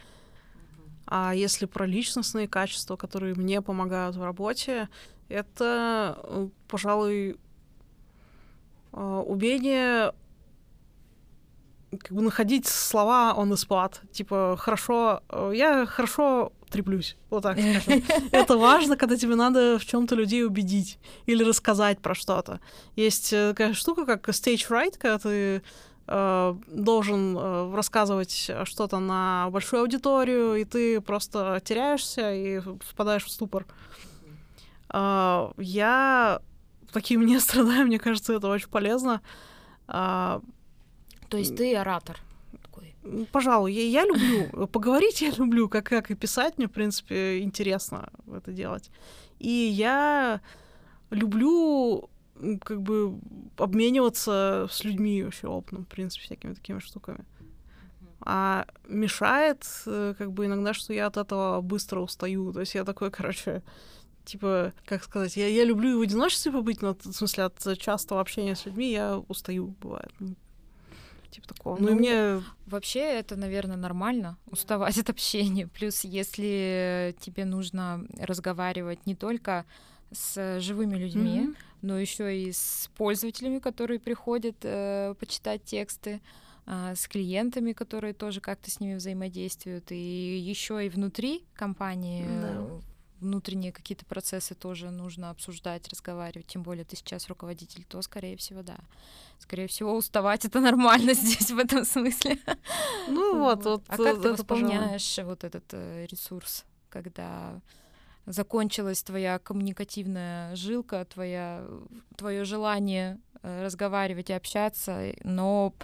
А 1.10 1.34
если 1.34 1.66
про 1.66 1.86
личностные 1.86 2.46
качества, 2.46 2.96
которые 2.96 3.34
мне 3.34 3.60
помогают 3.60 4.14
в 4.14 4.22
работе, 4.22 4.88
это, 5.28 6.16
э, 6.22 6.48
пожалуй, 6.68 7.36
э, 8.92 9.22
умение 9.26 10.12
как 11.98 12.12
бы 12.12 12.22
находить 12.22 12.68
слова 12.68 13.34
он 13.36 13.52
испад. 13.52 14.02
Типа, 14.12 14.56
хорошо, 14.56 15.24
э, 15.28 15.52
я 15.56 15.84
хорошо 15.86 16.52
треплюсь, 16.70 17.16
вот 17.28 17.42
так 17.42 17.58
скажем. 17.58 18.04
Это 18.30 18.56
важно, 18.56 18.96
когда 18.96 19.16
тебе 19.16 19.34
надо 19.34 19.80
в 19.80 19.84
чем 19.84 20.06
то 20.06 20.14
людей 20.14 20.44
убедить 20.44 21.00
или 21.26 21.42
рассказать 21.42 21.98
про 21.98 22.14
что-то. 22.14 22.60
Есть 22.94 23.30
такая 23.30 23.74
штука, 23.74 24.04
как 24.06 24.28
stage 24.28 24.68
fright, 24.68 24.96
когда 24.96 25.18
ты 25.18 25.62
э, 26.10 26.54
должен 26.66 27.38
э, 27.38 27.74
рассказывать 27.74 28.50
что-то 28.64 28.98
на 28.98 29.48
большую 29.50 29.82
аудиторию, 29.82 30.56
и 30.56 30.64
ты 30.64 31.00
просто 31.00 31.60
теряешься 31.64 32.34
и 32.34 32.58
впадаешь 32.58 33.24
в 33.24 33.30
ступор. 33.30 33.66
Э, 34.92 35.52
я 35.56 36.40
таким 36.92 37.24
не 37.24 37.38
страдаю, 37.40 37.86
мне 37.86 37.98
кажется, 37.98 38.34
это 38.34 38.48
очень 38.48 38.68
полезно. 38.68 39.22
Э, 39.88 40.40
то 41.28 41.36
есть 41.36 41.56
ты 41.56 41.76
оратор? 41.76 42.18
Пожалуй, 43.32 43.72
я, 43.72 43.82
я 43.82 44.04
люблю 44.04 44.66
поговорить, 44.72 45.22
я 45.22 45.30
люблю, 45.30 45.68
как, 45.68 45.84
как 45.84 46.10
и 46.10 46.14
писать, 46.14 46.58
мне, 46.58 46.66
в 46.66 46.72
принципе, 46.72 47.40
интересно 47.40 48.10
это 48.36 48.52
делать. 48.52 48.90
И 49.38 49.48
я 49.48 50.40
люблю 51.10 52.10
как 52.62 52.82
бы 52.82 53.18
обмениваться 53.56 54.66
с 54.70 54.84
людьми 54.84 55.22
вообще 55.22 55.48
опытом, 55.48 55.84
в 55.84 55.88
принципе, 55.88 56.24
всякими 56.24 56.54
такими 56.54 56.78
штуками. 56.78 57.24
А 58.22 58.66
мешает 58.86 59.66
э, 59.86 60.14
как 60.16 60.32
бы 60.32 60.46
иногда, 60.46 60.74
что 60.74 60.92
я 60.92 61.06
от 61.06 61.16
этого 61.16 61.60
быстро 61.62 62.00
устаю. 62.00 62.52
То 62.52 62.60
есть 62.60 62.74
я 62.74 62.84
такой, 62.84 63.10
короче, 63.12 63.62
типа, 64.24 64.72
как 64.84 65.02
сказать, 65.04 65.36
я, 65.36 65.48
я 65.48 65.64
люблю 65.64 65.90
и 65.90 65.94
в 65.94 66.02
одиночестве 66.02 66.52
побыть, 66.52 66.82
но 66.82 66.94
в 66.94 67.12
смысле 67.12 67.44
от 67.44 67.78
частого 67.78 68.20
общения 68.20 68.54
с 68.54 68.66
людьми 68.66 68.90
я 68.92 69.18
устаю, 69.28 69.74
бывает 69.80 70.12
типа 71.30 71.48
такого. 71.48 71.76
Ну, 71.78 71.86
ну 71.86 71.90
и 71.92 71.94
мне... 71.94 72.42
Вообще 72.66 73.00
это, 73.00 73.36
наверное, 73.36 73.76
нормально, 73.76 74.36
уставать 74.46 74.98
от 74.98 75.10
общения. 75.10 75.66
Плюс, 75.66 76.04
если 76.04 77.16
тебе 77.20 77.44
нужно 77.44 78.04
разговаривать 78.18 79.06
не 79.06 79.14
только 79.14 79.64
с 80.12 80.60
живыми 80.60 80.96
людьми, 80.96 81.40
mm-hmm. 81.40 81.56
но 81.82 81.98
еще 81.98 82.36
и 82.42 82.52
с 82.52 82.90
пользователями, 82.96 83.58
которые 83.58 84.00
приходят 84.00 84.56
э, 84.62 85.14
почитать 85.18 85.64
тексты, 85.64 86.20
э, 86.66 86.94
с 86.94 87.06
клиентами, 87.08 87.72
которые 87.72 88.14
тоже 88.14 88.40
как-то 88.40 88.70
с 88.70 88.80
ними 88.80 88.94
взаимодействуют, 88.94 89.92
и 89.92 90.38
еще 90.38 90.84
и 90.84 90.88
внутри 90.88 91.44
компании 91.54 92.24
mm-hmm 92.24 92.82
внутренние 93.20 93.72
какие-то 93.72 94.04
процессы 94.06 94.54
тоже 94.54 94.90
нужно 94.90 95.30
обсуждать, 95.30 95.88
разговаривать, 95.88 96.46
тем 96.46 96.62
более 96.62 96.84
ты 96.84 96.96
сейчас 96.96 97.28
руководитель, 97.28 97.84
то, 97.84 98.02
скорее 98.02 98.36
всего, 98.36 98.62
да. 98.62 98.78
Скорее 99.38 99.68
всего, 99.68 99.94
уставать 99.96 100.44
это 100.44 100.60
нормально 100.60 101.14
здесь 101.14 101.50
в 101.50 101.58
этом 101.58 101.84
смысле. 101.84 102.38
Ну 103.08 103.38
вот, 103.38 103.64
вот. 103.64 103.82
А 103.88 103.96
как 103.96 104.22
ты 104.22 104.32
восполняешь 104.32 105.18
вот 105.18 105.44
этот 105.44 105.64
э, 105.72 106.06
ресурс, 106.06 106.64
когда 106.88 107.60
закончилась 108.32 109.02
твоя 109.02 109.38
коммуникативная 109.38 110.54
жилка, 110.56 111.04
твоя, 111.04 111.64
твое 112.16 112.44
желание 112.44 113.18
э, 113.42 113.64
разговаривать 113.64 114.30
и 114.30 114.32
общаться, 114.32 115.12
но 115.24 115.74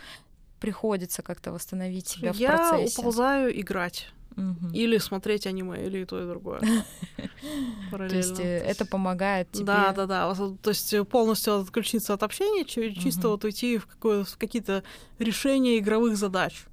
приходится 0.61 1.23
как-то 1.23 1.53
восстановить 1.53 2.09
себя 2.09 2.33
в 2.33 2.39
процессе. 2.39 2.95
Я 2.95 3.01
уползаю 3.01 3.61
играть. 3.61 4.09
Угу. 4.37 4.75
Или 4.75 4.99
смотреть 4.99 5.47
аниме, 5.47 5.87
или 5.87 5.99
и 5.99 6.05
то, 6.05 6.23
и 6.23 6.27
другое. 6.27 6.61
То 7.91 8.05
есть 8.05 8.39
э, 8.39 8.59
это 8.59 8.85
помогает 8.85 9.51
тебе... 9.51 9.65
Да, 9.65 9.93
да, 9.93 10.07
да. 10.07 10.35
То 10.35 10.71
есть 10.71 10.93
э, 10.93 11.05
полностью 11.05 11.61
отключиться 11.61 12.13
от 12.13 12.23
общения, 12.23 12.65
чисто 12.65 13.29
вот 13.29 13.45
уйти 13.45 13.79
в 13.79 14.37
какие-то 14.37 14.83
решения 15.19 15.79
игровых 15.79 16.19
задач. 16.19 16.67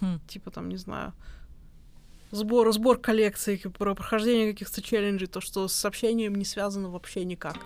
Хм. 0.00 0.18
Типа 0.26 0.50
там, 0.50 0.68
не 0.68 0.76
знаю, 0.76 1.12
сбор, 2.34 2.72
сбор 2.72 2.98
коллекций, 2.98 3.58
про 3.58 3.94
прохождение 3.94 4.52
каких-то 4.52 4.82
челленджей, 4.82 5.28
то, 5.28 5.40
что 5.40 5.68
с 5.68 5.84
общением 5.84 6.34
не 6.34 6.44
связано 6.44 6.90
вообще 6.90 7.24
никак. 7.24 7.56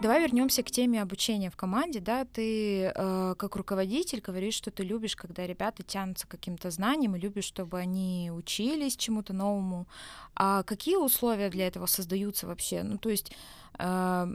Давай 0.00 0.22
вернемся 0.22 0.62
к 0.62 0.70
теме 0.70 1.02
обучения 1.02 1.50
в 1.50 1.56
команде. 1.56 1.98
Да, 1.98 2.24
ты 2.24 2.92
э, 2.94 3.34
как 3.36 3.56
руководитель 3.56 4.20
говоришь, 4.20 4.54
что 4.54 4.70
ты 4.70 4.84
любишь, 4.84 5.16
когда 5.16 5.44
ребята 5.44 5.82
тянутся 5.82 6.28
к 6.28 6.30
каким-то 6.30 6.70
знаниям 6.70 7.16
и 7.16 7.18
любишь, 7.18 7.46
чтобы 7.46 7.78
они 7.78 8.30
учились 8.32 8.96
чему-то 8.96 9.32
новому. 9.32 9.88
А 10.36 10.62
какие 10.62 10.94
условия 10.94 11.50
для 11.50 11.66
этого 11.66 11.86
создаются 11.86 12.46
вообще? 12.46 12.84
Ну, 12.84 12.98
то 12.98 13.08
есть 13.08 13.32
э, 13.80 14.34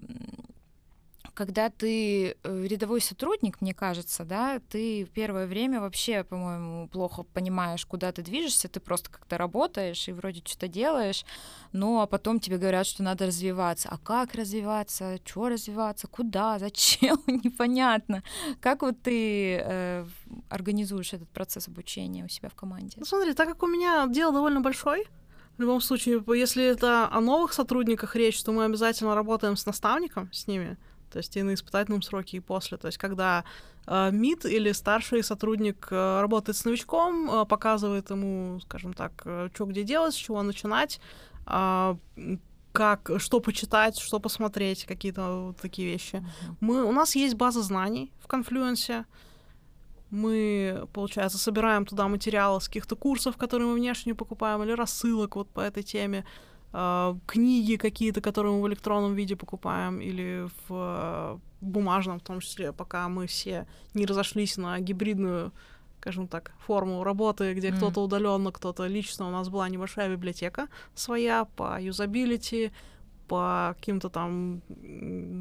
когда 1.34 1.70
ты 1.70 2.36
э, 2.44 2.68
рядовой 2.68 3.02
сотрудник, 3.02 3.62
мне 3.62 3.74
кажется, 3.74 4.24
да, 4.24 4.60
ты 4.70 5.06
первое 5.06 5.48
время 5.48 5.82
вообще, 5.82 6.24
по-моему, 6.24 6.88
плохо 6.90 7.24
понимаешь, 7.24 7.86
куда 7.86 8.12
ты 8.12 8.22
движешься, 8.22 8.68
ты 8.68 8.80
просто 8.80 9.10
как-то 9.10 9.38
работаешь 9.38 10.08
и 10.08 10.12
вроде 10.12 10.42
что-то 10.46 10.68
делаешь, 10.68 11.26
ну 11.72 12.02
а 12.02 12.08
потом 12.08 12.40
тебе 12.40 12.58
говорят, 12.58 12.86
что 12.86 13.04
надо 13.04 13.28
развиваться. 13.28 13.90
А 13.90 13.98
как 13.98 14.36
развиваться? 14.36 15.20
Чего 15.24 15.50
развиваться? 15.50 16.08
Куда? 16.08 16.60
Зачем? 16.60 17.18
Непонятно. 17.28 18.24
Как 18.60 18.82
вот 18.82 19.02
ты 19.02 19.58
э, 19.64 20.06
организуешь 20.50 21.14
этот 21.14 21.30
процесс 21.30 21.68
обучения 21.68 22.26
у 22.26 22.30
себя 22.30 22.50
в 22.50 22.56
команде? 22.56 22.98
Ну 22.98 23.06
смотри, 23.06 23.34
так 23.34 23.48
как 23.48 23.64
у 23.64 23.68
меня 23.68 24.06
дело 24.08 24.34
довольно 24.34 24.62
большое, 24.62 25.06
в 25.58 25.62
любом 25.62 25.82
случае, 25.82 26.24
если 26.36 26.64
это 26.66 27.08
о 27.12 27.22
новых 27.22 27.54
сотрудниках 27.54 28.16
речь, 28.16 28.42
то 28.44 28.52
мы 28.52 28.66
обязательно 28.66 29.14
работаем 29.14 29.56
с 29.56 29.66
наставником, 29.68 30.32
с 30.34 30.48
ними, 30.48 30.78
то 31.14 31.20
есть 31.20 31.38
и 31.38 31.44
на 31.44 31.54
испытательном 31.54 32.02
сроке, 32.02 32.38
и 32.38 32.40
после. 32.40 32.78
То 32.78 32.88
есть 32.88 32.98
когда 32.98 33.44
э, 33.86 34.12
МИД 34.12 34.46
или 34.46 34.74
старший 34.74 35.24
сотрудник 35.24 35.88
э, 35.92 36.22
работает 36.22 36.58
с 36.58 36.66
новичком, 36.66 37.30
э, 37.30 37.46
показывает 37.46 38.10
ему, 38.10 38.60
скажем 38.62 38.94
так, 38.94 39.12
э, 39.26 39.50
что 39.54 39.66
где 39.66 39.84
делать, 39.84 40.16
с 40.16 40.18
чего 40.18 40.42
начинать, 40.42 41.00
э, 41.46 41.96
как, 42.72 43.12
что 43.18 43.40
почитать, 43.40 44.00
что 44.00 44.20
посмотреть, 44.20 44.86
какие-то 44.86 45.46
вот 45.48 45.58
такие 45.58 45.88
вещи. 45.88 46.26
Мы, 46.60 46.84
у 46.84 46.92
нас 46.92 47.16
есть 47.16 47.36
база 47.36 47.62
знаний 47.62 48.12
в 48.20 48.28
конфлюенсе. 48.28 49.06
Мы, 50.10 50.88
получается, 50.94 51.38
собираем 51.38 51.86
туда 51.86 52.08
материалы 52.08 52.60
с 52.60 52.68
каких-то 52.68 52.96
курсов, 52.96 53.38
которые 53.38 53.68
мы 53.68 53.76
внешне 53.76 54.16
покупаем, 54.16 54.64
или 54.64 54.72
рассылок 54.72 55.36
вот 55.36 55.50
по 55.50 55.60
этой 55.60 55.84
теме. 55.84 56.26
А, 56.76 57.16
книги 57.28 57.76
какие-то, 57.76 58.20
которые 58.20 58.54
мы 58.54 58.62
в 58.64 58.68
электронном 58.68 59.14
виде 59.14 59.36
покупаем, 59.36 60.02
или 60.02 60.50
в 60.68 60.72
э, 60.72 61.38
бумажном, 61.62 62.20
в 62.20 62.24
том 62.24 62.40
числе, 62.40 62.74
пока 62.74 63.08
мы 63.10 63.28
все 63.28 63.68
не 63.94 64.06
разошлись 64.06 64.58
на 64.58 64.80
гибридную 64.80 65.52
скажем 66.00 66.28
так, 66.28 66.52
форму 66.60 67.02
работы, 67.06 67.54
где 67.54 67.70
mm. 67.70 67.78
кто-то 67.78 68.02
удаленно, 68.04 68.52
кто-то 68.52 68.88
лично. 68.88 69.26
У 69.26 69.32
нас 69.32 69.48
была 69.48 69.70
небольшая 69.70 70.10
библиотека 70.10 70.68
своя 70.96 71.46
по 71.46 71.82
юзабилити, 71.82 72.74
по 73.30 73.74
каким-то 73.78 74.10
там 74.10 74.62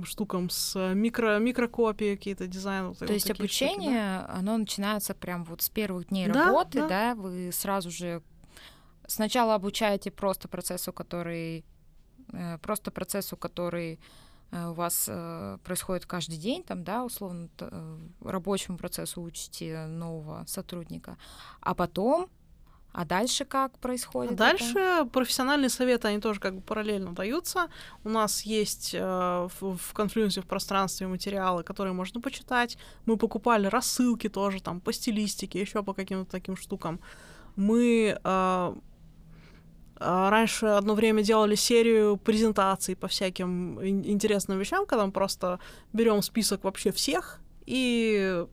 штукам 0.04 0.50
с 0.50 0.94
микро, 0.94 1.38
микрокопии, 1.40 2.14
какие-то 2.14 2.46
дизайны. 2.46 2.94
То 2.94 3.06
вот 3.06 3.10
есть 3.10 3.28
обучение, 3.28 4.20
штуки, 4.20 4.28
да? 4.28 4.34
оно 4.38 4.56
начинается 4.56 5.14
прям 5.14 5.42
вот 5.44 5.62
с 5.62 5.68
первых 5.68 6.06
дней 6.08 6.28
да, 6.28 6.46
работы, 6.46 6.78
да. 6.82 6.88
да, 6.88 7.14
вы 7.16 7.50
сразу 7.52 7.90
же 7.90 8.22
сначала 9.12 9.54
обучаете 9.54 10.10
просто 10.10 10.48
процессу, 10.48 10.92
который 10.92 11.64
э, 12.32 12.58
просто 12.58 12.90
процессу, 12.90 13.36
который 13.36 14.00
э, 14.50 14.68
у 14.68 14.72
вас 14.72 15.06
э, 15.08 15.58
происходит 15.64 16.06
каждый 16.06 16.36
день, 16.36 16.62
там, 16.62 16.84
да, 16.84 17.04
условно, 17.04 17.48
рабочему 18.20 18.78
процессу 18.78 19.22
учите 19.22 19.86
нового 19.86 20.44
сотрудника, 20.46 21.16
а 21.60 21.74
потом 21.74 22.28
а 22.92 23.06
дальше 23.06 23.44
как 23.44 23.78
происходит? 23.78 24.32
А 24.32 24.36
дальше 24.36 24.78
это? 24.78 25.06
профессиональные 25.06 25.70
советы, 25.70 26.08
они 26.08 26.20
тоже 26.20 26.40
как 26.40 26.56
бы 26.56 26.60
параллельно 26.60 27.14
даются. 27.14 27.68
У 28.04 28.10
нас 28.10 28.42
есть 28.42 28.94
э, 28.94 29.48
в, 29.60 29.76
в 29.78 29.94
конфлюенсе 29.94 30.42
в 30.42 30.46
пространстве 30.46 31.06
материалы, 31.06 31.62
которые 31.62 31.94
можно 31.94 32.20
почитать. 32.20 32.76
Мы 33.06 33.16
покупали 33.16 33.66
рассылки 33.66 34.28
тоже 34.28 34.62
там 34.62 34.80
по 34.80 34.92
стилистике, 34.92 35.60
еще 35.60 35.82
по 35.82 35.94
каким-то 35.94 36.30
таким 36.30 36.54
штукам. 36.54 37.00
Мы 37.56 38.08
э, 38.14 38.18
а, 38.24 38.76
раньше 40.04 40.66
одно 40.66 40.94
время 40.94 41.22
делали 41.22 41.54
серию 41.54 42.16
презентаций 42.16 42.96
по 42.96 43.08
всяким 43.08 43.82
интересным 43.82 44.58
вещам, 44.58 44.86
когда 44.86 45.06
мы 45.06 45.12
просто 45.12 45.58
берем 45.92 46.22
список 46.22 46.64
вообще 46.64 46.90
всех, 46.92 47.40
и 47.64 48.44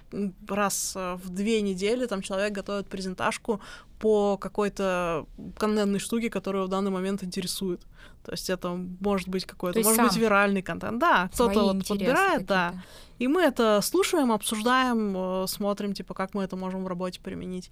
раз 0.47 0.93
в 0.95 1.29
две 1.29 1.61
недели 1.61 2.05
там 2.05 2.21
человек 2.21 2.53
готовит 2.53 2.87
презентажку 2.87 3.59
по 3.99 4.37
какой-то 4.37 5.25
контентной 5.57 5.99
штуке, 5.99 6.29
которая 6.29 6.63
в 6.63 6.69
данный 6.69 6.91
момент 6.91 7.23
интересует. 7.23 7.81
То 8.23 8.31
есть 8.31 8.49
это 8.49 8.69
может 8.99 9.27
быть 9.27 9.45
какой-то, 9.45 9.79
может 9.81 10.01
быть, 10.01 10.15
виральный 10.15 10.61
контент. 10.61 10.99
Да, 10.99 11.29
кто-то 11.33 11.73
вот 11.73 11.87
подбирает, 11.87 12.45
да. 12.45 12.75
И 13.17 13.27
мы 13.27 13.41
это 13.41 13.81
слушаем, 13.81 14.31
обсуждаем, 14.31 15.43
э, 15.43 15.47
смотрим, 15.47 15.93
типа, 15.93 16.13
как 16.13 16.33
мы 16.33 16.43
это 16.43 16.55
можем 16.55 16.85
в 16.85 16.87
работе 16.87 17.19
применить. 17.19 17.69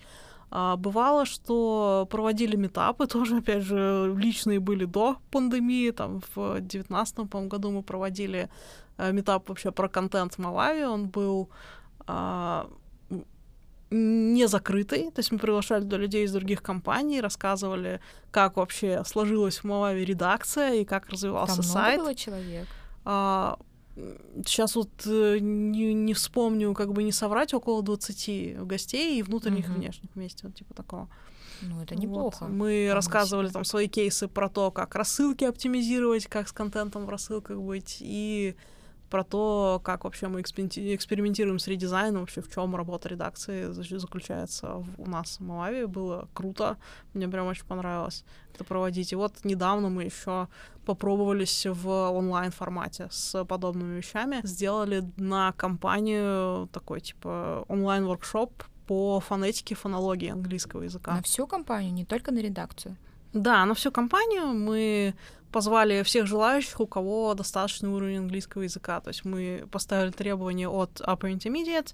А, 0.50 0.78
бывало, 0.78 1.26
что 1.26 2.08
проводили 2.10 2.56
метапы, 2.56 3.08
тоже, 3.08 3.38
опять 3.38 3.64
же, 3.64 4.14
личные 4.18 4.60
были 4.60 4.86
до 4.86 5.18
пандемии, 5.32 5.92
там 5.92 6.22
в 6.36 6.62
девятнадцатом 6.62 7.28
году 7.50 7.72
мы 7.72 7.84
проводили 7.84 8.50
э, 8.98 9.12
метап 9.12 9.50
вообще 9.50 9.72
про 9.72 9.90
контент 9.90 10.36
в 10.36 10.38
Малави, 10.40 10.86
он 10.86 11.08
был 11.08 11.50
а, 12.08 12.70
не 13.90 14.48
закрытый, 14.48 15.12
то 15.12 15.20
есть 15.20 15.32
мы 15.32 15.40
приглашали 15.40 15.82
туда 15.82 15.98
людей 15.98 16.26
из 16.26 16.32
других 16.32 16.62
компаний, 16.62 17.22
рассказывали, 17.22 18.00
как 18.32 18.58
вообще 18.58 19.04
сложилась 19.06 19.58
в 19.58 19.64
Малави 19.64 20.04
редакция 20.06 20.76
и 20.76 20.86
как 20.86 21.10
развивался 21.10 21.56
Там 21.58 21.64
сайт. 21.64 21.94
Много 21.96 22.10
было 22.10 22.16
человек? 22.16 22.68
А, 23.06 23.58
сейчас 24.46 24.76
вот 24.76 24.90
э, 25.06 25.40
не, 25.40 25.94
не 25.94 26.14
вспомню, 26.14 26.74
как 26.74 26.94
бы 26.94 27.04
не 27.04 27.12
соврать, 27.12 27.54
около 27.54 27.82
20 27.82 28.60
гостей 28.66 29.20
и 29.20 29.24
внутренних, 29.24 29.70
и 29.70 29.72
внешних 29.72 30.10
вместе, 30.16 30.48
вот 30.48 30.56
типа 30.56 30.74
такого. 30.74 31.10
Ну, 31.62 31.82
это 31.82 31.96
неплохо. 31.96 32.44
Вот. 32.44 32.52
Мы 32.52 32.92
рассказывали 32.94 33.50
там 33.50 33.64
свои 33.64 33.88
кейсы 33.88 34.28
про 34.28 34.50
то, 34.50 34.72
как 34.72 34.96
рассылки 34.96 35.44
оптимизировать, 35.44 36.28
как 36.28 36.48
с 36.48 36.52
контентом 36.52 37.06
в 37.06 37.10
рассылках 37.10 37.60
быть, 37.60 37.98
и 38.00 38.56
про 39.10 39.24
то, 39.24 39.82
как 39.84 40.04
вообще 40.04 40.28
мы 40.28 40.42
экспериментируем 40.42 41.60
с 41.60 41.68
редизайном, 41.68 42.22
вообще 42.22 42.42
в 42.42 42.50
чем 42.54 42.76
работа 42.76 43.10
редакции 43.10 43.72
заключается 43.72 44.84
у 44.98 45.10
нас 45.10 45.38
в 45.38 45.44
Малави. 45.44 45.86
Было 45.86 46.28
круто, 46.34 46.78
мне 47.14 47.28
прям 47.28 47.48
очень 47.48 47.66
понравилось 47.66 48.26
это 48.54 48.64
проводить. 48.64 49.12
И 49.12 49.16
вот 49.16 49.34
недавно 49.44 49.90
мы 49.90 50.04
еще 50.04 50.48
попробовались 50.86 51.66
в 51.66 51.90
онлайн 52.12 52.52
формате 52.52 53.08
с 53.12 53.46
подобными 53.46 53.98
вещами. 53.98 54.40
Сделали 54.44 55.04
на 55.18 55.52
компанию 55.54 56.68
такой 56.72 57.02
типа 57.02 57.66
онлайн 57.68 58.06
воркшоп 58.06 58.64
по 58.88 59.20
фонетике, 59.20 59.76
фонологии 59.76 60.30
английского 60.30 60.84
языка. 60.84 61.16
На 61.16 61.22
всю 61.22 61.46
компанию, 61.46 61.94
не 61.94 62.06
только 62.06 62.32
на 62.32 62.40
редакцию? 62.40 62.96
Да, 63.34 63.66
на 63.66 63.74
всю 63.74 63.92
компанию 63.92 64.48
мы 64.48 65.14
позвали 65.52 66.04
всех 66.04 66.28
желающих, 66.28 66.80
у 66.80 66.88
кого 66.88 67.34
достаточный 67.34 67.90
уровень 67.90 68.20
английского 68.20 68.64
языка. 68.64 69.00
То 69.02 69.10
есть 69.10 69.26
мы 69.26 69.66
поставили 69.72 70.12
требования 70.12 70.70
от 70.70 71.02
Upper 71.02 71.34
Intermediate 71.34 71.94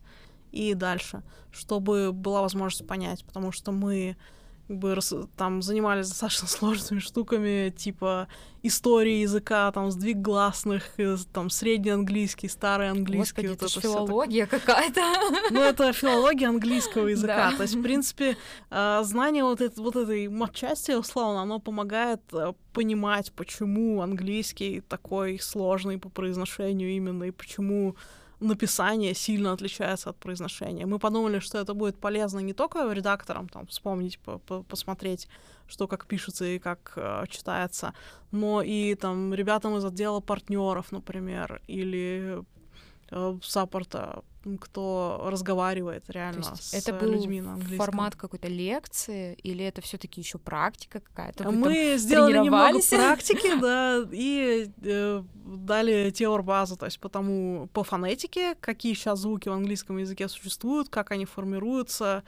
и 0.52 0.74
дальше, 0.74 1.24
чтобы 1.52 2.12
была 2.12 2.42
возможность 2.42 2.88
понять, 2.88 3.24
потому 3.26 3.52
что 3.52 3.72
мы 3.72 4.16
как 4.68 4.78
бы 4.78 4.98
там 5.38 5.62
занимались 5.62 6.10
достаточно 6.10 6.48
сложными 6.48 7.00
штуками, 7.00 7.70
типа 7.70 8.28
истории 8.64 9.22
языка, 9.22 9.72
там 9.72 9.92
сдвиг 9.92 10.18
гласных, 10.18 10.98
э, 10.98 11.18
там 11.34 11.50
средний 11.50 11.92
английский, 11.92 12.48
старый 12.48 12.90
английский. 12.90 13.48
Господи, 13.48 13.48
вот 13.48 13.58
это, 13.58 13.66
это 13.66 13.82
филология 13.82 14.46
какая-то. 14.46 15.02
Ну, 15.52 15.62
это 15.62 15.92
филология 15.92 16.48
английского 16.48 17.08
языка. 17.10 17.52
Да. 17.52 17.58
То 17.58 17.64
есть, 17.64 17.76
в 17.76 17.82
принципе, 17.82 18.38
э, 18.72 19.02
знание 19.04 19.44
вот, 19.44 19.60
это, 19.60 19.82
вот 19.82 19.98
этой 19.98 20.30
матчасти, 20.30 20.92
условно, 20.92 21.42
оно 21.42 21.60
помогает 21.60 22.22
э, 22.32 22.54
понимать, 22.72 23.34
почему 23.34 24.02
английский 24.02 24.82
такой 24.82 25.40
сложный 25.40 25.98
по 25.98 26.10
произношению 26.10 26.92
именно, 26.92 27.26
и 27.26 27.32
почему 27.32 27.98
написание 28.44 29.14
сильно 29.14 29.54
отличается 29.54 30.10
от 30.10 30.18
произношения. 30.18 30.86
Мы 30.86 31.00
подумали, 31.00 31.40
что 31.40 31.58
это 31.58 31.74
будет 31.74 31.98
полезно 31.98 32.40
не 32.40 32.54
только 32.54 32.92
редакторам, 32.94 33.50
там, 33.50 33.66
вспомнить, 33.68 34.20
по 34.20 34.32
-по 34.32 34.64
посмотреть, 34.64 35.28
что 35.68 35.88
как 35.88 36.06
пишется 36.06 36.46
и 36.46 36.60
как 36.60 36.94
э, 36.96 37.26
читается, 37.30 37.94
но 38.32 38.62
и 38.62 38.96
там 38.96 39.34
ребятам 39.34 39.78
из 39.78 39.86
отдела 39.86 40.20
партнеров, 40.20 40.92
например, 40.92 41.62
или 41.68 42.44
э, 43.12 43.40
саппорта 43.42 44.24
кто 44.60 45.22
разговаривает 45.26 46.10
реально 46.10 46.56
с 46.56 46.74
это 46.74 46.94
был 46.94 47.12
людьми 47.12 47.42
на 47.42 47.54
английском. 47.54 47.78
формат 47.78 48.16
какой-то 48.16 48.48
лекции 48.48 49.36
или 49.44 49.64
это 49.64 49.82
все-таки 49.82 50.22
еще 50.22 50.38
практика 50.38 51.00
какая-то? 51.00 51.50
Мы 51.52 51.96
сделали 51.98 52.38
немного 52.38 52.80
практики, 52.90 53.58
да, 53.62 54.06
и 54.12 54.70
э, 54.82 55.24
дали 55.46 56.10
теор-базу, 56.12 56.78
то 56.78 56.86
есть 56.86 57.00
потому 57.00 57.70
по 57.74 57.84
фонетике, 57.84 58.56
какие 58.60 58.94
сейчас 58.94 59.20
звуки 59.20 59.50
в 59.50 59.54
английском 59.54 59.98
языке 59.98 60.28
существуют, 60.28 60.90
как 60.90 61.12
они 61.12 61.26
формируются, 61.26 62.24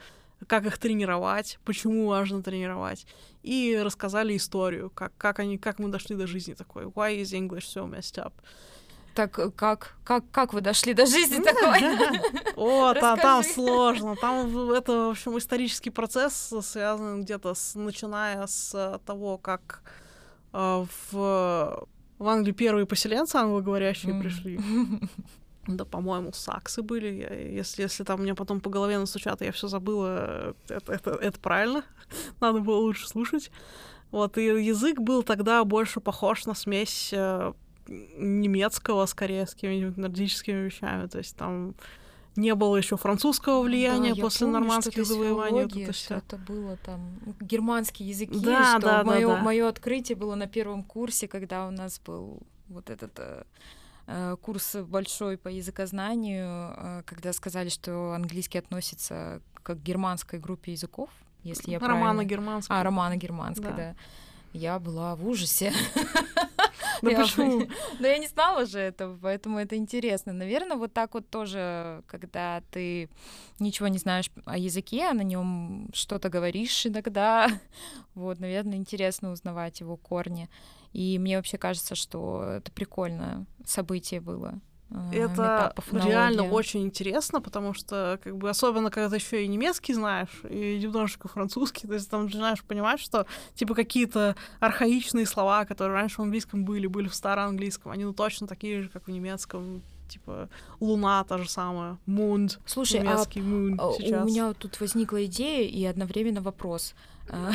как 0.46 0.66
их 0.66 0.78
тренировать, 0.78 1.58
почему 1.64 2.08
важно 2.08 2.42
тренировать, 2.42 3.06
и 3.42 3.80
рассказали 3.82 4.36
историю, 4.36 4.90
как, 4.90 5.12
как, 5.16 5.38
они, 5.38 5.58
как 5.58 5.78
мы 5.78 5.88
дошли 5.88 6.16
до 6.16 6.26
жизни 6.26 6.54
такой. 6.54 6.84
Why 6.84 7.20
is 7.20 7.32
English 7.32 7.66
so 7.66 7.88
messed 7.88 8.18
up? 8.18 8.32
Так 9.16 9.38
э, 9.38 9.50
как, 9.50 9.96
как, 10.04 10.30
как 10.30 10.52
вы 10.52 10.60
дошли 10.60 10.92
до 10.92 11.06
жизни 11.06 11.42
такой? 11.42 11.80
О, 12.56 12.92
там, 12.92 13.18
там 13.18 13.42
сложно. 13.42 14.14
Там 14.14 14.70
это, 14.72 14.92
в 14.92 15.10
общем, 15.10 15.38
исторический 15.38 15.88
процесс, 15.88 16.52
связан 16.60 17.22
где-то 17.22 17.54
с, 17.54 17.74
начиная 17.74 18.46
с 18.46 19.00
того, 19.06 19.38
как 19.38 19.82
э, 20.52 20.84
в, 21.10 21.88
в 22.18 22.28
Англию 22.28 22.54
первые 22.54 22.84
поселенцы 22.84 23.36
англоговорящие 23.36 24.12
mm. 24.12 24.20
пришли. 24.20 24.60
Да, 25.68 25.84
по-моему, 25.84 26.32
саксы 26.32 26.80
были. 26.80 27.08
Я, 27.08 27.34
если, 27.34 27.82
если 27.82 28.04
там 28.04 28.20
мне 28.22 28.36
потом 28.36 28.60
по 28.60 28.70
голове 28.70 28.98
настучат, 28.98 29.40
я 29.40 29.50
все 29.50 29.66
забыла, 29.66 30.54
это, 30.68 30.92
это, 30.92 31.10
это 31.10 31.40
правильно. 31.40 31.84
Надо 32.40 32.60
было 32.60 32.76
лучше 32.76 33.08
слушать. 33.08 33.50
Вот, 34.12 34.38
и 34.38 34.44
язык 34.44 35.00
был 35.00 35.24
тогда 35.24 35.64
больше 35.64 35.98
похож 35.98 36.46
на 36.46 36.54
смесь 36.54 37.10
э, 37.12 37.52
немецкого, 37.88 39.06
скорее, 39.06 39.46
с 39.46 39.54
какими-нибудь 39.54 39.96
нордическими 39.96 40.64
вещами. 40.66 41.06
То 41.06 41.18
есть 41.18 41.36
там 41.36 41.74
не 42.36 42.54
было 42.54 42.76
еще 42.76 42.96
французского 42.96 43.62
влияния 43.62 44.14
да, 44.14 44.20
после 44.20 44.46
помню, 44.46 44.60
нормандских 44.60 45.06
завоеваний. 45.06 45.62
Вот 45.62 45.76
это, 45.76 45.92
все. 45.92 46.14
это 46.16 46.36
было 46.36 46.76
там 46.78 47.18
германские 47.40 48.08
языки. 48.08 48.38
Да, 48.38 48.78
что 48.78 48.80
да, 48.80 49.04
мое, 49.04 49.26
да, 49.26 49.36
да. 49.36 49.42
мое 49.42 49.68
открытие 49.68 50.16
было 50.16 50.34
на 50.34 50.46
первом 50.46 50.82
курсе, 50.82 51.28
когда 51.28 51.66
у 51.66 51.70
нас 51.70 52.00
был 52.04 52.42
вот 52.68 52.90
этот 52.90 53.12
э, 53.18 53.44
э 54.06 54.36
курс 54.40 54.76
большой 54.76 55.38
по 55.38 55.48
языкознанию, 55.48 56.74
э, 56.76 57.02
когда 57.06 57.32
сказали, 57.32 57.68
что 57.68 58.12
английский 58.12 58.58
относится 58.58 59.40
к 59.62 59.74
германской 59.74 60.38
группе 60.38 60.72
языков, 60.72 61.10
если 61.42 61.70
я 61.70 61.78
Романо-германской. 61.78 62.76
А, 62.76 62.82
романо-германской, 62.82 63.70
да. 63.70 63.76
да. 63.76 63.94
Я 64.52 64.78
была 64.78 65.16
в 65.16 65.26
ужасе. 65.26 65.72
Да 67.02 67.10
почему? 67.10 67.68
Но 67.98 68.06
я 68.06 68.18
не 68.18 68.26
знала 68.26 68.66
же 68.66 68.78
этого, 68.78 69.18
поэтому 69.20 69.58
это 69.58 69.76
интересно. 69.76 70.32
Наверное, 70.32 70.76
вот 70.76 70.92
так 70.92 71.14
вот 71.14 71.28
тоже, 71.28 72.02
когда 72.06 72.62
ты 72.70 73.08
ничего 73.58 73.88
не 73.88 73.98
знаешь 73.98 74.30
о 74.44 74.58
языке, 74.58 75.04
а 75.04 75.14
на 75.14 75.22
нем 75.22 75.88
что-то 75.92 76.28
говоришь 76.28 76.86
иногда, 76.86 77.48
вот, 78.14 78.40
наверное, 78.40 78.76
интересно 78.76 79.32
узнавать 79.32 79.80
его 79.80 79.96
корни. 79.96 80.48
И 80.92 81.18
мне 81.18 81.36
вообще 81.36 81.58
кажется, 81.58 81.94
что 81.94 82.42
это 82.44 82.72
прикольное 82.72 83.46
событие 83.64 84.20
было. 84.20 84.60
А, 84.90 85.10
это 85.12 85.74
реально 85.92 86.44
очень 86.44 86.82
интересно, 86.82 87.40
потому 87.40 87.74
что, 87.74 88.20
как 88.22 88.36
бы, 88.36 88.48
особенно 88.48 88.90
когда 88.90 89.10
ты 89.10 89.16
еще 89.16 89.44
и 89.44 89.48
немецкий 89.48 89.94
знаешь, 89.94 90.42
и 90.48 90.78
немножечко 90.78 91.28
французский, 91.28 91.88
то 91.88 91.94
есть 91.94 92.08
там 92.08 92.24
начинаешь 92.24 92.62
понимать, 92.62 93.00
что, 93.00 93.26
типа, 93.54 93.74
какие-то 93.74 94.36
архаичные 94.60 95.26
слова, 95.26 95.64
которые 95.64 95.94
раньше 95.94 96.16
в 96.16 96.20
английском 96.20 96.64
были, 96.64 96.86
были 96.86 97.08
в 97.08 97.14
староанглийском, 97.14 97.90
они 97.90 98.04
ну 98.04 98.12
точно 98.12 98.46
такие 98.46 98.82
же, 98.82 98.88
как 98.88 99.06
в 99.06 99.10
немецком, 99.10 99.82
типа 100.08 100.48
луна 100.80 101.24
та 101.24 101.38
же 101.38 101.48
самая, 101.48 101.98
мунд, 102.06 102.60
Слушай, 102.66 103.00
немецкий 103.00 103.40
а, 103.40 103.42
мун 103.42 103.80
сейчас. 103.98 104.22
у 104.22 104.26
меня 104.26 104.52
тут 104.54 104.80
возникла 104.80 105.24
идея 105.26 105.68
и 105.68 105.84
одновременно 105.84 106.40
вопрос. 106.40 106.94
А, 107.28 107.50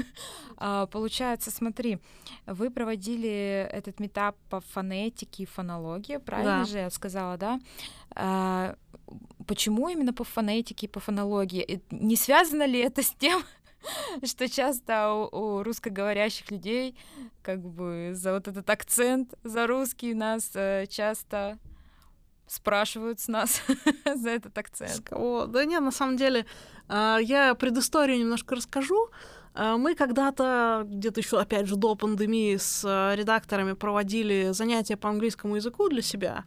а, 0.56 0.86
получается, 0.86 1.50
смотри, 1.50 1.98
вы 2.46 2.70
проводили 2.70 3.68
этот 3.72 4.00
метап 4.00 4.36
по 4.48 4.60
фонетике 4.60 5.42
и 5.42 5.46
фонологии, 5.46 6.18
правильно 6.18 6.60
да. 6.60 6.64
же 6.64 6.78
я 6.78 6.90
сказала, 6.90 7.36
да? 7.36 7.60
А, 8.10 8.76
почему 9.46 9.88
именно 9.88 10.12
по 10.12 10.24
фонетике 10.24 10.86
и 10.86 10.88
по 10.88 11.00
фонологии? 11.00 11.82
Не 11.90 12.16
связано 12.16 12.66
ли 12.66 12.78
это 12.78 13.02
с 13.02 13.10
тем, 13.10 13.42
что 14.24 14.48
часто 14.48 15.12
у, 15.12 15.58
у 15.58 15.62
русскоговорящих 15.62 16.50
людей 16.50 16.96
как 17.42 17.60
бы 17.60 18.10
за 18.14 18.34
вот 18.34 18.48
этот 18.48 18.68
акцент 18.70 19.34
за 19.42 19.66
русский 19.66 20.14
нас 20.14 20.50
э, 20.54 20.86
часто 20.88 21.58
спрашивают 22.48 23.20
с 23.20 23.28
нас 23.28 23.62
за 24.14 24.30
этот 24.30 24.56
акцент. 24.56 25.00
Кого? 25.04 25.46
Да 25.46 25.64
нет, 25.64 25.80
на 25.80 25.90
самом 25.90 26.16
деле, 26.16 26.46
а, 26.88 27.18
я 27.18 27.54
предысторию 27.54 28.18
немножко 28.18 28.56
расскажу. 28.56 29.10
А, 29.54 29.76
мы 29.76 29.94
когда-то, 29.94 30.84
где-то 30.86 31.20
еще, 31.20 31.40
опять 31.40 31.66
же, 31.66 31.76
до 31.76 31.94
пандемии 31.94 32.56
с 32.56 32.84
а, 32.86 33.14
редакторами 33.14 33.72
проводили 33.72 34.50
занятия 34.52 34.96
по 34.96 35.08
английскому 35.08 35.56
языку 35.56 35.88
для 35.88 36.02
себя. 36.02 36.44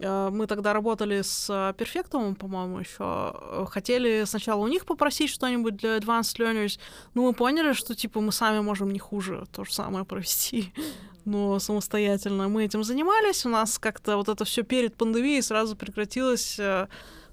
Мы 0.00 0.46
тогда 0.46 0.72
работали 0.72 1.20
с 1.22 1.74
Перфектумом, 1.76 2.34
по-моему, 2.34 2.80
еще. 2.80 3.66
Хотели 3.70 4.24
сначала 4.24 4.60
у 4.60 4.68
них 4.68 4.86
попросить 4.86 5.30
что-нибудь 5.30 5.76
для 5.76 5.98
Advanced 5.98 6.38
Learners, 6.38 6.78
но 7.14 7.22
мы 7.22 7.34
поняли, 7.34 7.74
что, 7.74 7.94
типа, 7.94 8.20
мы 8.20 8.32
сами 8.32 8.60
можем 8.60 8.90
не 8.90 8.98
хуже 8.98 9.44
то 9.52 9.64
же 9.64 9.72
самое 9.72 10.04
провести 10.04 10.72
но 11.24 11.58
самостоятельно 11.58 12.48
мы 12.48 12.64
этим 12.64 12.84
занимались. 12.84 13.46
У 13.46 13.48
нас 13.48 13.78
как-то 13.78 14.16
вот 14.16 14.28
это 14.28 14.44
все 14.44 14.62
перед 14.62 14.96
пандемией 14.96 15.42
сразу 15.42 15.76
прекратилось, 15.76 16.58
э, 16.58 16.88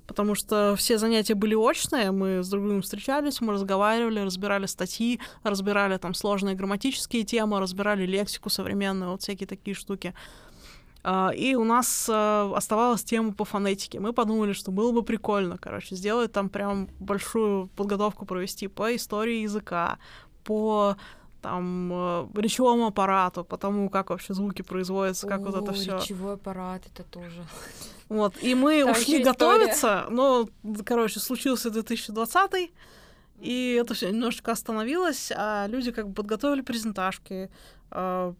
потому 0.05 0.35
что 0.35 0.75
все 0.77 0.97
занятия 0.97 1.35
были 1.35 1.55
очные, 1.55 2.11
мы 2.11 2.43
с 2.43 2.49
другим 2.49 2.81
встречались, 2.81 3.41
мы 3.41 3.53
разговаривали, 3.53 4.19
разбирали 4.19 4.65
статьи, 4.65 5.19
разбирали 5.43 5.97
там 5.97 6.13
сложные 6.13 6.55
грамматические 6.55 7.23
темы, 7.23 7.59
разбирали 7.59 8.05
лексику 8.05 8.49
современную, 8.49 9.11
вот 9.11 9.21
всякие 9.21 9.47
такие 9.47 9.75
штуки. 9.75 10.13
А, 11.09 11.29
и 11.29 11.55
у 11.55 11.63
нас 11.63 12.09
э, 12.09 12.51
оставалась 12.53 13.01
тема 13.01 13.31
по 13.31 13.45
фонетике. 13.45 13.97
Мы 14.01 14.11
подумали, 14.11 14.51
что 14.51 14.71
было 14.71 14.91
бы 14.91 15.03
прикольно, 15.03 15.57
короче, 15.57 15.95
сделать 15.95 16.33
там 16.33 16.49
прям 16.49 16.89
большую 16.99 17.67
подготовку 17.77 18.25
провести 18.25 18.67
по 18.67 18.93
истории 18.93 19.43
языка, 19.43 19.99
по 20.43 20.97
там 21.41 21.89
э, 21.93 22.27
речевому 22.35 22.87
аппарату, 22.87 23.45
потому 23.45 23.89
как 23.89 24.09
вообще 24.09 24.33
звуки 24.33 24.63
производятся, 24.63 25.27
как 25.27 25.39
О, 25.39 25.43
вот 25.45 25.63
это 25.63 25.71
все. 25.71 25.97
Речевой 25.97 26.33
аппарат 26.33 26.81
это 26.93 27.03
тоже. 27.03 27.41
Вот, 28.09 28.33
и 28.43 28.53
мы 28.53 28.83
Там 28.83 28.91
ушли 28.91 29.23
готовиться, 29.23 30.07
но, 30.09 30.49
короче, 30.83 31.21
случился 31.21 31.69
2020 31.69 32.71
и 33.39 33.79
это 33.79 33.93
все 33.93 34.09
немножечко 34.09 34.51
остановилось, 34.51 35.31
а 35.33 35.67
люди 35.67 35.91
как 35.91 36.09
бы 36.09 36.15
подготовили 36.15 36.61
презентажки, 36.61 37.49
э, 37.91 38.33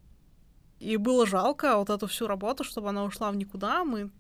и 0.80 0.98
было 0.98 1.26
жалко 1.26 1.78
вот 1.78 1.90
эту 1.90 2.08
всю 2.08 2.28
работу, 2.28 2.64
чтобы 2.64 2.90
она 2.90 3.04
ушла 3.04 3.32
в 3.32 3.36
никуда. 3.36 3.84
Мы, 3.84 4.12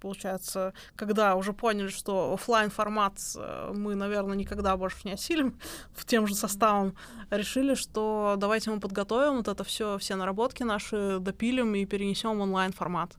получается, 0.00 0.72
когда 0.94 1.34
уже 1.34 1.52
поняли, 1.52 1.88
что 1.88 2.34
офлайн 2.34 2.70
формат 2.70 3.14
э, 3.36 3.72
мы, 3.74 3.94
наверное, 3.94 4.36
никогда 4.36 4.76
больше 4.76 4.98
не 5.04 5.12
осилим 5.12 5.58
в 5.94 6.04
тем 6.04 6.26
же 6.26 6.34
составом, 6.34 6.94
решили, 7.30 7.74
что 7.74 8.36
давайте 8.38 8.70
мы 8.70 8.80
подготовим 8.80 9.38
вот 9.38 9.48
это 9.48 9.64
все, 9.64 9.98
все 9.98 10.14
наработки 10.16 10.62
наши, 10.62 11.18
допилим 11.20 11.74
и 11.74 11.84
перенесем 11.84 12.40
онлайн 12.40 12.72
формат. 12.72 13.16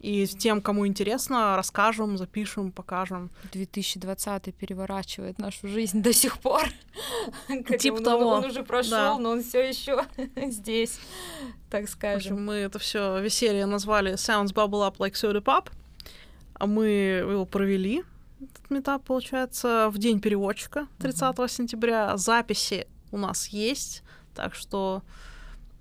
И 0.00 0.26
тем, 0.26 0.62
кому 0.62 0.86
интересно, 0.86 1.56
расскажем, 1.56 2.16
запишем, 2.16 2.72
покажем. 2.72 3.30
2020 3.52 4.54
переворачивает 4.54 5.38
нашу 5.38 5.68
жизнь 5.68 6.02
до 6.02 6.14
сих 6.14 6.38
пор. 6.38 6.62
Типа 7.78 7.96
он, 7.96 8.04
того. 8.04 8.28
Он 8.28 8.44
уже 8.46 8.62
прошел, 8.62 8.90
да. 8.90 9.18
но 9.18 9.30
он 9.30 9.42
все 9.42 9.68
еще 9.68 10.06
здесь, 10.36 10.98
так 11.68 11.86
скажем. 11.88 12.30
В 12.30 12.32
общем, 12.32 12.44
мы 12.46 12.54
это 12.54 12.78
все 12.78 13.20
веселье 13.20 13.66
назвали 13.66 14.14
Sounds 14.14 14.54
Bubble 14.54 14.90
Up 14.90 14.96
Like 14.96 15.12
Soda 15.12 15.42
Pop. 15.42 15.68
А 16.54 16.66
мы 16.66 16.86
его 16.86 17.44
провели, 17.44 18.02
этот 18.40 18.70
метап, 18.70 19.04
получается, 19.04 19.90
в 19.90 19.98
день 19.98 20.20
переводчика, 20.20 20.88
30 20.98 21.22
mm-hmm. 21.22 21.48
сентября. 21.48 22.16
Записи 22.16 22.86
у 23.12 23.18
нас 23.18 23.48
есть, 23.48 24.02
так 24.34 24.54
что 24.54 25.02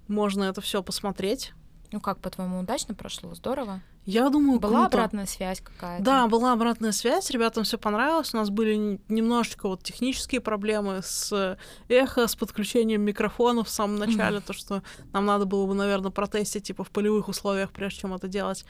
можно 0.07 0.43
это 0.43 0.59
все 0.59 0.83
посмотреть. 0.83 1.53
Ну 1.91 1.99
как, 1.99 2.19
по-твоему, 2.19 2.59
удачно 2.59 2.93
прошло? 2.93 3.33
Здорово? 3.33 3.81
Я 4.05 4.29
думаю, 4.29 4.59
была 4.59 4.81
круто. 4.81 4.97
обратная 4.97 5.25
связь 5.25 5.59
какая-то. 5.59 6.03
Да, 6.03 6.27
была 6.27 6.53
обратная 6.53 6.91
связь, 6.91 7.29
ребятам 7.31 7.63
все 7.63 7.77
понравилось. 7.77 8.33
У 8.33 8.37
нас 8.37 8.49
были 8.49 8.99
немножечко 9.07 9.67
вот 9.67 9.83
технические 9.83 10.41
проблемы 10.41 11.01
с 11.03 11.57
эхо, 11.87 12.27
с 12.27 12.35
подключением 12.35 13.01
микрофонов 13.01 13.67
в 13.67 13.71
самом 13.71 13.97
начале, 13.97 14.39
то 14.45 14.53
что 14.53 14.83
нам 15.13 15.25
надо 15.25 15.45
было 15.45 15.65
бы, 15.65 15.73
наверное, 15.73 16.11
протестить 16.11 16.63
типа 16.63 16.83
в 16.83 16.91
полевых 16.91 17.27
условиях, 17.27 17.71
прежде 17.71 18.01
чем 18.01 18.13
это 18.13 18.27
делать. 18.27 18.65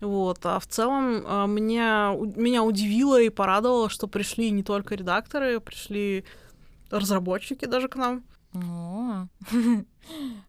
Вот. 0.00 0.44
А 0.44 0.58
в 0.58 0.66
целом 0.66 1.22
а, 1.24 1.46
меня, 1.46 2.12
меня 2.16 2.64
удивило 2.64 3.20
и 3.20 3.28
порадовало, 3.28 3.88
что 3.88 4.08
пришли 4.08 4.50
не 4.50 4.64
только 4.64 4.96
редакторы, 4.96 5.60
пришли 5.60 6.24
разработчики 6.90 7.66
даже 7.66 7.88
к 7.88 7.94
нам. 7.94 8.24
О, 8.54 9.26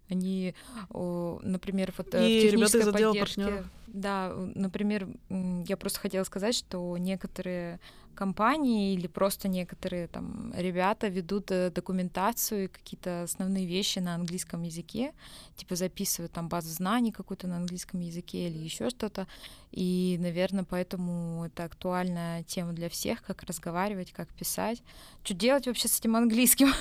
они, 0.09 0.55
например, 0.89 1.93
вот 1.97 2.13
э, 2.15 2.29
и 2.29 2.39
в 2.39 2.51
технической 2.51 2.91
поддержке 2.91 3.63
Да, 3.87 4.33
например, 4.55 5.07
я 5.29 5.77
просто 5.77 5.99
хотела 5.99 6.23
сказать, 6.23 6.55
что 6.55 6.97
некоторые 6.97 7.79
компании 8.13 8.93
или 8.93 9.07
просто 9.07 9.47
некоторые 9.47 10.07
там 10.07 10.53
ребята 10.55 11.07
ведут 11.07 11.51
э, 11.51 11.71
документацию 11.71 12.65
и 12.65 12.67
какие-то 12.67 13.23
основные 13.23 13.65
вещи 13.65 13.99
на 13.99 14.15
английском 14.15 14.63
языке, 14.63 15.13
типа 15.55 15.75
записывают 15.75 16.31
там 16.31 16.49
базу 16.49 16.69
знаний 16.69 17.11
какую-то 17.11 17.47
на 17.47 17.57
английском 17.57 17.99
языке 17.99 18.47
или 18.47 18.57
еще 18.57 18.89
что-то. 18.89 19.27
И, 19.71 20.17
наверное, 20.19 20.63
поэтому 20.63 21.45
это 21.45 21.63
актуальная 21.63 22.43
тема 22.43 22.73
для 22.73 22.89
всех, 22.89 23.23
как 23.23 23.43
разговаривать, 23.43 24.11
как 24.11 24.29
писать. 24.29 24.83
Что 25.23 25.33
делать 25.33 25.67
вообще 25.67 25.87
с 25.87 25.99
этим 25.99 26.15
английским? 26.15 26.71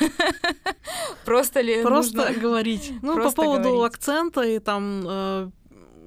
Просто 1.24 1.60
ли 1.60 1.82
Просто 1.82 2.34
говорить. 2.34 2.92
Ну, 3.02 3.16
по 3.16 3.32
поводу 3.32 3.82
акцента 3.82 4.42
и 4.42 4.58
там 4.58 5.02
э, 5.06 5.50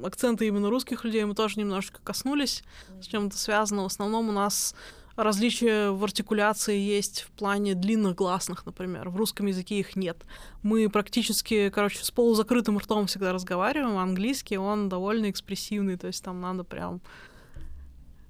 акценты 0.03 0.47
именно 0.47 0.69
русских 0.69 1.03
людей 1.03 1.23
мы 1.26 1.36
тоже 1.36 1.59
немножечко 1.59 1.99
коснулись, 2.03 2.63
с 3.01 3.05
чем 3.05 3.28
это 3.28 3.38
связано. 3.38 3.84
В 3.84 3.88
основном 3.88 4.30
у 4.30 4.32
нас 4.32 4.76
различия 5.16 5.91
в 5.91 6.03
артикуляции 6.03 6.78
есть 6.78 7.22
в 7.22 7.32
плане 7.32 7.74
длинных 7.74 8.16
гласных, 8.16 8.66
например. 8.66 9.09
В 9.09 9.16
русском 9.16 9.45
языке 9.45 9.80
их 9.80 9.95
нет. 9.95 10.18
Мы 10.61 10.89
практически, 10.89 11.70
короче, 11.70 12.03
с 12.03 12.11
полузакрытым 12.11 12.78
ртом 12.78 13.07
всегда 13.07 13.34
разговариваем, 13.34 13.97
а 13.97 14.03
английский, 14.03 14.57
он 14.57 14.89
довольно 14.89 15.30
экспрессивный, 15.30 15.97
то 15.97 16.07
есть 16.07 16.24
там 16.24 16.41
надо 16.41 16.63
прям 16.63 17.01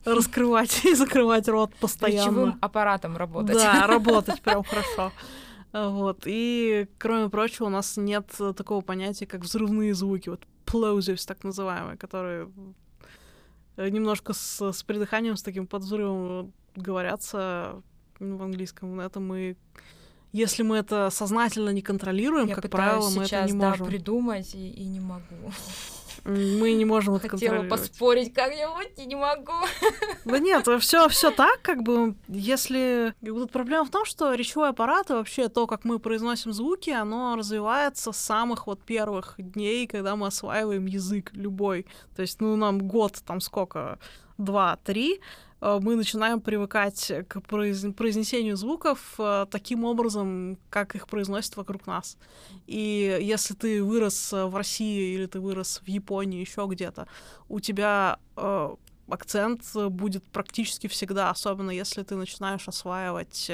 раскрывать 0.06 0.86
и 0.86 0.94
закрывать 0.94 1.48
рот 1.48 1.74
постоянно. 1.76 2.30
Речевым 2.30 2.58
аппаратом 2.62 3.18
работать. 3.18 3.56
Да, 3.56 3.88
работать 3.88 4.42
прям 4.42 4.64
хорошо. 4.64 5.12
Вот. 5.74 6.22
И, 6.26 6.88
кроме 6.98 7.30
прочего, 7.30 7.66
у 7.66 7.70
нас 7.70 7.98
нет 7.98 8.28
такого 8.56 8.82
понятия, 8.82 9.26
как 9.26 9.42
взрывные 9.42 9.94
звуки, 9.94 10.30
вот 10.30 10.42
plosives, 10.66 11.26
так 11.28 11.44
называемые, 11.44 11.98
которые 11.98 12.50
немножко 13.78 14.34
с, 14.34 14.72
с 14.72 14.84
придыханием, 14.84 15.36
с 15.36 15.44
таким 15.44 15.68
подвзрывом 15.68 16.54
говорятся 16.76 17.82
в 18.20 18.42
английском. 18.42 19.00
Это 19.00 19.20
мы 19.20 19.58
если 20.36 20.64
мы 20.64 20.76
это 20.76 21.10
сознательно 21.12 21.70
не 21.70 21.82
контролируем, 21.82 22.48
Я 22.48 22.56
как 22.56 22.70
правило, 22.70 23.10
мы 23.10 23.24
это 23.24 23.46
не 23.46 23.54
можем. 23.54 23.86
Да, 23.86 23.86
придумать 23.86 24.54
и, 24.54 24.70
и 24.70 24.86
не 24.86 25.00
могу. 25.00 25.52
Мы 26.26 26.74
не 26.74 26.84
можем 26.84 27.16
это 27.16 27.30
Хотела 27.30 27.64
поспорить 27.64 28.34
как-нибудь 28.34 28.92
и 28.98 29.06
не 29.06 29.16
могу. 29.16 29.54
Да 30.26 30.40
нет, 30.40 30.68
все 30.82 31.08
все 31.08 31.32
так, 31.32 31.62
как 31.62 31.84
бы, 31.84 32.16
если... 32.28 33.14
Тут 33.24 33.52
проблема 33.52 33.86
в 33.86 33.92
том, 33.92 34.06
что 34.06 34.34
речевой 34.34 34.70
аппарат 34.70 35.10
и 35.12 35.14
вообще 35.14 35.50
то, 35.50 35.68
как 35.68 35.86
мы 35.86 36.00
произносим 36.00 36.52
звуки, 36.52 36.90
оно 36.90 37.36
развивается 37.38 38.12
с 38.12 38.18
самых 38.18 38.68
вот 38.68 38.82
первых 38.82 39.36
дней, 39.38 39.88
когда 39.88 40.16
мы 40.16 40.28
осваиваем 40.28 40.88
язык 40.88 41.32
любой. 41.34 41.86
То 42.16 42.24
есть, 42.24 42.42
ну, 42.42 42.56
нам 42.56 42.88
год, 42.88 43.22
там 43.26 43.40
сколько, 43.40 44.00
два, 44.38 44.78
три, 44.84 45.22
Э, 45.55 45.55
мы 45.82 45.96
начинаем 45.96 46.42
привыкать 46.42 47.12
к 47.28 47.42
произнесению 47.42 48.56
звуков 48.56 49.16
э, 49.18 49.48
таким 49.50 49.84
образом, 49.84 50.60
как 50.70 50.96
их 50.96 51.08
произносят 51.08 51.58
вокруг 51.58 51.88
нас. 51.88 52.18
И 52.68 53.18
если 53.22 53.56
ты 53.56 53.84
вырос 53.84 54.32
в 54.32 54.56
России 54.56 55.16
или 55.16 55.26
ты 55.26 55.40
вырос 55.40 55.82
в 55.84 55.88
Японии, 55.88 56.40
еще 56.40 56.68
где-то, 56.70 57.08
у 57.50 57.60
тебя 57.60 58.20
э, 58.38 58.76
акцент 59.10 59.62
будет 59.74 60.24
практически 60.26 60.86
всегда, 60.88 61.32
особенно 61.32 61.72
если 61.72 62.04
ты 62.04 62.16
начинаешь 62.16 62.68
осваивать 62.68 63.52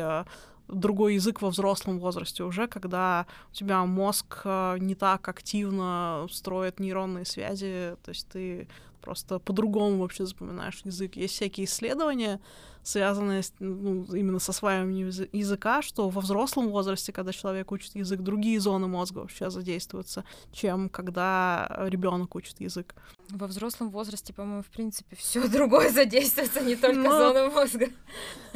другой 0.68 1.16
язык 1.16 1.42
во 1.42 1.50
взрослом 1.50 2.00
возрасте 2.00 2.44
уже, 2.44 2.68
когда 2.68 3.26
у 3.52 3.54
тебя 3.54 3.86
мозг 3.86 4.46
не 4.46 4.96
так 4.96 5.28
активно 5.28 6.28
строит 6.30 6.80
нейронные 6.80 7.26
связи, 7.26 7.96
то 8.04 8.10
есть 8.10 8.28
ты 8.30 8.68
просто 9.02 9.40
по-другому 9.40 9.98
вообще 9.98 10.26
запоминаешь 10.26 10.82
язык. 10.86 11.16
Есть 11.16 11.36
всякие 11.36 11.66
исследования, 11.66 12.40
связанные 12.84 13.44
с, 13.44 13.54
ну, 13.60 14.04
именно 14.14 14.40
с 14.40 14.50
осваиванием 14.50 15.08
языка, 15.32 15.82
что 15.82 16.10
во 16.10 16.22
взрослом 16.22 16.70
возрасте, 16.70 17.12
когда 17.12 17.32
человек 17.32 17.72
учит 17.72 17.96
язык, 17.96 18.22
другие 18.22 18.60
зоны 18.60 18.88
мозга 18.88 19.20
вообще 19.20 19.50
задействуются, 19.50 20.24
чем 20.52 20.90
когда 20.90 21.86
ребенок 21.90 22.36
учит 22.36 22.60
язык. 22.60 22.96
Во 23.32 23.48
взрослом 23.48 23.90
возрасте, 23.90 24.34
по-моему, 24.34 24.62
в 24.62 24.68
принципе, 24.68 25.16
все 25.16 25.48
другое 25.50 25.90
задействуется, 25.90 26.62
не 26.62 26.76
только 26.76 27.00
Но... 27.00 27.12
зоны 27.12 27.50
мозга. 27.50 27.88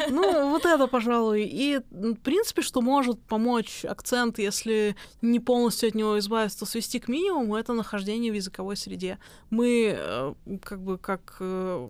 Ну, 0.10 0.50
вот 0.50 0.66
это, 0.66 0.88
пожалуй. 0.88 1.44
И, 1.44 1.80
в 1.92 2.16
принципе, 2.16 2.62
что 2.62 2.82
может 2.82 3.22
помочь 3.22 3.86
акцент, 3.86 4.40
если 4.40 4.96
не 5.22 5.40
полностью 5.40 5.90
от 5.90 5.96
него 5.96 6.20
избавиться, 6.20 6.66
свести 6.66 7.00
к 7.00 7.08
минимуму, 7.08 7.56
это 7.56 7.74
нахождение 7.74 8.32
в 8.32 8.36
языковой 8.36 8.76
среде. 8.76 9.18
Мы, 9.50 9.96
э, 9.98 10.34
как 10.62 10.82
бы, 10.82 10.98
как 10.98 11.38
э, 11.40 11.88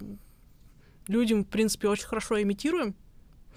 людям, 1.07 1.43
в 1.43 1.47
принципе, 1.47 1.88
очень 1.88 2.07
хорошо 2.07 2.41
имитируем. 2.41 2.95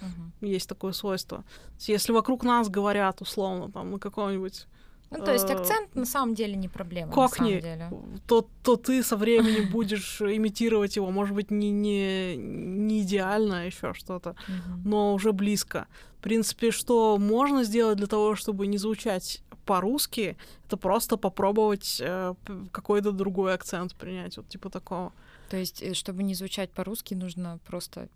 Uh-huh. 0.01 0.47
Есть 0.47 0.69
такое 0.69 0.93
свойство. 0.93 1.43
Если 1.79 2.11
вокруг 2.11 2.43
нас 2.43 2.69
говорят, 2.69 3.21
условно, 3.21 3.71
там, 3.71 3.91
на 3.91 3.99
каком-нибудь 3.99 4.65
ну, 5.11 5.23
то 5.23 5.33
есть 5.33 5.49
э, 5.49 5.53
акцент 5.53 5.95
на 5.95 6.05
самом 6.05 6.35
деле 6.35 6.55
не 6.55 6.67
проблема. 6.67 7.11
Как 7.11 7.39
не? 7.39 7.61
То, 8.27 8.47
то 8.63 8.75
ты 8.75 9.03
со 9.03 9.17
временем 9.17 9.69
будешь 9.71 10.21
имитировать 10.21 10.95
его, 10.95 11.09
может 11.09 11.35
быть, 11.35 11.51
не, 11.51 11.71
не, 11.71 12.35
не 12.37 13.01
идеально, 13.01 13.61
а 13.61 13.63
еще 13.63 13.93
что-то, 13.93 14.35
но 14.85 15.13
уже 15.13 15.31
близко. 15.31 15.87
В 16.19 16.21
принципе, 16.21 16.71
что 16.71 17.17
можно 17.17 17.63
сделать 17.63 17.97
для 17.97 18.07
того, 18.07 18.35
чтобы 18.35 18.67
не 18.67 18.77
звучать 18.77 19.41
по-русски, 19.65 20.35
это 20.65 20.77
просто 20.77 21.17
попробовать 21.17 22.01
э, 22.01 22.33
какой-то 22.71 23.11
другой 23.11 23.53
акцент 23.53 23.95
принять, 23.95 24.37
вот 24.37 24.49
типа 24.49 24.69
такого. 24.69 25.13
То 25.49 25.57
есть, 25.57 25.81
э, 25.81 25.93
чтобы 25.93 26.23
не 26.23 26.33
звучать 26.33 26.71
по-русски, 26.71 27.13
нужно 27.13 27.59
просто 27.65 28.09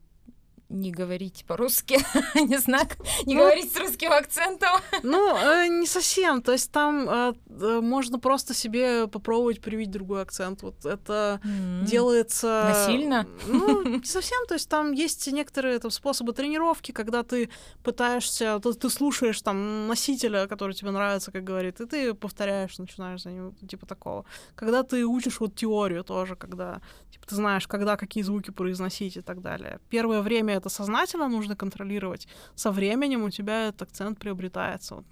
не 0.69 0.91
говорить 0.91 1.45
по-русски, 1.47 1.99
не 2.35 2.57
знаю, 2.57 2.87
не 3.25 3.35
ну, 3.35 3.41
говорить 3.41 3.71
с 3.71 3.77
русским 3.77 4.11
акцентом. 4.11 4.79
Ну, 5.03 5.37
э, 5.37 5.67
не 5.67 5.87
совсем. 5.87 6.41
То 6.41 6.51
есть 6.51 6.71
там 6.71 7.07
э, 7.09 7.33
э, 7.49 7.81
можно 7.81 8.19
просто 8.19 8.53
себе 8.53 9.07
попробовать 9.07 9.61
привить 9.61 9.91
другой 9.91 10.21
акцент. 10.21 10.63
Вот 10.63 10.85
это 10.85 11.39
mm-hmm. 11.43 11.85
делается... 11.85 12.69
Насильно? 12.69 13.27
Ну, 13.47 13.83
не 13.99 14.05
совсем. 14.05 14.45
То 14.47 14.55
есть 14.55 14.69
там 14.69 14.93
есть 14.93 15.31
некоторые 15.31 15.79
там, 15.79 15.91
способы 15.91 16.33
тренировки, 16.33 16.91
когда 16.91 17.23
ты 17.23 17.49
пытаешься... 17.83 18.59
Ты, 18.59 18.73
ты 18.73 18.89
слушаешь 18.89 19.41
там 19.41 19.87
носителя, 19.87 20.47
который 20.47 20.73
тебе 20.73 20.91
нравится, 20.91 21.31
как 21.31 21.43
говорит, 21.43 21.81
и 21.81 21.85
ты 21.85 22.13
повторяешь, 22.13 22.77
начинаешь 22.77 23.21
за 23.21 23.31
ним, 23.31 23.55
типа 23.67 23.85
такого. 23.85 24.25
Когда 24.55 24.83
ты 24.83 25.05
учишь 25.05 25.39
вот 25.39 25.55
теорию 25.55 26.03
тоже, 26.03 26.35
когда 26.35 26.81
типа, 27.11 27.27
ты 27.27 27.35
знаешь, 27.35 27.67
когда 27.67 27.95
какие 27.95 28.23
звуки 28.23 28.51
произносить 28.51 29.17
и 29.17 29.21
так 29.21 29.41
далее. 29.41 29.79
Первое 29.89 30.21
время 30.21 30.52
это 30.53 30.69
сознательно 30.69 31.27
нужно 31.27 31.55
контролировать. 31.55 32.27
Со 32.55 32.71
временем 32.71 33.23
у 33.23 33.29
тебя 33.29 33.69
этот 33.69 33.83
акцент 33.83 34.19
приобретается. 34.19 35.03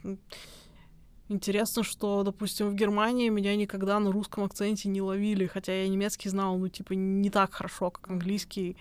Интересно, 1.30 1.84
что, 1.84 2.24
допустим, 2.24 2.70
в 2.70 2.76
Германии 2.76 3.30
меня 3.30 3.56
никогда 3.56 4.00
на 4.00 4.12
русском 4.12 4.44
акценте 4.44 4.90
не 4.90 5.02
ловили, 5.02 5.46
хотя 5.46 5.74
я 5.74 5.88
немецкий 5.88 6.28
знал, 6.28 6.58
ну, 6.58 6.68
типа, 6.68 6.94
не 6.94 7.30
так 7.30 7.54
хорошо, 7.54 7.90
как 7.92 8.10
английский 8.10 8.76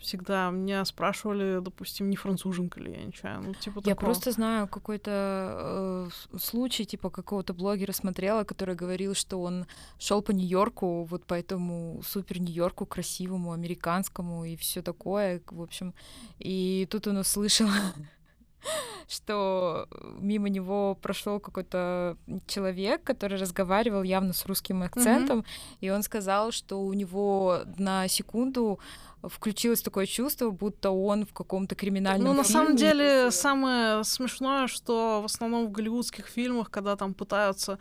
всегда 0.00 0.50
меня 0.50 0.84
спрашивали, 0.84 1.60
допустим, 1.60 2.10
не 2.10 2.16
француженка 2.16 2.80
ли 2.80 2.92
я, 2.92 3.04
ничего, 3.04 3.40
ну, 3.42 3.54
типа 3.54 3.82
Я 3.84 3.94
просто 3.94 4.32
знаю 4.32 4.68
какой-то 4.68 6.08
э, 6.32 6.38
случай, 6.38 6.84
типа, 6.84 7.10
какого-то 7.10 7.54
блогера 7.54 7.92
смотрела, 7.92 8.44
который 8.44 8.74
говорил, 8.74 9.14
что 9.14 9.40
он 9.40 9.66
шел 9.98 10.22
по 10.22 10.32
Нью-Йорку, 10.32 11.04
вот 11.04 11.24
по 11.24 11.34
этому 11.34 12.02
супер 12.04 12.40
Нью-Йорку 12.40 12.86
красивому, 12.86 13.52
американскому 13.52 14.44
и 14.44 14.56
все 14.56 14.82
такое, 14.82 15.42
в 15.50 15.62
общем. 15.62 15.94
И 16.38 16.86
тут 16.90 17.06
он 17.06 17.18
услышал 17.18 17.68
что 19.08 19.88
мимо 20.18 20.48
него 20.48 20.94
прошел 20.94 21.40
какой-то 21.40 22.16
человек, 22.46 23.02
который 23.02 23.38
разговаривал 23.38 24.02
явно 24.02 24.32
с 24.32 24.46
русским 24.46 24.82
акцентом, 24.82 25.40
mm-hmm. 25.40 25.76
и 25.80 25.90
он 25.90 26.02
сказал, 26.02 26.52
что 26.52 26.80
у 26.80 26.92
него 26.92 27.60
на 27.78 28.08
секунду 28.08 28.78
включилось 29.22 29.82
такое 29.82 30.06
чувство, 30.06 30.50
будто 30.50 30.90
он 30.90 31.26
в 31.26 31.32
каком-то 31.32 31.74
криминальном 31.74 32.28
Ну, 32.28 32.34
на 32.34 32.42
фильме. 32.42 32.52
самом 32.52 32.76
деле, 32.76 33.30
самое 33.30 34.04
смешное, 34.04 34.66
что 34.66 35.20
в 35.22 35.26
основном 35.26 35.66
в 35.66 35.70
голливудских 35.70 36.26
фильмах, 36.26 36.70
когда 36.70 36.96
там 36.96 37.12
пытаются 37.12 37.78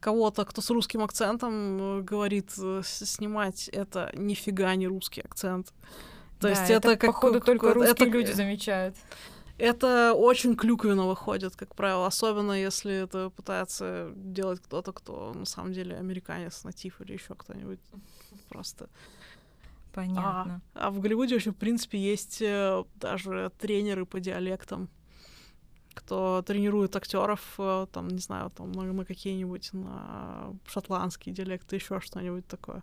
кого-то, 0.00 0.44
кто 0.44 0.62
с 0.62 0.70
русским 0.70 1.02
акцентом 1.02 1.98
э, 1.98 2.02
говорит 2.02 2.50
э, 2.58 2.80
снимать, 2.84 3.68
это 3.68 4.10
нифига 4.14 4.74
не 4.74 4.88
русский 4.88 5.20
акцент. 5.20 5.74
То 6.40 6.48
да, 6.48 6.50
есть 6.50 6.70
это, 6.70 6.92
это 6.92 6.96
как 6.96 7.10
походу 7.12 7.40
только 7.40 7.74
русские 7.74 7.92
это, 7.92 8.04
люди 8.06 8.32
замечают. 8.32 8.96
Это 9.60 10.14
очень 10.14 10.56
клюквенно 10.56 11.06
выходит, 11.06 11.54
как 11.54 11.74
правило, 11.74 12.06
особенно 12.06 12.52
если 12.52 12.94
это 12.94 13.28
пытается 13.28 14.10
делать 14.16 14.60
кто-то, 14.60 14.92
кто 14.92 15.34
на 15.34 15.44
самом 15.44 15.74
деле 15.74 15.96
американец, 15.96 16.64
натив 16.64 17.00
или 17.02 17.12
еще 17.12 17.34
кто-нибудь 17.34 17.78
просто. 18.48 18.88
Понятно. 19.92 20.62
А, 20.74 20.86
а 20.86 20.90
в 20.90 21.00
Голливуде 21.00 21.34
вообще, 21.34 21.50
в 21.50 21.56
принципе, 21.56 21.98
есть 21.98 22.40
э, 22.40 22.84
даже 22.94 23.50
тренеры 23.58 24.06
по 24.06 24.18
диалектам, 24.18 24.88
кто 25.94 26.42
тренирует 26.46 26.96
актеров, 26.96 27.40
э, 27.58 27.86
там, 27.92 28.08
не 28.08 28.20
знаю, 28.20 28.50
там, 28.50 28.72
на, 28.72 28.84
на 28.84 29.04
какие-нибудь 29.04 29.72
на 29.72 30.54
шотландский 30.66 31.32
диалект, 31.32 31.70
еще 31.72 32.00
что-нибудь 32.00 32.46
такое. 32.46 32.82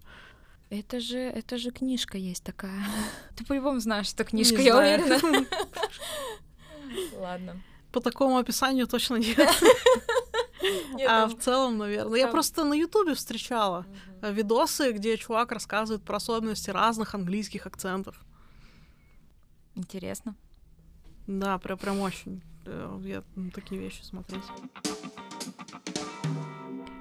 Это 0.70 1.00
же, 1.00 1.18
это 1.18 1.58
же 1.58 1.72
книжка 1.72 2.18
есть 2.18 2.44
такая. 2.44 2.84
Ты 3.36 3.46
по-любому 3.46 3.80
знаешь, 3.80 4.08
что 4.08 4.24
книжка, 4.26 4.62
я 4.62 4.78
уверена. 4.78 5.18
Ладно. 7.18 7.62
По 7.92 8.02
такому 8.02 8.38
описанию 8.38 8.88
точно 8.88 9.16
нет. 9.16 9.40
а 11.08 11.28
в 11.28 11.38
целом, 11.40 11.78
наверное. 11.78 12.20
Я 12.20 12.28
просто 12.28 12.64
на 12.64 12.74
Ютубе 12.74 13.14
встречала 13.14 13.86
видосы, 14.22 14.92
где 14.92 15.18
чувак 15.18 15.52
рассказывает 15.52 16.04
про 16.04 16.18
особенности 16.18 16.70
разных 16.70 17.16
английских 17.16 17.66
акцентов. 17.66 18.20
Интересно. 19.76 20.36
Да, 21.28 21.58
прям, 21.60 21.78
прям 21.78 22.00
очень. 22.00 22.42
Э, 22.66 23.00
я 23.04 23.24
такие 23.54 23.80
вещи 23.80 24.02
смотреть. 24.02 24.44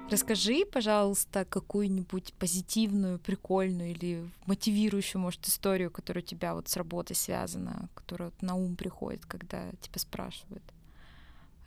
Расскажи, 0.09 0.65
пожалуйста, 0.65 1.43
какую-нибудь 1.43 2.33
позитивную, 2.39 3.19
прикольную 3.19 3.91
или 3.91 4.29
мотивирующую, 4.45 5.21
может, 5.21 5.45
историю, 5.47 5.91
которая 5.91 6.23
у 6.23 6.25
тебя 6.25 6.53
вот 6.53 6.69
с 6.69 6.77
работой 6.77 7.15
связана, 7.15 7.89
которая 7.93 8.29
вот 8.29 8.41
на 8.41 8.55
ум 8.55 8.77
приходит, 8.77 9.25
когда 9.25 9.69
тебя 9.81 9.99
спрашивают 9.99 10.63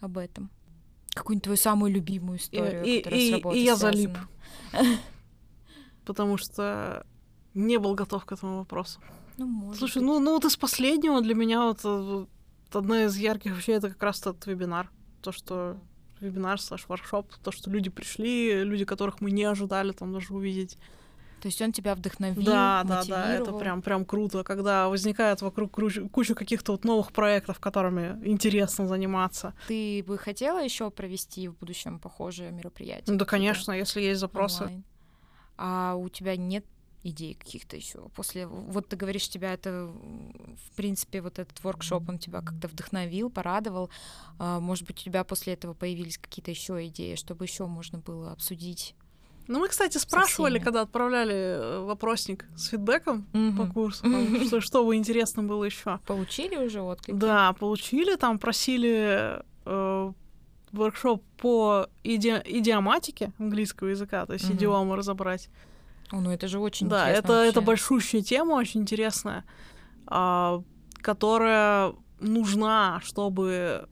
об 0.00 0.16
этом. 0.16 0.48
Какую-нибудь 1.14 1.44
твою 1.44 1.56
самую 1.58 1.92
любимую 1.92 2.38
историю, 2.38 2.82
и, 2.84 2.98
которая 2.98 3.20
и, 3.20 3.28
с 3.28 3.32
работой 3.32 3.58
И 3.58 3.62
я 3.62 3.76
связана. 3.76 3.92
залип. 3.92 4.18
Потому 6.06 6.38
что 6.38 7.04
не 7.52 7.78
был 7.78 7.94
готов 7.94 8.24
к 8.24 8.32
этому 8.32 8.58
вопросу. 8.58 9.00
Ну, 9.36 9.46
может 9.46 9.78
Слушай, 9.78 9.98
быть. 9.98 10.06
ну, 10.06 10.18
ну 10.18 10.32
вот 10.32 10.44
из 10.46 10.56
последнего 10.56 11.20
для 11.20 11.34
меня 11.34 11.64
вот, 11.64 11.84
вот 11.84 12.28
одна 12.72 13.04
из 13.04 13.16
ярких 13.16 13.56
вещей 13.56 13.76
это 13.76 13.90
как 13.90 14.02
раз 14.02 14.20
тот 14.20 14.46
вебинар. 14.46 14.90
То, 15.20 15.32
что 15.32 15.76
вебинар 16.20 16.60
слэш 16.60 16.86
воркшоп, 16.88 17.32
то, 17.42 17.50
что 17.52 17.70
люди 17.70 17.90
пришли, 17.90 18.64
люди, 18.64 18.84
которых 18.84 19.20
мы 19.20 19.30
не 19.30 19.44
ожидали 19.44 19.92
там 19.92 20.12
даже 20.12 20.34
увидеть. 20.34 20.76
То 21.40 21.48
есть 21.48 21.62
он 21.62 21.72
тебя 21.72 21.94
вдохновил, 21.94 22.42
Да, 22.42 22.82
да, 22.86 23.02
да, 23.04 23.32
это 23.34 23.52
прям, 23.52 23.80
прям 23.80 24.04
круто, 24.04 24.44
когда 24.44 24.88
возникает 24.90 25.40
вокруг 25.40 25.78
кру- 25.78 26.08
куча 26.10 26.34
каких-то 26.34 26.72
вот 26.72 26.84
новых 26.84 27.12
проектов, 27.12 27.58
которыми 27.60 28.18
интересно 28.26 28.86
заниматься. 28.86 29.54
Ты 29.66 30.04
бы 30.06 30.18
хотела 30.18 30.62
еще 30.62 30.90
провести 30.90 31.48
в 31.48 31.56
будущем 31.56 31.98
похожее 31.98 32.50
мероприятие? 32.50 33.04
Ну 33.12 33.18
да, 33.18 33.24
конечно, 33.24 33.72
если 33.72 34.02
есть 34.02 34.20
запросы. 34.20 34.64
онлайн? 34.64 34.84
А 35.56 35.94
у 35.94 36.08
тебя 36.10 36.36
нет 36.36 36.64
идей 37.02 37.34
каких-то 37.34 37.76
еще 37.76 38.08
после 38.14 38.46
вот 38.46 38.88
ты 38.88 38.96
говоришь 38.96 39.28
тебя 39.28 39.54
это 39.54 39.86
в 39.90 40.76
принципе 40.76 41.22
вот 41.22 41.38
этот 41.38 41.62
воркшоп 41.64 42.08
он 42.08 42.18
тебя 42.18 42.40
как-то 42.42 42.68
вдохновил 42.68 43.30
порадовал 43.30 43.88
а, 44.38 44.60
может 44.60 44.86
быть 44.86 45.00
у 45.00 45.04
тебя 45.04 45.24
после 45.24 45.54
этого 45.54 45.72
появились 45.72 46.18
какие-то 46.18 46.50
еще 46.50 46.86
идеи 46.88 47.14
чтобы 47.14 47.44
еще 47.46 47.66
можно 47.66 47.98
было 47.98 48.32
обсудить 48.32 48.94
Ну, 49.48 49.58
мы, 49.60 49.68
кстати, 49.68 49.98
спрашивали, 49.98 50.58
когда 50.60 50.82
отправляли 50.82 51.34
э, 51.34 51.80
вопросник 51.84 52.44
с 52.54 52.68
фидбэком 52.68 53.22
по 53.32 53.38
Мгм. 53.38 53.72
курсу, 53.72 54.02
там, 54.02 54.44
что, 54.46 54.60
что 54.60 54.84
бы 54.84 54.94
интересно 54.94 55.42
было 55.42 55.64
еще. 55.64 55.98
получили 56.06 56.56
уже 56.56 56.82
отклики 56.82 57.16
Да, 57.16 57.52
получили, 57.54 58.14
там 58.16 58.38
просили 58.38 59.42
э, 59.64 60.12
воркшоп 60.72 61.22
по 61.38 61.86
иди- 62.04 62.42
идиоматике 62.44 63.32
английского 63.38 63.88
языка, 63.88 64.26
то 64.26 64.34
есть 64.34 64.50
идиомы 64.50 64.94
разобрать. 64.96 65.48
О, 66.12 66.20
ну 66.20 66.30
это 66.30 66.48
же 66.48 66.58
очень 66.58 66.88
да, 66.88 67.10
интересно 67.10 67.18
это, 67.18 67.32
это 67.32 67.60
вообще. 67.60 67.66
большущая 67.66 68.22
тема, 68.22 68.54
очень 68.54 68.80
интересная, 68.80 69.44
а, 70.06 70.62
которая 71.02 71.94
нужна, 72.20 73.00
чтобы 73.04 73.88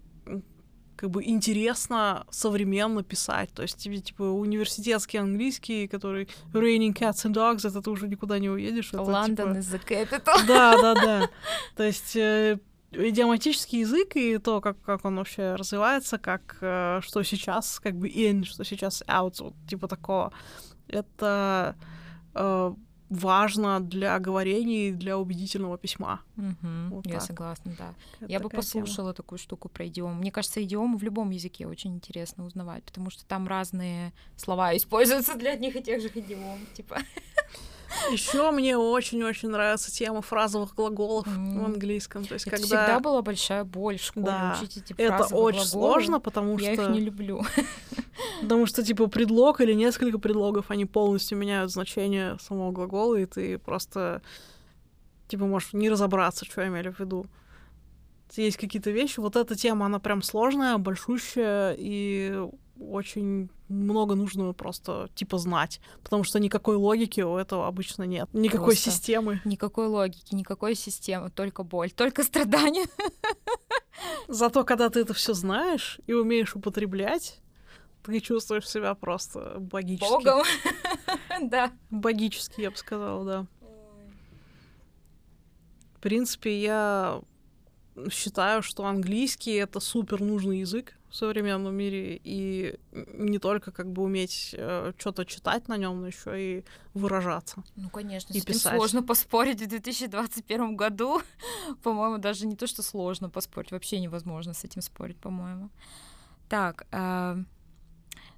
как 0.98 1.10
бы 1.10 1.22
интересно, 1.22 2.26
современно 2.28 3.04
писать. 3.04 3.52
То 3.54 3.62
есть 3.62 3.76
тебе, 3.76 4.00
типа, 4.00 4.22
университетский 4.22 5.18
английский, 5.18 5.86
который 5.86 6.28
raining 6.52 6.92
cats 6.92 7.24
and 7.24 7.34
dogs, 7.34 7.66
это 7.68 7.80
ты 7.80 7.90
уже 7.90 8.08
никуда 8.08 8.40
не 8.40 8.50
уедешь. 8.50 8.88
это, 8.88 9.02
Лондон 9.02 9.54
типа, 9.54 9.58
is 9.58 9.72
the 9.72 9.86
capital 9.86 10.44
Да, 10.48 10.76
да, 10.82 10.94
да. 10.94 11.30
То 11.76 11.84
есть 11.84 12.16
э, 12.16 12.58
идиоматический 12.90 13.80
язык 13.80 14.16
и 14.16 14.38
то, 14.38 14.60
как, 14.60 14.82
как 14.82 15.04
он 15.04 15.16
вообще 15.16 15.54
развивается, 15.54 16.18
как 16.18 16.56
э, 16.60 17.00
что 17.02 17.22
сейчас 17.22 17.78
как 17.78 17.94
бы 17.94 18.08
in, 18.08 18.44
что 18.44 18.64
сейчас 18.64 19.04
out, 19.06 19.36
вот 19.38 19.54
типа 19.68 19.86
такого. 19.86 20.32
Это 20.88 21.76
важно 23.10 23.80
для 23.80 24.18
говорения 24.18 24.88
и 24.88 24.92
для 24.92 25.16
убедительного 25.16 25.78
письма. 25.78 26.20
Мгм, 26.36 26.90
Вот 26.90 27.06
я 27.06 27.14
так. 27.14 27.22
согласна 27.22 27.74
да 27.78 27.94
Это 28.20 28.30
Я 28.30 28.38
бы 28.38 28.50
такая 28.50 28.62
тема. 28.62 28.82
послушала 28.84 29.14
такую 29.14 29.38
штуку 29.38 29.70
про 29.70 29.86
идиому. 29.86 30.14
Мне 30.14 30.30
кажется, 30.30 30.62
идиому 30.62 30.98
в 30.98 31.02
любом 31.02 31.30
языке 31.30 31.66
очень 31.66 31.94
интересно 31.94 32.44
узнавать, 32.44 32.84
потому 32.84 33.08
что 33.10 33.24
там 33.24 33.48
разные 33.48 34.12
слова 34.36 34.72
используются 34.76 35.34
для 35.36 35.52
одних 35.52 35.76
и 35.76 35.82
тех 35.82 36.02
же 36.02 36.08
идиом. 36.14 36.58
Типа. 36.74 36.98
Еще 38.12 38.50
мне 38.50 38.76
очень-очень 38.76 39.48
нравится 39.48 39.90
тема 39.90 40.20
фразовых 40.20 40.74
глаголов 40.74 41.26
Мгм. 41.26 41.60
в 41.62 41.64
английском. 41.64 42.26
То 42.26 42.34
есть, 42.34 42.46
Это 42.46 42.56
когда 42.56 42.66
всегда 42.66 43.00
была 43.00 43.22
большая 43.22 43.64
боль 43.64 43.96
в 43.98 44.02
школе 44.04 44.26
Да. 44.26 44.54
учить 44.58 44.76
эти 44.76 44.92
это 44.98 45.16
фразовые 45.16 45.44
очень 45.46 45.58
глаголы. 45.60 45.70
сложно, 45.70 46.20
потому 46.20 46.58
Я 46.58 46.74
что 46.74 46.82
их 46.82 46.88
не 46.90 47.00
люблю. 47.00 47.40
Потому 48.42 48.66
что, 48.66 48.82
типа, 48.84 49.06
предлог 49.08 49.60
или 49.60 49.72
несколько 49.74 50.18
предлогов, 50.18 50.70
они 50.70 50.84
полностью 50.84 51.38
меняют 51.38 51.70
значение 51.70 52.36
самого 52.40 52.72
глагола, 52.72 53.16
и 53.16 53.26
ты 53.26 53.58
просто, 53.58 54.22
типа, 55.28 55.46
можешь 55.46 55.72
не 55.72 55.90
разобраться, 55.90 56.44
что 56.44 56.66
имели 56.66 56.90
в 56.90 57.00
виду. 57.00 57.26
Есть 58.34 58.58
какие-то 58.58 58.90
вещи. 58.90 59.20
Вот 59.20 59.36
эта 59.36 59.54
тема, 59.54 59.86
она 59.86 59.98
прям 59.98 60.22
сложная, 60.22 60.76
большущая, 60.78 61.74
и 61.78 62.46
очень 62.78 63.48
много 63.68 64.14
нужно 64.14 64.52
просто, 64.52 65.08
типа, 65.14 65.38
знать. 65.38 65.80
Потому 66.02 66.24
что 66.24 66.38
никакой 66.38 66.76
логики 66.76 67.20
у 67.20 67.36
этого 67.36 67.66
обычно 67.66 68.04
нет. 68.04 68.28
Никакой 68.32 68.74
Просто. 68.74 68.90
системы. 68.90 69.40
Никакой 69.44 69.86
логики, 69.86 70.34
никакой 70.34 70.74
системы, 70.74 71.30
только 71.30 71.62
боль, 71.62 71.90
только 71.90 72.22
страдания. 72.22 72.86
Зато, 74.28 74.64
когда 74.64 74.90
ты 74.90 75.00
это 75.00 75.14
все 75.14 75.34
знаешь 75.34 76.00
и 76.06 76.12
умеешь 76.12 76.54
употреблять, 76.54 77.40
ты 78.02 78.20
чувствуешь 78.20 78.68
себя 78.68 78.94
просто 78.94 79.56
богически. 79.58 80.10
Богом. 80.10 80.42
Да. 81.40 81.70
Богически, 81.90 82.62
я 82.62 82.70
бы 82.72 82.76
сказала, 82.76 83.24
да. 83.24 83.46
В 85.94 86.00
принципе, 86.00 86.60
я 86.60 87.20
считаю, 88.10 88.62
что 88.62 88.84
английский 88.86 89.52
это 89.54 89.80
супер 89.80 90.20
нужный 90.20 90.60
язык 90.60 90.94
в 91.10 91.16
современном 91.16 91.74
мире, 91.74 92.20
и 92.22 92.78
не 92.92 93.38
только 93.38 93.72
как 93.72 93.90
бы 93.90 94.02
уметь 94.02 94.54
э, 94.56 94.92
что-то 94.98 95.24
читать 95.24 95.66
на 95.68 95.76
нем, 95.76 96.00
но 96.00 96.06
еще 96.06 96.58
и 96.58 96.64
выражаться. 96.92 97.64
Ну, 97.76 97.88
конечно, 97.88 98.32
И 98.34 98.40
с 98.40 98.44
писать. 98.44 98.74
сложно 98.76 99.02
поспорить 99.02 99.62
в 99.62 99.66
2021 99.66 100.76
году. 100.76 101.22
По-моему, 101.82 102.18
даже 102.18 102.46
не 102.46 102.56
то, 102.56 102.66
что 102.66 102.82
сложно 102.82 103.30
поспорить, 103.30 103.72
вообще 103.72 104.00
невозможно 104.00 104.52
с 104.52 104.64
этим 104.64 104.82
спорить, 104.82 105.16
по-моему. 105.16 105.70
Так, 106.48 106.86
а, 106.92 107.38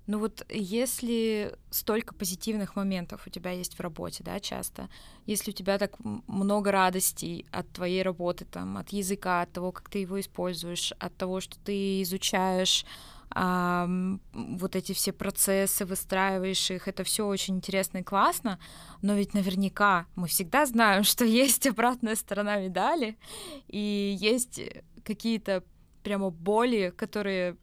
ну 0.07 0.19
вот 0.19 0.45
если 0.49 1.57
столько 1.71 2.15
позитивных 2.15 2.77
моментов 2.77 3.27
у 3.27 3.31
тебя 3.31 3.53
есть 3.53 3.75
в 3.79 3.81
работе, 3.81 4.25
да, 4.25 4.41
часто, 4.41 4.89
если 5.27 5.51
у 5.51 5.55
тебя 5.55 5.79
так 5.79 5.97
много 6.27 6.73
радостей 6.73 7.47
от 7.53 7.71
твоей 7.71 8.03
работы, 8.03 8.45
там, 8.45 8.77
от 8.77 8.89
языка, 8.91 9.43
от 9.43 9.53
того, 9.53 9.73
как 9.73 9.89
ты 9.89 10.01
его 10.01 10.19
используешь, 10.19 10.93
от 10.99 11.17
того, 11.17 11.41
что 11.41 11.59
ты 11.61 12.03
изучаешь 12.03 12.85
ам, 13.31 14.21
вот 14.33 14.75
эти 14.75 14.93
все 14.93 15.13
процессы, 15.13 15.85
выстраиваешь 15.85 16.71
их, 16.71 16.89
это 16.89 17.05
все 17.05 17.27
очень 17.27 17.57
интересно 17.57 17.99
и 17.99 18.03
классно, 18.03 18.59
но 19.03 19.15
ведь 19.15 19.35
наверняка 19.35 20.07
мы 20.17 20.27
всегда 20.27 20.67
знаем, 20.67 21.05
что 21.05 21.25
есть 21.25 21.67
обратная 21.67 22.17
сторона 22.17 22.57
медали, 22.57 23.17
и 23.69 24.17
есть 24.19 24.61
какие-то 25.05 25.63
прямо 26.03 26.31
боли, 26.31 26.93
которые 26.97 27.57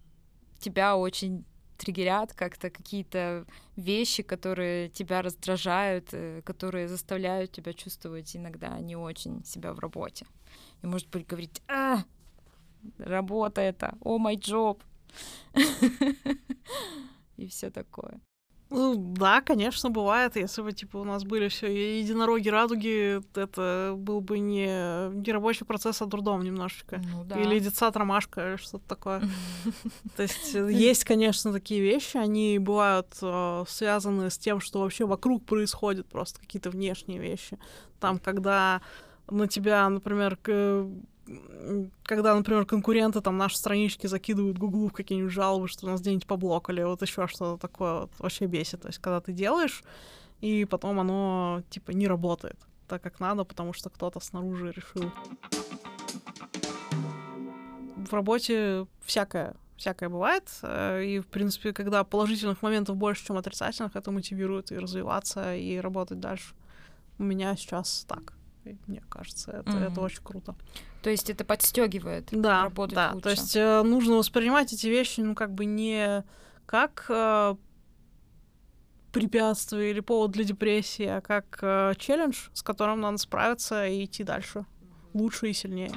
тебя 0.60 0.96
очень 0.96 1.44
триггерят 1.78 2.34
как-то, 2.34 2.70
какие-то 2.70 3.46
вещи, 3.76 4.24
которые 4.24 4.90
тебя 4.90 5.22
раздражают, 5.22 6.10
э, 6.12 6.42
которые 6.44 6.88
заставляют 6.88 7.52
тебя 7.52 7.74
чувствовать 7.74 8.36
иногда 8.36 8.80
не 8.80 8.96
очень 8.96 9.44
себя 9.46 9.74
в 9.74 9.80
работе. 9.80 10.26
И, 10.82 10.88
может 10.88 11.10
быть, 11.10 11.28
говорить, 11.28 11.62
а, 11.68 12.04
работа 12.98 13.62
это, 13.62 13.98
о, 14.02 14.18
май 14.18 14.36
job. 14.36 14.82
И 17.38 17.48
все 17.48 17.70
такое. 17.70 18.20
Ну, 18.70 18.96
да, 18.98 19.42
конечно, 19.42 19.90
бывает. 19.90 20.36
Если 20.36 20.62
бы, 20.62 20.74
типа, 20.74 20.98
у 20.98 21.04
нас 21.06 21.24
были 21.24 21.48
все 21.48 22.00
единороги, 22.00 22.50
радуги, 22.50 23.22
это 23.40 23.94
был 23.98 24.20
бы 24.20 24.40
не, 24.40 25.10
не 25.14 25.32
рабочий 25.32 25.66
процесс, 25.66 26.02
а 26.02 26.06
дурдом 26.06 26.42
немножечко. 26.42 27.02
Ну 27.14 27.24
да. 27.24 27.40
Или 27.40 27.60
детсад 27.60 27.96
ромашка, 27.96 28.50
или 28.50 28.56
что-то 28.58 28.86
такое. 28.88 29.22
То 30.18 30.24
есть 30.24 30.54
э, 30.54 30.70
есть, 30.72 31.06
конечно, 31.06 31.54
такие 31.54 31.82
вещи, 31.82 32.18
они 32.18 32.60
бывают 32.60 33.08
э, 33.22 33.64
связаны 33.70 34.30
с 34.30 34.38
тем, 34.38 34.60
что 34.60 34.82
вообще 34.82 35.06
вокруг 35.06 35.46
происходит, 35.46 36.08
просто 36.08 36.42
какие-то 36.42 36.70
внешние 36.70 37.20
вещи. 37.20 37.58
Там, 38.02 38.20
когда 38.20 38.82
на 39.30 39.48
тебя, 39.48 39.88
например, 39.88 40.38
когда, 42.04 42.36
например, 42.36 42.66
конкуренты 42.66 43.22
там 43.22 43.38
наши 43.38 43.58
странички 43.58 44.08
закидывают 44.08 44.58
Гуглу 44.58 44.88
в 44.88 44.94
какие-нибудь 44.94 45.32
жалобы, 45.32 45.68
что 45.68 45.86
нас 45.86 46.02
где-нибудь 46.02 46.28
поблокали, 46.28 46.84
вот 46.84 47.02
еще 47.02 47.28
что-то 47.28 47.60
такое 47.60 48.02
вот 48.02 48.12
вообще 48.20 48.46
бесит. 48.46 48.82
То 48.82 48.88
есть, 48.88 49.00
когда 49.00 49.20
ты 49.20 49.34
делаешь 49.34 49.84
и 50.42 50.66
потом 50.66 51.00
оно, 51.00 51.64
типа, 51.70 51.92
не 51.92 52.08
работает 52.08 52.58
так, 52.88 53.02
как 53.02 53.20
надо, 53.20 53.44
потому 53.44 53.74
что 53.74 53.90
кто-то 53.90 54.20
снаружи 54.20 54.72
решил. 54.72 55.12
В 57.96 58.14
работе 58.14 58.88
всякое, 59.02 59.56
всякое 59.76 60.08
бывает, 60.08 60.50
э, 60.62 61.04
и, 61.04 61.20
в 61.20 61.28
принципе, 61.28 61.74
когда 61.74 62.04
положительных 62.06 62.62
моментов 62.62 62.96
больше, 62.96 63.26
чем 63.26 63.38
отрицательных, 63.38 63.96
это 63.96 64.12
мотивирует 64.12 64.72
и 64.72 64.78
развиваться, 64.78 65.56
и 65.56 65.78
работать 65.78 66.20
дальше. 66.20 66.54
У 67.20 67.24
меня 67.24 67.56
сейчас 67.58 68.06
так 68.08 68.37
мне 68.88 69.02
кажется, 69.10 69.52
это, 69.52 69.72
mm-hmm. 69.72 69.92
это 69.92 70.02
очень 70.02 70.24
круто. 70.24 70.56
То 71.02 71.10
есть 71.10 71.30
это 71.30 71.46
подстегивает 71.46 72.30
да, 72.32 72.64
работать 72.64 72.96
да. 72.96 73.12
лучше. 73.14 73.24
То 73.24 73.30
есть 73.30 73.56
э, 73.56 73.82
нужно 73.84 74.16
воспринимать 74.16 74.74
эти 74.74 74.88
вещи, 74.88 75.22
ну 75.22 75.36
как 75.36 75.54
бы 75.54 75.66
не 75.66 76.24
как 76.66 77.06
э, 77.10 77.56
препятствие 79.12 79.92
или 79.92 80.00
повод 80.00 80.32
для 80.32 80.44
депрессии, 80.44 81.06
а 81.06 81.22
как 81.22 81.60
э, 81.62 81.94
челлендж, 81.98 82.50
с 82.54 82.62
которым 82.62 83.02
надо 83.02 83.18
справиться 83.18 83.88
и 83.88 84.06
идти 84.06 84.24
дальше 84.24 84.66
лучше 85.14 85.50
и 85.50 85.54
сильнее. 85.54 85.92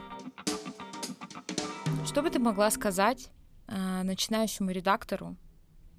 Что 2.07 2.23
бы 2.23 2.31
ты 2.31 2.39
могла 2.39 2.71
сказать 2.71 3.31
э, 3.69 4.03
начинающему 4.03 4.71
редактору? 4.71 5.37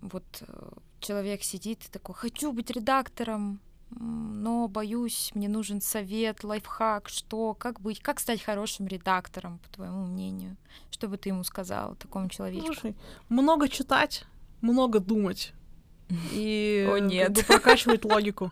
Вот 0.01 0.25
э, 0.41 0.71
человек 0.99 1.43
сидит 1.43 1.85
и 1.85 1.91
такой, 1.91 2.15
хочу 2.15 2.51
быть 2.51 2.71
редактором, 2.71 3.61
но 3.99 4.67
боюсь, 4.67 5.31
мне 5.33 5.49
нужен 5.49 5.81
совет, 5.81 6.43
лайфхак, 6.43 7.09
что, 7.09 7.53
как 7.53 7.81
быть, 7.81 8.01
как 8.01 8.19
стать 8.19 8.41
хорошим 8.41 8.87
редактором, 8.87 9.59
по 9.59 9.69
твоему 9.69 10.05
мнению? 10.05 10.55
Что 10.89 11.07
бы 11.07 11.17
ты 11.17 11.29
ему 11.29 11.43
сказала 11.43 11.95
такому 11.95 12.29
человеку? 12.29 12.65
Слушай, 12.67 12.95
много 13.29 13.67
читать, 13.67 14.25
много 14.61 14.99
думать 14.99 15.53
и 16.31 16.87
О, 16.89 16.97
нет. 16.97 17.35
Как 17.35 17.37
бы 17.37 17.43
прокачивать 17.43 18.05
логику. 18.05 18.51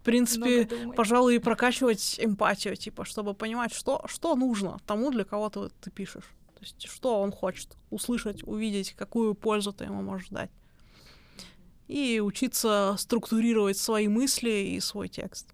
В 0.00 0.02
принципе, 0.02 0.66
пожалуй, 0.96 1.36
и 1.36 1.38
прокачивать 1.38 2.18
эмпатию, 2.18 2.74
типа, 2.74 3.04
чтобы 3.04 3.34
понимать, 3.34 3.74
что, 3.74 4.02
что 4.06 4.34
нужно 4.34 4.78
тому, 4.86 5.10
для 5.10 5.24
кого 5.24 5.50
ты, 5.50 5.68
ты 5.82 5.90
пишешь. 5.90 6.24
То 6.54 6.60
есть, 6.62 6.88
что 6.88 7.20
он 7.20 7.32
хочет 7.32 7.76
услышать, 7.90 8.42
увидеть, 8.42 8.94
какую 8.94 9.34
пользу 9.34 9.74
ты 9.74 9.84
ему 9.84 10.00
можешь 10.00 10.28
дать 10.28 10.50
и 11.90 12.20
учиться 12.20 12.94
структурировать 12.98 13.76
свои 13.76 14.06
мысли 14.06 14.50
и 14.50 14.80
свой 14.80 15.08
текст. 15.08 15.48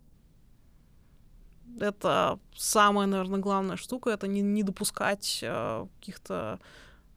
Это 1.80 2.38
самая, 2.54 3.06
наверное, 3.06 3.40
главная 3.40 3.76
штука, 3.76 4.10
это 4.10 4.26
не, 4.26 4.42
не 4.42 4.62
допускать 4.62 5.40
э, 5.42 5.86
каких-то 5.98 6.58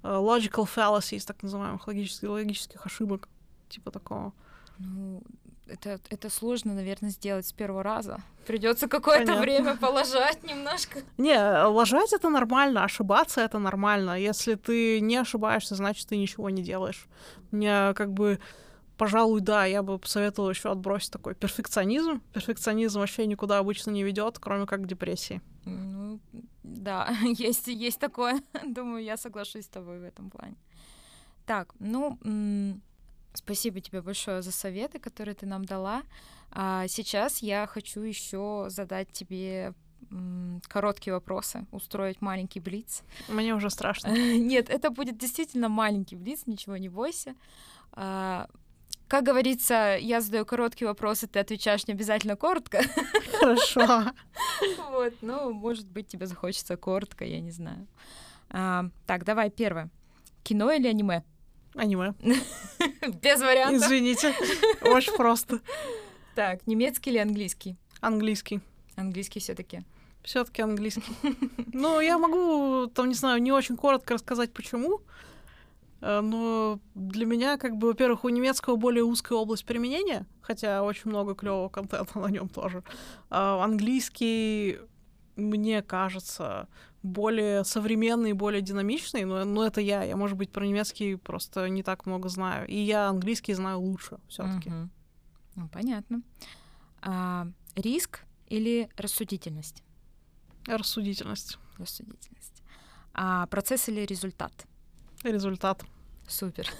э, 0.04 0.08
logical 0.08 0.68
fallacies, 0.74 1.26
так 1.26 1.44
называемых 1.44 1.86
логических, 1.88 2.30
логических 2.30 2.86
ошибок, 2.86 3.28
типа 3.68 3.92
такого. 3.92 4.34
Ну, 4.78 5.22
это, 5.68 6.00
это 6.10 6.30
сложно, 6.30 6.74
наверное, 6.74 7.10
сделать 7.10 7.46
с 7.46 7.52
первого 7.52 7.84
раза. 7.84 8.22
Придется 8.48 8.88
какое-то 8.88 9.36
время 9.36 9.76
положать 9.76 10.44
немножко. 10.44 11.00
Не, 11.18 11.66
ложать 11.66 12.14
это 12.14 12.30
нормально, 12.30 12.86
ошибаться 12.86 13.42
это 13.42 13.60
нормально. 13.60 14.20
Если 14.20 14.56
ты 14.56 15.02
не 15.02 15.18
ошибаешься, 15.18 15.76
значит, 15.76 16.08
ты 16.08 16.16
ничего 16.16 16.50
не 16.50 16.64
делаешь. 16.64 17.08
Мне 17.52 17.94
как 17.96 18.14
бы 18.14 18.40
пожалуй, 19.00 19.40
да, 19.40 19.66
я 19.66 19.82
бы 19.82 19.98
посоветовала 19.98 20.52
еще 20.52 20.72
отбросить 20.72 21.12
такой 21.12 21.34
перфекционизм. 21.34 22.22
Перфекционизм 22.34 23.00
вообще 23.00 23.26
никуда 23.26 23.58
обычно 23.58 23.92
не 23.92 24.04
ведет, 24.04 24.38
кроме 24.40 24.66
как 24.66 24.82
к 24.82 24.88
депрессии. 24.88 25.42
Ну, 25.66 26.20
да, 26.64 27.10
есть, 27.38 27.68
есть 27.68 28.00
такое. 28.00 28.42
Думаю, 28.66 29.04
я 29.04 29.18
соглашусь 29.18 29.66
с 29.66 29.70
тобой 29.70 30.00
в 30.00 30.04
этом 30.04 30.30
плане. 30.30 30.56
Так, 31.46 31.74
ну, 31.80 32.20
спасибо 33.34 33.80
тебе 33.80 34.02
большое 34.02 34.42
за 34.42 34.52
советы, 34.52 35.00
которые 35.00 35.34
ты 35.34 35.46
нам 35.46 35.64
дала. 35.64 36.04
А 36.52 36.88
сейчас 36.88 37.42
я 37.42 37.68
хочу 37.68 38.02
еще 38.02 38.66
задать 38.68 39.12
тебе 39.14 39.74
короткие 40.68 41.14
вопросы, 41.14 41.66
устроить 41.72 42.22
маленький 42.22 42.60
блиц. 42.60 43.04
Мне 43.30 43.56
уже 43.56 43.70
страшно. 43.70 44.10
Нет, 44.38 44.70
это 44.70 44.90
будет 44.90 45.18
действительно 45.18 45.70
маленький 45.70 46.18
блиц, 46.18 46.48
ничего 46.48 46.78
не 46.78 46.90
бойся. 46.90 47.36
Как 49.10 49.24
говорится, 49.24 49.98
я 50.00 50.22
задаю 50.22 50.46
короткие 50.46 50.88
вопросы, 50.88 51.28
ты 51.28 51.40
отвечаешь 51.40 51.88
не 51.88 51.96
обязательно 51.96 52.36
коротко. 52.36 52.84
Хорошо. 53.40 54.14
Вот, 54.92 55.14
ну, 55.22 55.52
может 55.52 55.88
быть, 55.88 56.08
тебе 56.08 56.28
захочется 56.28 56.78
коротко, 56.78 57.26
я 57.26 57.42
не 57.42 57.52
знаю. 57.52 57.88
А, 58.52 58.86
так, 59.08 59.26
давай 59.26 59.50
первое. 59.50 59.90
Кино 60.44 60.72
или 60.72 60.88
аниме? 60.88 61.24
Аниме. 61.76 62.14
Без 63.22 63.42
вариантов. 63.42 63.84
Извините, 63.84 64.34
очень 64.82 65.18
просто. 65.18 65.60
Так, 66.36 66.68
немецкий 66.68 67.10
или 67.10 67.18
английский? 67.18 67.78
Английский. 68.02 68.62
Английский 68.96 69.40
все 69.40 69.56
таки 69.56 69.84
все-таки 70.24 70.62
английский. 70.62 71.16
Ну, 71.74 72.00
я 72.00 72.18
могу, 72.18 72.88
там, 72.88 73.08
не 73.08 73.16
знаю, 73.16 73.42
не 73.42 73.52
очень 73.52 73.78
коротко 73.78 74.14
рассказать, 74.14 74.54
почему. 74.54 75.02
Но 76.02 76.80
для 76.96 77.26
меня, 77.26 77.58
как 77.58 77.78
бы, 77.78 77.88
во-первых, 77.88 78.24
у 78.24 78.30
немецкого 78.30 78.76
более 78.78 79.04
узкая 79.04 79.38
область 79.38 79.66
применения, 79.66 80.26
хотя 80.42 80.84
очень 80.84 81.10
много 81.10 81.36
клевого 81.36 81.70
контента 81.70 82.20
на 82.20 82.28
нем 82.28 82.48
тоже. 82.48 82.84
А 83.30 83.64
английский, 83.64 84.80
мне 85.36 85.82
кажется, 85.82 86.68
более 87.04 87.64
современный, 87.64 88.34
более 88.34 88.62
динамичный, 88.62 89.26
но, 89.26 89.44
но 89.46 89.66
это 89.66 89.82
я. 89.82 90.04
Я, 90.04 90.16
может 90.16 90.38
быть, 90.38 90.52
про 90.52 90.66
немецкий 90.66 91.16
просто 91.16 91.68
не 91.70 91.84
так 91.84 92.06
много 92.06 92.30
знаю. 92.30 92.68
И 92.68 92.76
я 92.76 93.08
английский 93.08 93.54
знаю 93.54 93.80
лучше 93.80 94.20
все-таки. 94.28 94.70
Угу. 94.70 94.90
Ну, 95.56 95.68
понятно. 95.70 96.22
А, 97.02 97.48
риск 97.76 98.22
или 98.48 98.90
рассудительность? 98.98 99.84
Рассудительность. 100.66 101.58
Рассудительность. 101.78 102.64
А 103.14 103.48
процесс 103.48 103.90
или 103.90 104.02
результат? 104.02 104.66
Результат. 105.24 105.84
Супер. 106.28 106.70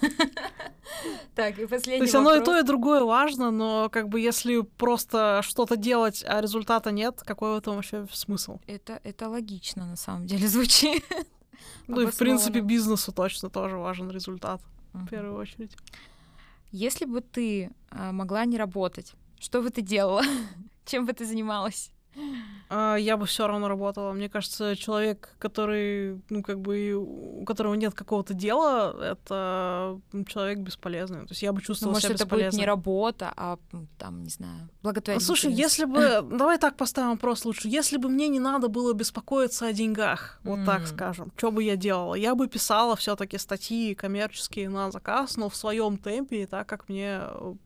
Так, 1.34 1.58
и 1.58 1.66
последний 1.66 1.98
То 1.98 2.04
есть 2.04 2.14
оно 2.14 2.34
и 2.34 2.44
то, 2.44 2.58
и 2.58 2.62
другое 2.62 3.04
важно, 3.04 3.50
но 3.50 3.88
как 3.88 4.08
бы 4.08 4.20
если 4.20 4.60
просто 4.60 5.40
что-то 5.42 5.76
делать, 5.76 6.24
а 6.26 6.40
результата 6.40 6.90
нет, 6.90 7.22
какой 7.24 7.54
в 7.54 7.58
этом 7.58 7.76
вообще 7.76 8.06
смысл? 8.12 8.58
Это, 8.66 9.00
это 9.04 9.28
логично, 9.28 9.86
на 9.86 9.96
самом 9.96 10.26
деле, 10.26 10.48
звучит. 10.48 11.04
Ну 11.86 12.00
и, 12.02 12.06
в 12.06 12.16
принципе, 12.18 12.60
бизнесу 12.60 13.12
точно 13.12 13.48
тоже 13.50 13.76
важен 13.76 14.10
результат, 14.10 14.60
в 14.92 15.06
первую 15.06 15.36
очередь. 15.36 15.74
Если 16.72 17.04
бы 17.04 17.20
ты 17.20 17.70
а, 17.90 18.12
могла 18.12 18.44
не 18.44 18.58
работать, 18.58 19.14
что 19.38 19.62
бы 19.62 19.70
ты 19.70 19.80
делала? 19.80 20.22
Чем 20.84 21.06
бы 21.06 21.12
ты 21.12 21.24
занималась? 21.24 21.90
А, 22.68 22.96
я 22.96 23.16
бы 23.16 23.26
все 23.26 23.46
равно 23.46 23.68
работала. 23.68 24.12
Мне 24.12 24.28
кажется, 24.28 24.76
человек, 24.76 25.34
который, 25.38 26.20
ну, 26.28 26.42
как 26.42 26.60
бы, 26.60 26.94
у 26.94 27.44
которого 27.44 27.74
нет 27.74 27.94
какого-то 27.94 28.32
дела, 28.32 28.94
это 29.02 30.00
человек 30.28 30.58
бесполезный. 30.58 31.20
То 31.20 31.30
есть 31.30 31.42
я 31.42 31.52
бы 31.52 31.60
чувствовала 31.62 31.92
ну, 31.92 31.96
может, 31.96 32.08
себя 32.08 32.14
это 32.14 32.26
будет 32.26 32.52
не 32.52 32.64
работа, 32.64 33.32
а 33.36 33.58
там, 33.98 34.22
не 34.22 34.30
знаю, 34.30 34.68
благотворительность. 34.82 35.26
Слушай, 35.26 35.52
если 35.52 35.84
бы... 35.84 36.22
Давай 36.30 36.58
так 36.58 36.76
поставим 36.76 37.10
вопрос 37.10 37.44
лучше. 37.44 37.68
Если 37.68 37.96
бы 37.96 38.08
мне 38.08 38.28
не 38.28 38.40
надо 38.40 38.68
было 38.68 38.92
беспокоиться 38.92 39.66
о 39.66 39.72
деньгах, 39.72 40.38
вот 40.44 40.60
mm. 40.60 40.66
так 40.66 40.86
скажем, 40.86 41.32
что 41.36 41.50
бы 41.50 41.64
я 41.64 41.76
делала? 41.76 42.14
Я 42.14 42.34
бы 42.34 42.46
писала 42.46 42.94
все 42.94 43.16
таки 43.16 43.36
статьи 43.38 43.94
коммерческие 43.94 44.68
на 44.68 44.90
заказ, 44.90 45.36
но 45.36 45.48
в 45.48 45.56
своем 45.56 45.98
темпе, 45.98 46.42
и 46.42 46.46
так 46.46 46.68
как 46.68 46.88
мне 46.88 47.20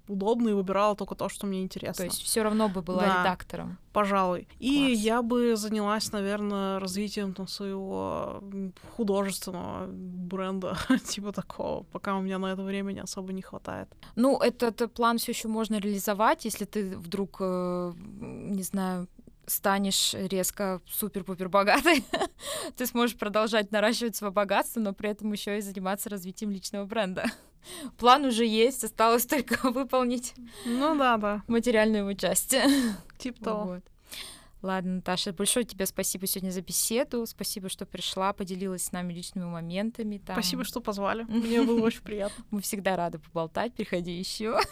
удобно, 0.08 0.48
и 0.48 0.52
выбирала 0.52 0.96
только 0.96 1.14
то, 1.14 1.28
что 1.28 1.46
мне 1.46 1.62
интересно. 1.62 2.04
То 2.04 2.04
есть 2.04 2.22
все 2.22 2.42
равно 2.42 2.68
бы 2.68 2.80
была 2.80 3.02
да, 3.02 3.20
редактором. 3.20 3.78
Пожалуй. 3.92 4.33
И 4.58 4.68
я 4.68 5.22
бы 5.22 5.56
занялась, 5.56 6.12
наверное, 6.12 6.78
развитием 6.78 7.34
там, 7.34 7.48
своего 7.48 8.42
художественного 8.96 9.86
бренда, 9.88 10.76
типа 11.08 11.32
такого, 11.32 11.84
пока 11.84 12.16
у 12.16 12.22
меня 12.22 12.38
на 12.38 12.52
это 12.52 12.62
времени 12.62 13.00
особо 13.00 13.32
не 13.32 13.42
хватает. 13.42 13.88
Ну, 14.16 14.38
этот 14.38 14.92
план 14.92 15.18
все 15.18 15.32
еще 15.32 15.48
можно 15.48 15.76
реализовать, 15.76 16.44
если 16.44 16.64
ты 16.64 16.96
вдруг, 16.96 17.36
э, 17.40 17.92
не 18.20 18.62
знаю, 18.62 19.08
станешь 19.46 20.14
резко 20.14 20.80
супер-пупер 20.88 21.48
богатой, 21.48 22.04
ты 22.76 22.86
сможешь 22.86 23.16
продолжать 23.16 23.72
наращивать 23.72 24.16
свое 24.16 24.32
богатство, 24.32 24.80
но 24.80 24.92
при 24.92 25.10
этом 25.10 25.32
еще 25.32 25.58
и 25.58 25.60
заниматься 25.60 26.10
развитием 26.10 26.50
личного 26.50 26.84
бренда. 26.86 27.26
План 27.98 28.24
уже 28.24 28.44
есть, 28.44 28.84
осталось 28.84 29.26
только 29.26 29.70
выполнить. 29.70 30.34
Ну 30.64 30.96
да, 30.96 31.16
да. 31.16 31.42
Материальную 31.46 32.02
его 32.02 32.12
часть. 32.14 32.54
Типа 33.18 33.44
того. 33.44 33.64
Вот. 33.64 33.82
Ладно, 34.64 34.94
Наташа, 34.94 35.34
большое 35.34 35.66
тебе 35.66 35.84
спасибо 35.84 36.26
сегодня 36.26 36.50
за 36.50 36.62
беседу. 36.62 37.26
Спасибо, 37.26 37.68
что 37.68 37.84
пришла, 37.84 38.32
поделилась 38.32 38.86
с 38.86 38.92
нами 38.92 39.12
личными 39.12 39.44
моментами. 39.44 40.16
Там... 40.16 40.36
Спасибо, 40.36 40.64
что 40.64 40.80
позвали. 40.80 41.24
Мне 41.28 41.60
было 41.60 41.84
очень 41.84 42.00
приятно. 42.00 42.42
Мы 42.50 42.62
всегда 42.62 42.96
рады 42.96 43.18
поболтать. 43.18 43.74
Приходи 43.74 44.12
еще. 44.12 44.58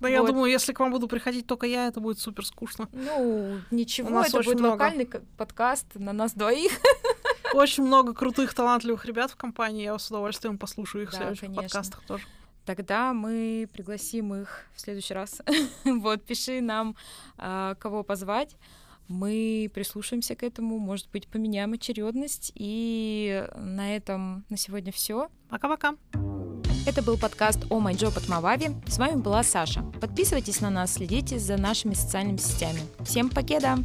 Да, 0.00 0.08
я 0.08 0.24
думаю, 0.24 0.50
если 0.50 0.72
к 0.72 0.80
вам 0.80 0.90
буду 0.90 1.06
приходить 1.06 1.46
только 1.46 1.64
я, 1.64 1.86
это 1.86 2.00
будет 2.00 2.18
супер 2.18 2.44
скучно. 2.44 2.88
Ну, 2.92 3.60
ничего, 3.70 4.24
это 4.24 4.42
будет 4.42 4.60
локальный 4.60 5.08
подкаст 5.36 5.86
на 5.94 6.12
нас 6.12 6.32
двоих. 6.32 6.72
Очень 7.54 7.84
много 7.84 8.12
крутых, 8.12 8.52
талантливых 8.52 9.04
ребят 9.04 9.30
в 9.30 9.36
компании. 9.36 9.84
Я 9.84 9.96
с 9.96 10.08
удовольствием 10.08 10.58
послушаю 10.58 11.04
их 11.04 11.12
в 11.12 11.14
следующих 11.14 11.54
подкастах 11.54 12.02
тоже. 12.04 12.24
Тогда 12.64 13.12
мы 13.12 13.68
пригласим 13.72 14.34
их 14.34 14.66
в 14.74 14.80
следующий 14.80 15.14
раз. 15.14 15.40
вот, 15.84 16.22
пиши 16.22 16.60
нам, 16.60 16.96
а, 17.36 17.74
кого 17.76 18.02
позвать. 18.02 18.56
Мы 19.08 19.70
прислушаемся 19.74 20.34
к 20.34 20.42
этому, 20.42 20.78
может 20.78 21.10
быть, 21.10 21.28
поменяем 21.28 21.72
очередность. 21.72 22.52
И 22.54 23.46
на 23.56 23.94
этом 23.96 24.44
на 24.48 24.56
сегодня 24.56 24.92
все. 24.92 25.28
Пока-пока. 25.48 25.96
Это 26.86 27.02
был 27.02 27.16
подкаст 27.16 27.60
«О 27.70 27.78
май 27.78 27.94
джоб» 27.94 28.16
от 28.16 28.28
Мавави. 28.28 28.70
С 28.86 28.98
вами 28.98 29.20
была 29.20 29.42
Саша. 29.42 29.82
Подписывайтесь 30.00 30.60
на 30.60 30.70
нас, 30.70 30.94
следите 30.94 31.38
за 31.38 31.56
нашими 31.56 31.94
социальными 31.94 32.38
сетями. 32.38 32.80
Всем 33.04 33.28
покеда! 33.28 33.76